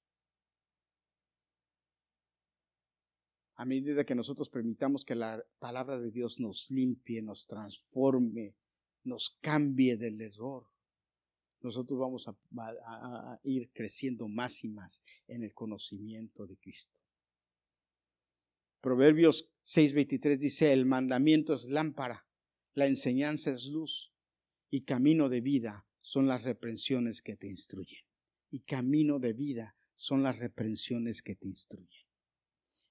A 3.57 3.65
medida 3.65 4.05
que 4.05 4.15
nosotros 4.15 4.51
permitamos 4.51 5.05
que 5.05 5.15
la 5.15 5.43
palabra 5.59 5.99
de 5.99 6.11
Dios 6.11 6.41
nos 6.41 6.71
limpie, 6.71 7.23
nos 7.23 7.47
transforme, 7.47 8.55
nos 9.05 9.39
cambie 9.41 9.97
del 9.97 10.21
error, 10.21 10.67
nosotros 11.63 11.99
vamos 11.99 12.29
a, 12.29 12.37
a 12.59 13.41
ir 13.45 13.71
creciendo 13.73 14.29
más 14.29 14.65
y 14.65 14.69
más 14.69 15.03
en 15.29 15.45
el 15.45 15.55
conocimiento 15.55 16.47
de 16.47 16.59
Cristo. 16.59 16.99
Proverbios 18.85 19.51
6:23 19.63 20.37
dice, 20.37 20.71
el 20.75 20.85
mandamiento 20.85 21.55
es 21.55 21.71
lámpara, 21.71 22.27
la 22.75 22.87
enseñanza 22.87 23.51
es 23.51 23.69
luz 23.69 24.13
y 24.69 24.83
camino 24.83 25.31
de 25.31 25.41
vida 25.41 25.87
son 26.01 26.27
las 26.27 26.45
reprensiones 26.45 27.23
que 27.23 27.35
te 27.35 27.47
instruyen. 27.47 28.05
Y 28.51 28.61
camino 28.61 29.19
de 29.19 29.33
vida 29.33 29.75
son 29.95 30.23
las 30.23 30.39
reprensiones 30.39 31.23
que 31.23 31.35
te 31.35 31.49
instruyen. 31.49 32.07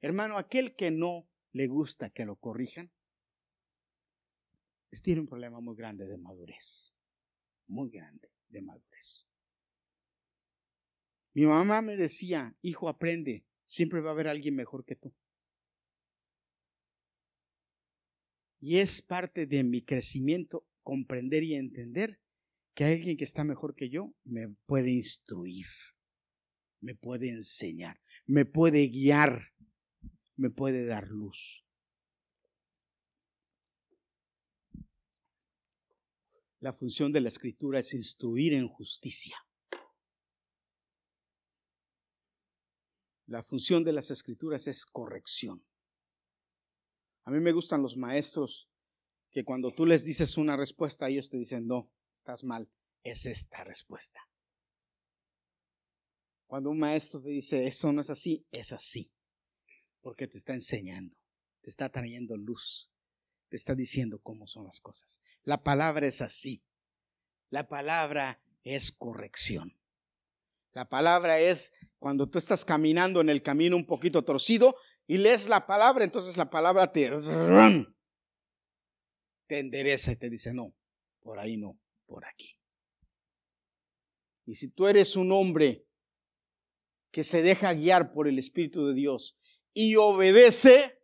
Hermano, 0.02 0.39
aquel 0.39 0.76
que 0.76 0.89
no 0.89 1.30
le 1.52 1.68
gusta 1.68 2.10
que 2.10 2.26
lo 2.26 2.38
corrijan, 2.38 2.91
tiene 5.04 5.22
un 5.22 5.28
problema 5.28 5.60
muy 5.60 5.76
grande 5.76 6.08
de 6.08 6.18
madurez. 6.18 6.98
Muy 7.68 7.91
grande 7.91 8.32
de 8.50 8.64
madurez. 8.64 9.28
Mi 11.36 11.46
mamá 11.46 11.84
me 11.84 11.96
decía, 11.96 12.58
hijo, 12.64 12.89
aprende, 12.89 13.46
siempre 13.64 14.02
va 14.02 14.10
a 14.10 14.14
haber 14.14 14.28
alguien 14.28 14.56
mejor 14.56 14.86
que 14.86 14.96
tú. 14.96 15.14
Y 18.66 18.78
es 18.78 19.01
parte 19.01 19.45
de 19.45 19.61
mi 19.61 19.84
crecimiento 19.84 20.66
comprender 20.84 21.43
y 21.43 21.55
entender 21.55 22.22
que 22.74 22.86
alguien 22.86 23.18
que 23.18 23.26
está 23.26 23.43
mejor 23.43 23.76
que 23.76 23.89
yo 23.89 24.16
me 24.24 24.47
puede 24.66 24.89
instruir, 24.89 25.66
me 26.80 26.95
puede 26.95 27.28
enseñar, 27.28 27.99
me 28.26 28.45
puede 28.45 28.88
guiar, 28.88 29.51
me 30.38 30.49
puede 30.49 30.86
dar 30.86 31.09
luz. 31.09 31.66
La 36.61 36.72
función 36.72 37.11
de 37.11 37.20
la 37.20 37.28
escritura 37.28 37.80
es 37.80 37.93
instruir 37.93 38.53
en 38.53 38.70
justicia. 38.70 39.36
La 43.26 43.43
función 43.43 43.84
de 43.84 43.91
las 43.91 44.09
escrituras 44.09 44.68
es 44.68 44.86
corrección. 44.86 45.66
A 47.24 47.32
mí 47.32 47.39
me 47.39 47.51
gustan 47.51 47.82
los 47.82 47.95
maestros 47.95 48.69
que 49.32 49.43
cuando 49.43 49.71
tú 49.71 49.86
les 49.86 50.05
dices 50.05 50.38
una 50.38 50.55
respuesta, 50.55 51.09
ellos 51.09 51.30
te 51.30 51.38
dicen, 51.38 51.67
no, 51.67 51.89
estás 52.13 52.43
mal, 52.43 52.69
es 53.03 53.26
esta 53.26 53.63
respuesta. 53.63 54.19
Cuando 56.45 56.69
un 56.69 56.80
maestro 56.80 57.21
te 57.21 57.30
dice, 57.30 57.65
eso 57.65 57.91
no 57.91 58.01
es 58.01 58.09
así, 58.09 58.45
es 58.51 58.74
así, 58.74 59.11
porque 60.01 60.28
te 60.28 60.38
está 60.38 60.53
enseñando, 60.53 61.15
te 61.61 61.69
está 61.69 61.89
trayendo 61.89 62.38
luz, 62.38 62.91
te 63.49 63.57
está 63.57 63.74
diciendo 63.74 64.19
cómo 64.21 64.45
son 64.45 64.65
las 64.65 64.80
cosas. 64.80 65.19
La 65.43 65.63
palabra 65.63 66.05
es 66.05 66.21
así, 66.21 66.63
la 67.49 67.67
palabra 67.67 68.43
es 68.63 68.91
corrección. 68.91 69.78
La 70.74 70.89
palabra 70.89 71.39
es 71.39 71.74
cuando 71.99 72.28
tú 72.28 72.39
estás 72.39 72.65
caminando 72.65 73.21
en 73.21 73.30
el 73.30 73.43
camino 73.43 73.76
un 73.76 73.86
poquito 73.86 74.24
torcido, 74.24 74.76
y 75.08 75.18
lees 75.18 75.49
la 75.49 75.66
palabra, 75.66 76.04
entonces 76.04 76.38
la 76.38 76.49
palabra 76.49 76.91
te, 76.91 77.10
te 79.47 79.60
endereza 79.60 80.12
y 80.12 80.16
te 80.16 80.30
dice, 80.30 80.54
no, 80.54 80.74
por 81.22 81.39
ahí 81.39 81.58
no, 81.58 81.80
por 82.06 82.26
aquí. 82.26 82.58
Y 84.45 84.56
si 84.56 84.70
tú 84.70 84.88
eres 84.88 85.16
un 85.16 85.32
hombre 85.32 85.86
que 87.12 87.24
se 87.24 87.41
deja 87.41 87.74
guiar 87.74 88.12
por 88.12 88.28
el 88.28 88.39
Espíritu 88.39 88.88
de 88.88 88.93
Dios 88.93 89.38
y 89.74 89.95
obedece, 89.95 90.99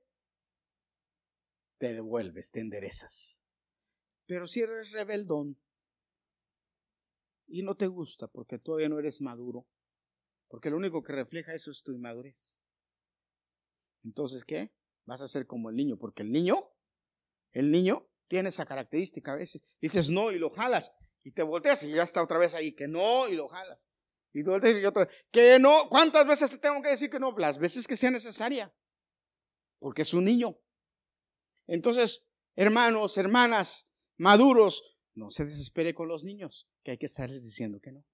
te 1.78 1.94
devuelves, 1.94 2.52
te 2.52 2.60
enderezas. 2.60 3.46
Pero 4.26 4.48
si 4.48 4.62
eres 4.62 4.92
rebeldón 4.92 5.58
y 7.48 7.64
no 7.64 7.76
te 7.76 7.88
gusta 7.88 8.28
porque 8.28 8.60
todavía 8.60 8.90
no 8.90 9.00
eres 9.00 9.22
maduro, 9.22 9.66
porque 10.50 10.70
lo 10.70 10.78
único 10.78 11.02
que 11.02 11.14
refleja 11.14 11.54
eso 11.54 11.72
es 11.72 11.84
tu 11.84 11.92
inmadurez. 11.94 12.59
Entonces, 14.04 14.46
¿qué? 14.46 14.72
Vas 15.06 15.22
a 15.22 15.28
ser 15.28 15.48
como 15.48 15.70
el 15.70 15.76
niño, 15.76 15.98
porque 15.98 16.24
el 16.24 16.32
niño, 16.32 16.72
el 17.52 17.72
niño 17.72 18.08
tiene 18.28 18.50
esa 18.50 18.66
característica 18.66 19.34
a 19.34 19.38
veces. 19.38 19.62
Dices 19.82 20.10
no 20.10 20.32
y 20.32 20.40
lo 20.40 20.50
jalas 20.50 20.94
y 21.24 21.32
te 21.32 21.44
volteas 21.44 21.84
y 21.84 21.92
ya 21.92 22.04
está 22.04 22.24
otra 22.24 22.38
vez 22.38 22.54
ahí, 22.54 22.74
que 22.74 22.88
no 22.88 23.28
y 23.28 23.36
lo 23.36 23.48
jalas. 23.48 23.90
Y 24.34 24.44
tú 24.44 24.52
volteas 24.52 24.82
y 24.82 24.86
otra 24.86 25.06
vez, 25.06 25.26
que 25.32 25.60
no. 25.60 25.90
¿Cuántas 25.90 26.26
veces 26.28 26.52
te 26.52 26.58
tengo 26.58 26.82
que 26.82 26.90
decir 26.90 27.10
que 27.10 27.20
no? 27.20 27.36
Las 27.38 27.58
veces 27.58 27.88
que 27.88 27.98
sea 27.98 28.12
necesaria, 28.12 28.74
porque 29.80 30.04
es 30.04 30.14
un 30.14 30.26
niño. 30.26 30.60
Entonces, 31.68 32.28
hermanos, 32.56 33.18
hermanas, 33.18 33.92
maduros, 34.18 34.98
no 35.16 35.32
se 35.32 35.46
desespere 35.46 35.94
con 35.94 36.08
los 36.08 36.24
niños, 36.24 36.70
que 36.84 36.92
hay 36.92 36.98
que 36.98 37.06
estarles 37.06 37.44
diciendo 37.44 37.80
que 37.82 37.92
no. 37.92 38.06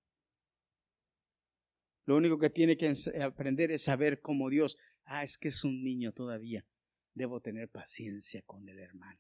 Lo 2.06 2.16
único 2.16 2.38
que 2.38 2.50
tiene 2.50 2.78
que 2.78 2.94
aprender 3.22 3.72
es 3.72 3.84
saber 3.84 4.22
cómo 4.22 4.50
Dios 4.50 4.78
Ah, 5.06 5.24
es 5.24 5.38
que 5.38 5.50
es 5.50 5.64
un 5.64 5.84
niño 5.84 6.12
todavía. 6.12 6.66
Debo 7.14 7.42
tener 7.42 7.70
paciencia 7.70 8.42
con 8.44 8.68
el 8.68 8.80
hermano. 8.80 9.20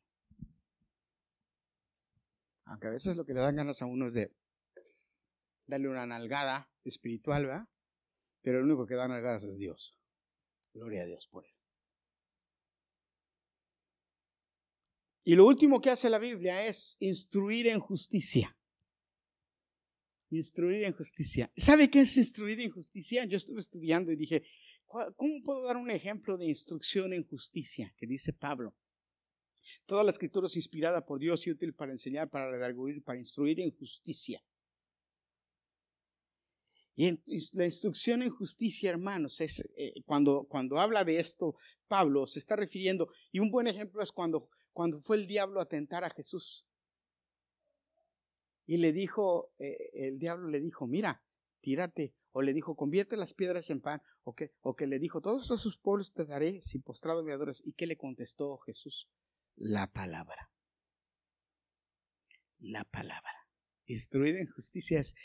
Aunque 2.65 2.87
a 2.87 2.91
veces 2.91 3.15
lo 3.15 3.25
que 3.25 3.33
le 3.33 3.39
dan 3.39 3.55
ganas 3.55 3.81
a 3.81 3.85
uno 3.85 4.07
es 4.07 4.13
de 4.13 4.35
darle 5.67 5.87
una 5.87 6.05
nalgada 6.05 6.69
espiritual, 6.83 7.45
¿verdad? 7.45 7.67
Pero 8.41 8.57
el 8.57 8.65
único 8.65 8.85
que 8.85 8.95
da 8.95 9.07
nalgadas 9.07 9.43
es 9.43 9.57
Dios. 9.57 9.97
Gloria 10.73 11.03
a 11.03 11.05
Dios 11.05 11.27
por 11.27 11.45
él. 11.45 11.51
Y 15.23 15.35
lo 15.35 15.45
último 15.45 15.81
que 15.81 15.89
hace 15.89 16.09
la 16.09 16.19
Biblia 16.19 16.67
es 16.67 16.97
instruir 16.99 17.67
en 17.67 17.79
justicia. 17.79 18.55
Instruir 20.29 20.83
en 20.83 20.93
justicia. 20.93 21.51
¿Sabe 21.55 21.89
qué 21.89 22.01
es 22.01 22.17
instruir 22.17 22.59
en 22.61 22.71
justicia? 22.71 23.25
Yo 23.25 23.37
estuve 23.37 23.59
estudiando 23.59 24.11
y 24.11 24.15
dije, 24.15 24.43
¿Cómo 25.15 25.43
puedo 25.43 25.63
dar 25.63 25.75
un 25.77 25.91
ejemplo 25.91 26.37
de 26.37 26.45
instrucción 26.45 27.11
en 27.11 27.27
justicia 27.27 27.93
que 27.97 28.07
dice 28.07 28.31
Pablo? 28.31 28.73
Toda 29.85 30.03
la 30.03 30.11
escritura 30.11 30.47
es 30.47 30.55
inspirada 30.55 31.05
por 31.05 31.19
Dios 31.19 31.45
y 31.47 31.51
útil 31.51 31.73
para 31.73 31.91
enseñar, 31.91 32.29
para 32.29 32.49
redarguir, 32.49 33.03
para 33.03 33.19
instruir 33.19 33.59
en 33.59 33.75
justicia. 33.75 34.41
Y 36.95 37.11
la 37.57 37.65
instrucción 37.65 38.21
en 38.21 38.29
justicia, 38.29 38.89
hermanos, 38.89 39.41
es 39.41 39.67
eh, 39.75 40.01
cuando, 40.05 40.45
cuando 40.47 40.79
habla 40.79 41.03
de 41.03 41.19
esto, 41.19 41.55
Pablo 41.87 42.25
se 42.25 42.39
está 42.39 42.55
refiriendo, 42.55 43.09
y 43.31 43.39
un 43.39 43.51
buen 43.51 43.67
ejemplo 43.67 44.01
es 44.01 44.13
cuando, 44.13 44.49
cuando 44.71 45.01
fue 45.01 45.17
el 45.17 45.27
diablo 45.27 45.59
a 45.59 45.67
tentar 45.67 46.05
a 46.05 46.09
Jesús. 46.09 46.65
Y 48.65 48.77
le 48.77 48.93
dijo, 48.93 49.51
eh, 49.59 49.91
el 49.93 50.19
diablo 50.19 50.47
le 50.47 50.61
dijo, 50.61 50.87
mira, 50.87 51.21
tírate 51.59 52.13
o 52.37 52.41
le 52.41 52.53
dijo, 52.53 52.75
convierte 52.75 53.15
las 53.15 53.33
piedras 53.33 53.69
en 53.69 53.79
pan, 53.79 54.01
o 54.25 54.35
que, 54.35 54.51
o 54.59 54.75
que 54.75 54.87
le 54.87 54.99
dijo, 54.99 55.21
todos 55.21 55.49
esos 55.51 55.77
pueblos 55.77 56.11
te 56.11 56.25
daré 56.25 56.59
si 56.61 56.79
postrado 56.79 57.23
me. 57.23 57.63
¿Y 57.63 57.71
qué 57.71 57.87
le 57.87 57.95
contestó 57.95 58.57
Jesús? 58.57 59.09
La 59.55 59.89
palabra. 59.93 60.51
La 62.59 62.83
palabra. 62.83 63.31
Instruir 63.85 64.35
en 64.35 64.49
justicia 64.49 64.99
es 64.99 65.15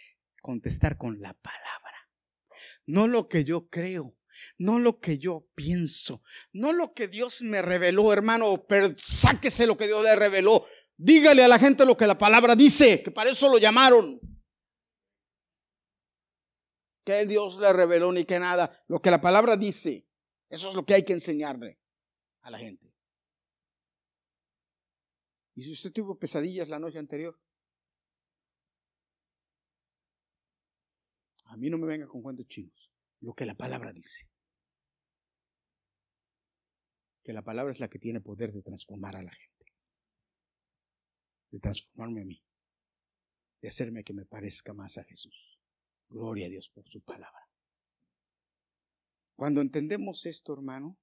contestar 0.41 0.99
con 0.99 1.21
la 1.21 1.35
palabra. 1.35 1.97
No 2.87 3.09
lo 3.09 3.27
que 3.27 3.43
yo 3.43 3.69
creo, 3.69 4.17
no 4.57 4.79
lo 4.79 5.01
que 5.01 5.19
yo 5.19 5.49
pienso, 5.57 6.23
no 6.53 6.73
lo 6.73 6.93
que 6.93 7.09
Dios 7.09 7.43
me 7.43 7.61
reveló, 7.61 8.13
hermano, 8.13 8.67
pero 8.69 8.95
sáquese 8.97 9.67
lo 9.67 9.77
que 9.77 9.89
Dios 9.89 10.05
le 10.05 10.15
reveló. 10.15 10.65
Dígale 10.97 11.43
a 11.43 11.49
la 11.49 11.59
gente 11.59 11.85
lo 11.85 11.97
que 11.97 12.07
la 12.07 12.19
palabra 12.19 12.55
dice, 12.55 13.03
que 13.03 13.11
para 13.11 13.31
eso 13.31 13.49
lo 13.49 13.59
llamaron 13.59 14.21
que 17.11 17.27
Dios 17.27 17.59
le 17.59 17.73
reveló 17.73 18.13
ni 18.13 18.25
que 18.25 18.39
nada. 18.39 18.85
Lo 18.87 19.01
que 19.01 19.11
la 19.11 19.21
palabra 19.21 19.57
dice, 19.57 20.07
eso 20.49 20.69
es 20.69 20.75
lo 20.75 20.85
que 20.85 20.95
hay 20.95 21.05
que 21.05 21.13
enseñarle 21.13 21.81
a 22.43 22.51
la 22.51 22.59
gente. 22.59 22.95
¿Y 25.57 25.63
si 25.63 25.73
usted 25.73 25.93
tuvo 25.93 26.19
pesadillas 26.19 26.69
la 26.69 26.79
noche 26.79 26.99
anterior? 26.99 27.39
A 31.47 31.57
mí 31.57 31.69
no 31.69 31.79
me 31.79 31.89
venga 31.89 32.07
con 32.07 32.23
cuentos 32.23 32.47
chinos. 32.47 32.93
Lo 33.21 33.35
que 33.35 33.45
la 33.45 33.55
palabra 33.55 33.93
dice. 33.93 34.31
Que 37.25 37.33
la 37.33 37.43
palabra 37.43 37.73
es 37.73 37.81
la 37.81 37.89
que 37.89 37.99
tiene 37.99 38.21
poder 38.21 38.53
de 38.53 38.63
transformar 38.63 39.17
a 39.17 39.23
la 39.23 39.33
gente. 39.33 39.75
De 41.51 41.59
transformarme 41.59 42.23
a 42.23 42.25
mí. 42.25 42.43
De 43.61 43.69
hacerme 43.69 44.05
que 44.05 44.15
me 44.15 44.25
parezca 44.25 44.73
más 44.73 44.97
a 44.97 45.05
Jesús. 45.05 45.50
Gloria 46.11 46.47
a 46.47 46.51
Dios 46.51 46.69
por 46.69 46.89
su 46.89 47.01
palabra. 47.01 47.49
Cuando 49.37 49.61
entendemos 49.63 50.27
esto, 50.27 50.53
hermano, 50.53 50.99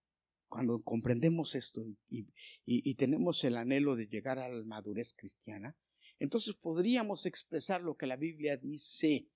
cuando 0.47 0.81
comprendemos 0.81 1.55
esto 1.55 1.83
y, 2.07 2.95
tenemos 2.95 3.43
el 3.43 3.57
anhelo 3.57 3.95
de 3.95 4.07
llegar 4.07 4.37
a 4.39 4.49
la 4.49 4.63
madurez 4.63 5.13
cristiana, 5.13 5.75
entonces 6.19 6.53
podríamos 6.55 7.25
expresar 7.25 7.81
lo 7.81 7.95
que 7.95 8.07
la 8.07 8.15
Biblia 8.15 8.57
dice. 8.57 9.27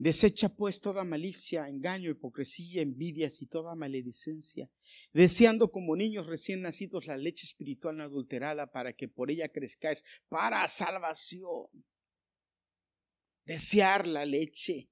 Desecha 0.00 0.48
pues 0.48 0.80
toda 0.80 1.04
malicia, 1.04 1.68
engaño, 1.68 2.08
hipocresía, 2.08 2.80
envidias 2.80 3.42
y 3.42 3.46
toda 3.46 3.74
maledicencia, 3.74 4.70
deseando 5.12 5.70
como 5.70 5.94
niños 5.94 6.26
recién 6.26 6.62
nacidos 6.62 7.06
la 7.06 7.18
leche 7.18 7.46
espiritual 7.46 7.98
no 7.98 8.04
adulterada 8.04 8.72
para 8.72 8.94
que 8.94 9.08
por 9.08 9.30
ella 9.30 9.50
crezcáis 9.50 10.02
para 10.30 10.66
salvación. 10.68 11.66
Desear 13.44 14.06
la 14.06 14.24
leche. 14.24 14.88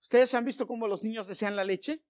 ¿Ustedes 0.00 0.32
han 0.34 0.44
visto 0.44 0.64
cómo 0.68 0.86
los 0.86 1.02
niños 1.02 1.26
desean 1.26 1.56
la 1.56 1.64
leche? 1.64 2.04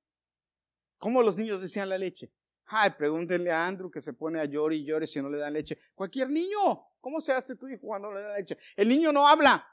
¿Cómo 0.99 1.23
los 1.23 1.39
niños 1.39 1.63
desean 1.63 1.89
la 1.89 1.97
leche? 1.97 2.35
Ay, 2.67 2.91
pregúntenle 2.99 3.51
a 3.51 3.67
Andrew 3.67 3.91
que 3.91 4.03
se 4.03 4.13
pone 4.13 4.41
a 4.41 4.45
llorar 4.45 4.75
y 4.75 4.85
llore 4.85 5.07
si 5.07 5.23
no 5.23 5.31
le 5.31 5.39
dan 5.39 5.55
leche. 5.55 5.79
Cualquier 5.95 6.29
niño, 6.29 6.85
¿cómo 7.01 7.23
se 7.23 7.33
hace 7.33 7.57
tu 7.57 7.67
hijo 7.67 7.87
cuando 7.87 8.13
le 8.13 8.21
da 8.21 8.37
leche? 8.37 8.59
El 8.77 8.91
niño 8.91 9.11
no 9.11 9.27
habla. 9.27 9.67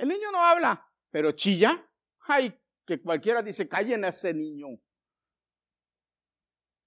El 0.00 0.08
niño 0.08 0.32
no 0.32 0.42
habla, 0.42 0.90
pero 1.10 1.32
chilla. 1.32 1.86
Ay, 2.20 2.58
que 2.86 3.02
cualquiera 3.02 3.42
dice, 3.42 3.68
callen 3.68 4.02
a 4.06 4.08
ese 4.08 4.32
niño. 4.32 4.68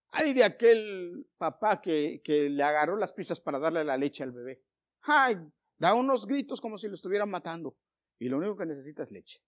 Ay, 0.09 0.34
de 0.34 0.43
aquel 0.43 1.30
papá 1.38 1.80
que, 1.80 2.24
que 2.24 2.49
le 2.49 2.64
agarró 2.64 2.97
las 2.97 3.14
pisas 3.14 3.39
para 3.39 3.59
darle 3.59 3.84
la 3.84 3.97
leche 3.97 4.24
al 4.24 4.32
bebé. 4.32 4.64
Ay, 5.01 5.38
da 5.78 5.93
unos 5.93 6.26
gritos 6.26 6.59
como 6.59 6.80
si 6.80 6.88
lo 6.88 6.95
estuvieran 6.95 7.30
matando. 7.30 7.78
Y 8.18 8.30
lo 8.30 8.38
único 8.38 8.57
que 8.57 8.66
necesita 8.66 9.03
es 9.03 9.11
leche. 9.11 9.43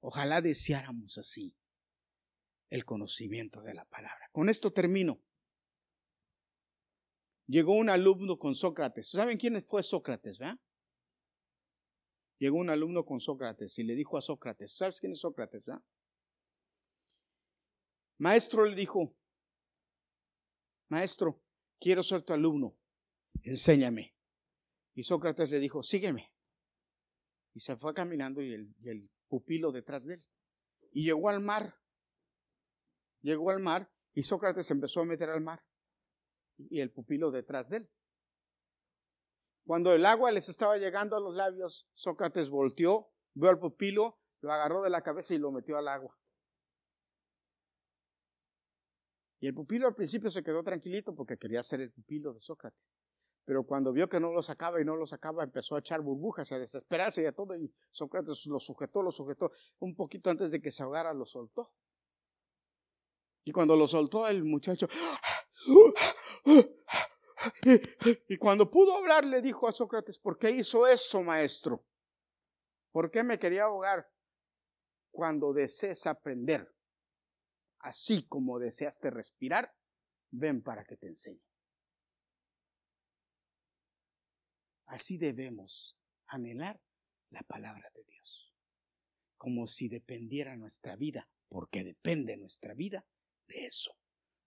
Ojalá 0.00 0.42
deseáramos 0.42 1.16
así 1.16 1.56
el 2.68 2.84
conocimiento 2.84 3.62
de 3.62 3.72
la 3.72 3.86
palabra. 3.86 4.28
Con 4.30 4.50
esto 4.50 4.74
termino. 4.74 5.22
Llegó 7.46 7.72
un 7.72 7.88
alumno 7.88 8.38
con 8.38 8.54
Sócrates. 8.54 9.08
¿Saben 9.08 9.38
quién 9.38 9.64
fue 9.66 9.82
Sócrates? 9.82 10.38
¿verdad? 10.38 10.58
Llegó 12.40 12.58
un 12.58 12.70
alumno 12.70 13.04
con 13.04 13.20
Sócrates 13.20 13.78
y 13.78 13.84
le 13.84 13.94
dijo 13.94 14.18
a 14.18 14.20
Sócrates, 14.20 14.74
¿sabes 14.74 14.98
quién 14.98 15.12
es 15.12 15.20
Sócrates? 15.20 15.62
Maestro 18.18 18.64
le 18.64 18.74
dijo, 18.74 19.14
maestro, 20.88 21.40
quiero 21.78 22.02
ser 22.02 22.22
tu 22.22 22.32
alumno, 22.32 22.76
enséñame. 23.44 24.16
Y 24.94 25.04
Sócrates 25.04 25.50
le 25.50 25.60
dijo, 25.60 25.84
sígueme. 25.84 26.32
Y 27.54 27.60
se 27.60 27.76
fue 27.76 27.94
caminando 27.94 28.42
y 28.42 28.52
el 28.52 29.10
pupilo 29.28 29.70
detrás 29.70 30.06
de 30.06 30.14
él. 30.14 30.26
Y 30.92 31.04
llegó 31.04 31.28
al 31.28 31.40
mar 31.40 31.80
llegó 33.22 33.50
al 33.50 33.60
mar 33.60 33.90
y 34.14 34.22
Sócrates 34.22 34.70
empezó 34.70 35.00
a 35.00 35.04
meter 35.04 35.30
al 35.30 35.42
mar 35.42 35.62
y 36.58 36.80
el 36.80 36.90
pupilo 36.90 37.30
detrás 37.30 37.68
de 37.68 37.78
él. 37.78 37.90
Cuando 39.70 39.92
el 39.92 40.04
agua 40.04 40.32
les 40.32 40.48
estaba 40.48 40.78
llegando 40.78 41.14
a 41.14 41.20
los 41.20 41.36
labios, 41.36 41.88
Sócrates 41.94 42.50
volteó, 42.50 43.12
vio 43.34 43.50
al 43.50 43.60
pupilo, 43.60 44.18
lo 44.40 44.50
agarró 44.50 44.82
de 44.82 44.90
la 44.90 45.00
cabeza 45.00 45.32
y 45.32 45.38
lo 45.38 45.52
metió 45.52 45.78
al 45.78 45.86
agua. 45.86 46.18
Y 49.38 49.46
el 49.46 49.54
pupilo 49.54 49.86
al 49.86 49.94
principio 49.94 50.28
se 50.28 50.42
quedó 50.42 50.64
tranquilito 50.64 51.14
porque 51.14 51.38
quería 51.38 51.62
ser 51.62 51.82
el 51.82 51.92
pupilo 51.92 52.32
de 52.32 52.40
Sócrates. 52.40 52.96
Pero 53.44 53.62
cuando 53.62 53.92
vio 53.92 54.08
que 54.08 54.18
no 54.18 54.32
lo 54.32 54.42
sacaba 54.42 54.80
y 54.80 54.84
no 54.84 54.96
lo 54.96 55.06
sacaba, 55.06 55.44
empezó 55.44 55.76
a 55.76 55.78
echar 55.78 56.00
burbujas, 56.00 56.50
a 56.50 56.58
desesperarse 56.58 57.22
y 57.22 57.26
a 57.26 57.32
todo. 57.32 57.56
Y 57.56 57.72
Sócrates 57.92 58.46
lo 58.46 58.58
sujetó, 58.58 59.04
lo 59.04 59.12
sujetó. 59.12 59.52
Un 59.78 59.94
poquito 59.94 60.30
antes 60.30 60.50
de 60.50 60.60
que 60.60 60.72
se 60.72 60.82
ahogara, 60.82 61.14
lo 61.14 61.26
soltó. 61.26 61.70
Y 63.44 63.52
cuando 63.52 63.76
lo 63.76 63.86
soltó 63.86 64.26
el 64.26 64.42
muchacho, 64.42 64.88
y 68.28 68.36
cuando 68.36 68.70
pudo 68.70 68.96
hablar 68.96 69.24
le 69.24 69.40
dijo 69.40 69.68
a 69.68 69.72
Sócrates, 69.72 70.18
¿por 70.18 70.38
qué 70.38 70.50
hizo 70.50 70.86
eso, 70.86 71.22
maestro? 71.22 71.84
¿Por 72.92 73.10
qué 73.10 73.22
me 73.22 73.38
quería 73.38 73.64
ahogar? 73.64 74.10
Cuando 75.10 75.52
desees 75.52 76.06
aprender, 76.06 76.72
así 77.80 78.26
como 78.26 78.58
deseaste 78.58 79.10
respirar, 79.10 79.74
ven 80.30 80.62
para 80.62 80.84
que 80.84 80.96
te 80.96 81.08
enseñe. 81.08 81.42
Así 84.86 85.18
debemos 85.18 85.96
anhelar 86.26 86.80
la 87.30 87.42
palabra 87.42 87.90
de 87.94 88.02
Dios, 88.04 88.52
como 89.36 89.66
si 89.66 89.88
dependiera 89.88 90.56
nuestra 90.56 90.96
vida, 90.96 91.28
porque 91.48 91.84
depende 91.84 92.36
nuestra 92.36 92.74
vida 92.74 93.06
de 93.46 93.66
eso. 93.66 93.92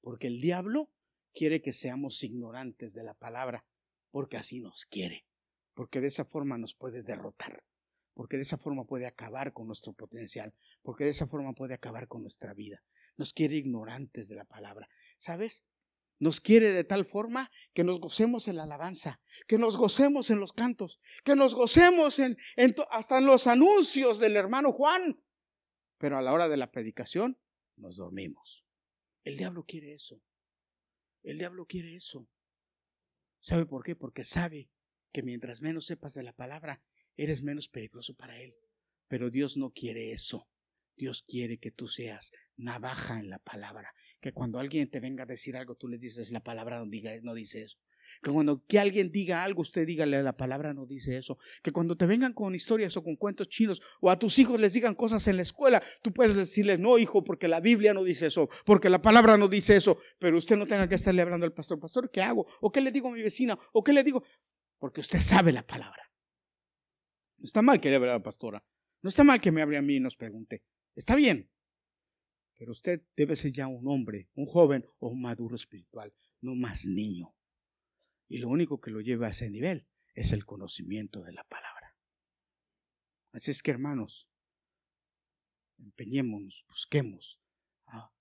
Porque 0.01 0.27
el 0.27 0.41
diablo 0.41 0.91
quiere 1.33 1.61
que 1.61 1.73
seamos 1.73 2.23
ignorantes 2.23 2.93
de 2.93 3.03
la 3.03 3.13
palabra, 3.13 3.65
porque 4.11 4.37
así 4.37 4.61
nos 4.61 4.85
quiere, 4.85 5.25
porque 5.73 5.99
de 5.99 6.07
esa 6.07 6.25
forma 6.25 6.57
nos 6.57 6.73
puede 6.73 7.03
derrotar, 7.03 7.63
porque 8.13 8.37
de 8.37 8.43
esa 8.43 8.57
forma 8.57 8.85
puede 8.85 9.07
acabar 9.07 9.53
con 9.53 9.67
nuestro 9.67 9.93
potencial, 9.93 10.53
porque 10.81 11.03
de 11.03 11.09
esa 11.09 11.27
forma 11.27 11.53
puede 11.53 11.73
acabar 11.73 12.07
con 12.07 12.21
nuestra 12.21 12.53
vida. 12.53 12.83
Nos 13.17 13.33
quiere 13.33 13.55
ignorantes 13.55 14.27
de 14.27 14.35
la 14.35 14.45
palabra. 14.45 14.89
¿Sabes? 15.17 15.65
Nos 16.19 16.39
quiere 16.39 16.71
de 16.71 16.83
tal 16.83 17.05
forma 17.05 17.51
que 17.73 17.83
nos 17.83 17.99
gocemos 17.99 18.47
en 18.47 18.55
la 18.55 18.63
alabanza, 18.63 19.19
que 19.47 19.57
nos 19.57 19.77
gocemos 19.77 20.29
en 20.29 20.39
los 20.39 20.53
cantos, 20.53 21.01
que 21.23 21.35
nos 21.35 21.53
gocemos 21.53 22.19
hasta 22.91 23.17
en 23.17 23.25
los 23.25 23.47
anuncios 23.47 24.19
del 24.19 24.37
hermano 24.37 24.71
Juan. 24.71 25.21
Pero 25.97 26.17
a 26.17 26.21
la 26.21 26.33
hora 26.33 26.49
de 26.49 26.57
la 26.57 26.71
predicación 26.71 27.39
nos 27.75 27.97
dormimos. 27.97 28.65
El 29.23 29.37
diablo 29.37 29.63
quiere 29.63 29.93
eso. 29.93 30.21
El 31.23 31.37
diablo 31.37 31.65
quiere 31.65 31.95
eso. 31.95 32.27
¿Sabe 33.39 33.65
por 33.65 33.83
qué? 33.83 33.95
Porque 33.95 34.23
sabe 34.23 34.69
que 35.11 35.23
mientras 35.23 35.61
menos 35.61 35.85
sepas 35.85 36.13
de 36.13 36.23
la 36.23 36.33
palabra, 36.33 36.83
eres 37.15 37.43
menos 37.43 37.67
peligroso 37.69 38.15
para 38.15 38.39
él. 38.39 38.55
Pero 39.07 39.29
Dios 39.29 39.57
no 39.57 39.71
quiere 39.71 40.11
eso. 40.11 40.49
Dios 40.95 41.23
quiere 41.23 41.59
que 41.59 41.71
tú 41.71 41.87
seas 41.87 42.31
navaja 42.55 43.19
en 43.19 43.29
la 43.29 43.39
palabra. 43.39 43.93
Que 44.21 44.33
cuando 44.33 44.59
alguien 44.59 44.89
te 44.89 44.99
venga 44.99 45.23
a 45.23 45.27
decir 45.27 45.55
algo, 45.57 45.75
tú 45.75 45.87
le 45.87 45.97
dices 45.97 46.31
la 46.31 46.43
palabra 46.43 46.79
no, 46.79 46.89
diga, 46.89 47.11
no 47.21 47.33
dice 47.33 47.63
eso. 47.63 47.79
Que 48.21 48.31
cuando 48.31 48.63
que 48.65 48.79
alguien 48.79 49.11
diga 49.11 49.43
algo, 49.43 49.61
usted 49.61 49.85
dígale 49.85 50.21
la 50.21 50.37
palabra 50.37 50.73
no 50.73 50.85
dice 50.85 51.17
eso. 51.17 51.37
Que 51.61 51.71
cuando 51.71 51.95
te 51.95 52.05
vengan 52.05 52.33
con 52.33 52.55
historias 52.55 52.95
o 52.97 53.03
con 53.03 53.15
cuentos 53.15 53.49
chinos 53.49 53.81
o 54.01 54.09
a 54.09 54.19
tus 54.19 54.37
hijos 54.39 54.59
les 54.59 54.73
digan 54.73 54.95
cosas 54.95 55.27
en 55.27 55.37
la 55.37 55.41
escuela, 55.41 55.81
tú 56.01 56.13
puedes 56.13 56.35
decirle 56.35 56.77
no, 56.77 56.97
hijo, 56.97 57.23
porque 57.23 57.47
la 57.47 57.59
Biblia 57.59 57.93
no 57.93 58.03
dice 58.03 58.27
eso, 58.27 58.49
porque 58.65 58.89
la 58.89 59.01
palabra 59.01 59.37
no 59.37 59.47
dice 59.47 59.75
eso, 59.75 59.97
pero 60.19 60.37
usted 60.37 60.55
no 60.55 60.65
tenga 60.65 60.87
que 60.87 60.95
estarle 60.95 61.21
hablando 61.21 61.45
al 61.45 61.53
pastor, 61.53 61.79
pastor, 61.79 62.09
¿qué 62.11 62.21
hago? 62.21 62.45
¿O 62.61 62.71
qué 62.71 62.81
le 62.81 62.91
digo 62.91 63.09
a 63.09 63.11
mi 63.11 63.21
vecina? 63.21 63.57
¿O 63.71 63.83
qué 63.83 63.93
le 63.93 64.03
digo? 64.03 64.23
Porque 64.77 65.01
usted 65.01 65.19
sabe 65.19 65.51
la 65.51 65.65
palabra. 65.65 66.03
No 67.37 67.45
está 67.45 67.61
mal 67.61 67.81
que 67.81 67.89
le 67.89 67.97
hable 67.97 68.09
a 68.09 68.13
la 68.13 68.23
pastora. 68.23 68.63
No 69.01 69.09
está 69.09 69.23
mal 69.23 69.41
que 69.41 69.51
me 69.51 69.61
hable 69.61 69.77
a 69.77 69.81
mí 69.81 69.95
y 69.95 69.99
nos 69.99 70.15
pregunte. 70.15 70.63
Está 70.95 71.15
bien. 71.15 71.49
Pero 72.57 72.71
usted 72.71 73.01
debe 73.17 73.35
ser 73.35 73.51
ya 73.51 73.67
un 73.67 73.87
hombre, 73.87 74.29
un 74.35 74.45
joven 74.45 74.85
o 74.99 75.09
un 75.09 75.21
maduro 75.21 75.55
espiritual, 75.55 76.13
no 76.41 76.55
más 76.55 76.85
niño. 76.85 77.35
Y 78.33 78.39
lo 78.39 78.49
único 78.49 78.81
que 78.81 78.89
lo 78.89 78.99
lleva 78.99 79.27
a 79.27 79.29
ese 79.29 79.47
nivel 79.51 79.87
es 80.15 80.33
el 80.33 80.43
conocimiento 80.43 81.21
de 81.21 81.33
la 81.33 81.43
palabra. 81.43 81.95
Así 83.31 83.51
es 83.51 83.61
que 83.61 83.69
hermanos, 83.69 84.27
empeñémonos, 85.77 86.65
busquemos, 86.67 87.39
ah, 87.85 88.11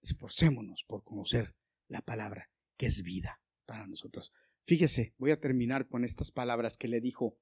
esforcémonos 0.00 0.84
por 0.88 1.04
conocer 1.04 1.54
la 1.88 2.00
palabra 2.00 2.50
que 2.78 2.86
es 2.86 3.02
vida 3.02 3.42
para 3.66 3.86
nosotros. 3.86 4.32
Fíjese, 4.64 5.14
voy 5.18 5.32
a 5.32 5.40
terminar 5.40 5.86
con 5.86 6.02
estas 6.06 6.32
palabras 6.32 6.78
que 6.78 6.88
le 6.88 7.02
dijo 7.02 7.38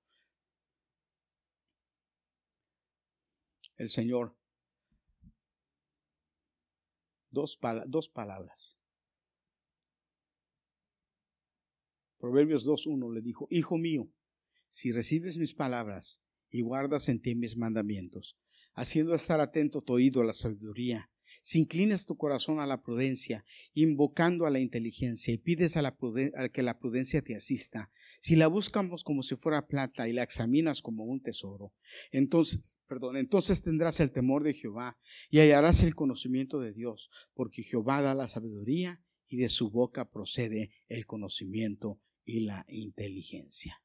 el 3.76 3.88
Señor. 3.88 4.36
Dos, 7.30 7.56
dos 7.86 8.08
palabras. 8.08 8.80
Proverbios 12.20 12.66
2.1 12.66 13.14
le 13.14 13.22
dijo, 13.22 13.48
Hijo 13.50 13.78
mío, 13.78 14.10
si 14.68 14.92
recibes 14.92 15.38
mis 15.38 15.54
palabras 15.54 16.22
y 16.50 16.60
guardas 16.60 17.08
en 17.08 17.22
ti 17.22 17.34
mis 17.34 17.56
mandamientos, 17.56 18.36
haciendo 18.74 19.14
estar 19.14 19.40
atento 19.40 19.80
tu 19.80 19.94
oído 19.94 20.20
a 20.20 20.24
la 20.24 20.34
sabiduría, 20.34 21.10
si 21.40 21.60
inclinas 21.60 22.04
tu 22.04 22.18
corazón 22.18 22.60
a 22.60 22.66
la 22.66 22.82
prudencia, 22.82 23.46
invocando 23.72 24.44
a 24.44 24.50
la 24.50 24.60
inteligencia 24.60 25.32
y 25.32 25.38
pides 25.38 25.78
a, 25.78 25.82
la 25.82 25.96
que 26.52 26.62
la 26.62 26.78
prudencia 26.78 27.22
te 27.22 27.34
asista, 27.34 27.90
si 28.20 28.36
la 28.36 28.48
buscamos 28.48 29.02
como 29.02 29.22
si 29.22 29.36
fuera 29.36 29.66
plata 29.66 30.06
y 30.06 30.12
la 30.12 30.22
examinas 30.22 30.82
como 30.82 31.04
un 31.04 31.22
tesoro, 31.22 31.72
entonces, 32.12 32.76
perdón, 32.86 33.16
entonces 33.16 33.62
tendrás 33.62 33.98
el 34.00 34.12
temor 34.12 34.44
de 34.44 34.52
Jehová 34.52 34.98
y 35.30 35.38
hallarás 35.38 35.82
el 35.82 35.94
conocimiento 35.94 36.60
de 36.60 36.74
Dios, 36.74 37.08
porque 37.32 37.62
Jehová 37.62 38.02
da 38.02 38.14
la 38.14 38.28
sabiduría 38.28 39.02
y 39.26 39.38
de 39.38 39.48
su 39.48 39.70
boca 39.70 40.10
procede 40.10 40.70
el 40.88 41.06
conocimiento 41.06 41.98
y 42.24 42.40
la 42.40 42.64
inteligencia. 42.68 43.82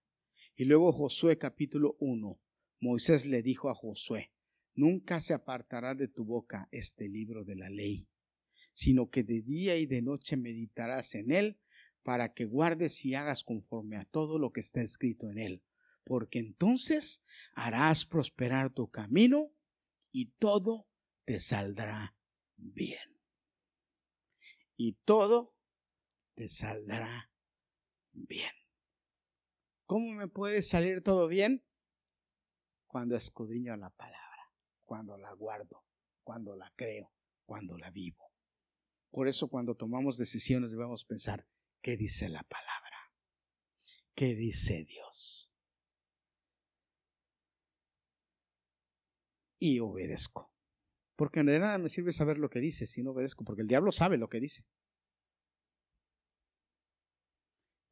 Y 0.56 0.66
luego 0.66 0.92
Josué 0.92 1.38
capítulo 1.38 1.96
1, 2.00 2.40
Moisés 2.80 3.26
le 3.26 3.42
dijo 3.42 3.70
a 3.70 3.76
Josué, 3.76 4.32
Nunca 4.74 5.22
se 5.22 5.34
apartará 5.34 5.96
de 5.96 6.10
tu 6.10 6.26
boca 6.26 6.68
este 6.72 7.08
libro 7.08 7.46
de 7.46 7.56
la 7.56 7.70
ley, 7.70 8.10
sino 8.74 9.10
que 9.10 9.24
de 9.24 9.42
día 9.42 9.78
y 9.78 9.86
de 9.86 10.02
noche 10.02 10.36
meditarás 10.36 11.16
en 11.16 11.32
él, 11.32 11.60
para 12.04 12.34
que 12.34 12.46
guardes 12.46 13.04
y 13.04 13.16
hagas 13.16 13.44
conforme 13.44 13.98
a 13.98 14.06
todo 14.06 14.38
lo 14.38 14.52
que 14.52 14.60
está 14.60 14.82
escrito 14.82 15.32
en 15.32 15.40
él, 15.40 15.64
porque 16.04 16.40
entonces 16.40 17.26
harás 17.54 18.06
prosperar 18.06 18.74
tu 18.74 18.92
camino 18.92 19.52
y 20.12 20.28
todo 20.38 20.88
te 21.26 21.40
saldrá 21.40 22.16
bien. 22.58 23.18
Y 24.78 24.94
todo 25.04 25.56
te 26.36 26.48
saldrá 26.48 27.32
bien. 28.16 28.52
¿Cómo 29.86 30.14
me 30.14 30.28
puede 30.28 30.62
salir 30.62 31.04
todo 31.04 31.28
bien? 31.28 31.64
Cuando 32.88 33.16
escudriño 33.16 33.76
la 33.76 33.90
palabra 33.90 34.26
cuando 34.86 35.18
la 35.18 35.34
guardo, 35.34 35.84
cuando 36.24 36.56
la 36.56 36.72
creo, 36.76 37.12
cuando 37.46 37.78
la 37.78 37.90
vivo. 37.90 38.32
Por 39.12 39.28
eso 39.28 39.50
cuando 39.50 39.76
tomamos 39.76 40.18
decisiones 40.18 40.72
debemos 40.72 41.04
pensar, 41.06 41.48
¿qué 41.82 41.98
dice 41.98 42.30
la 42.30 42.44
palabra? 42.44 43.12
¿Qué 44.14 44.36
dice 44.36 44.86
Dios? 44.86 45.52
Y 49.60 49.80
obedezco. 49.80 50.52
Porque 51.16 51.44
de 51.44 51.60
nada 51.60 51.78
me 51.78 51.90
sirve 51.90 52.12
saber 52.14 52.38
lo 52.38 52.50
que 52.50 52.60
dice 52.60 52.86
si 52.88 53.02
no 53.02 53.12
obedezco, 53.12 53.46
porque 53.46 53.62
el 53.62 53.68
diablo 53.68 53.92
sabe 53.92 54.18
lo 54.18 54.30
que 54.30 54.40
dice. 54.40 54.66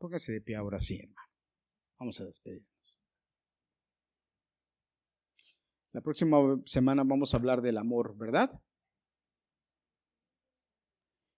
Póngase 0.04 0.34
de 0.34 0.42
pie 0.42 0.58
ahora 0.58 0.82
sí, 0.82 1.00
hermano. 1.00 1.30
Vamos 1.98 2.20
a 2.20 2.26
despedir. 2.26 2.68
La 5.94 6.02
próxima 6.02 6.38
semana 6.66 7.06
vamos 7.06 7.34
a 7.34 7.38
hablar 7.38 7.62
del 7.62 7.78
amor, 7.78 8.18
¿verdad? 8.18 8.62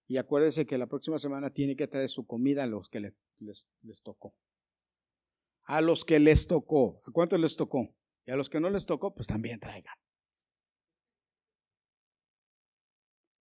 Y 0.08 0.16
acuérdense 0.16 0.66
que 0.66 0.78
la 0.78 0.88
próxima 0.88 1.20
semana 1.20 1.50
tiene 1.50 1.76
que 1.76 1.86
traer 1.86 2.08
su 2.08 2.26
comida 2.26 2.64
a 2.64 2.66
los 2.66 2.88
que 2.88 2.98
les, 2.98 3.14
les, 3.38 4.02
tocó. 4.02 4.34
A 5.62 5.80
los 5.80 6.04
que 6.04 6.18
les 6.18 6.48
tocó. 6.48 7.00
¿A 7.06 7.12
cuántos 7.12 7.38
les 7.38 7.56
tocó? 7.56 7.94
Y 8.24 8.32
a 8.32 8.36
los 8.36 8.50
que 8.50 8.58
no 8.58 8.68
les 8.68 8.84
tocó, 8.84 9.14
pues 9.14 9.28
también 9.28 9.60
traigan. 9.60 9.94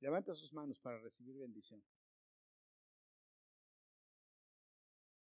Levanta 0.01 0.35
sus 0.35 0.53
manos 0.53 0.79
para 0.81 0.99
recibir 0.99 1.35
bendición. 1.35 1.81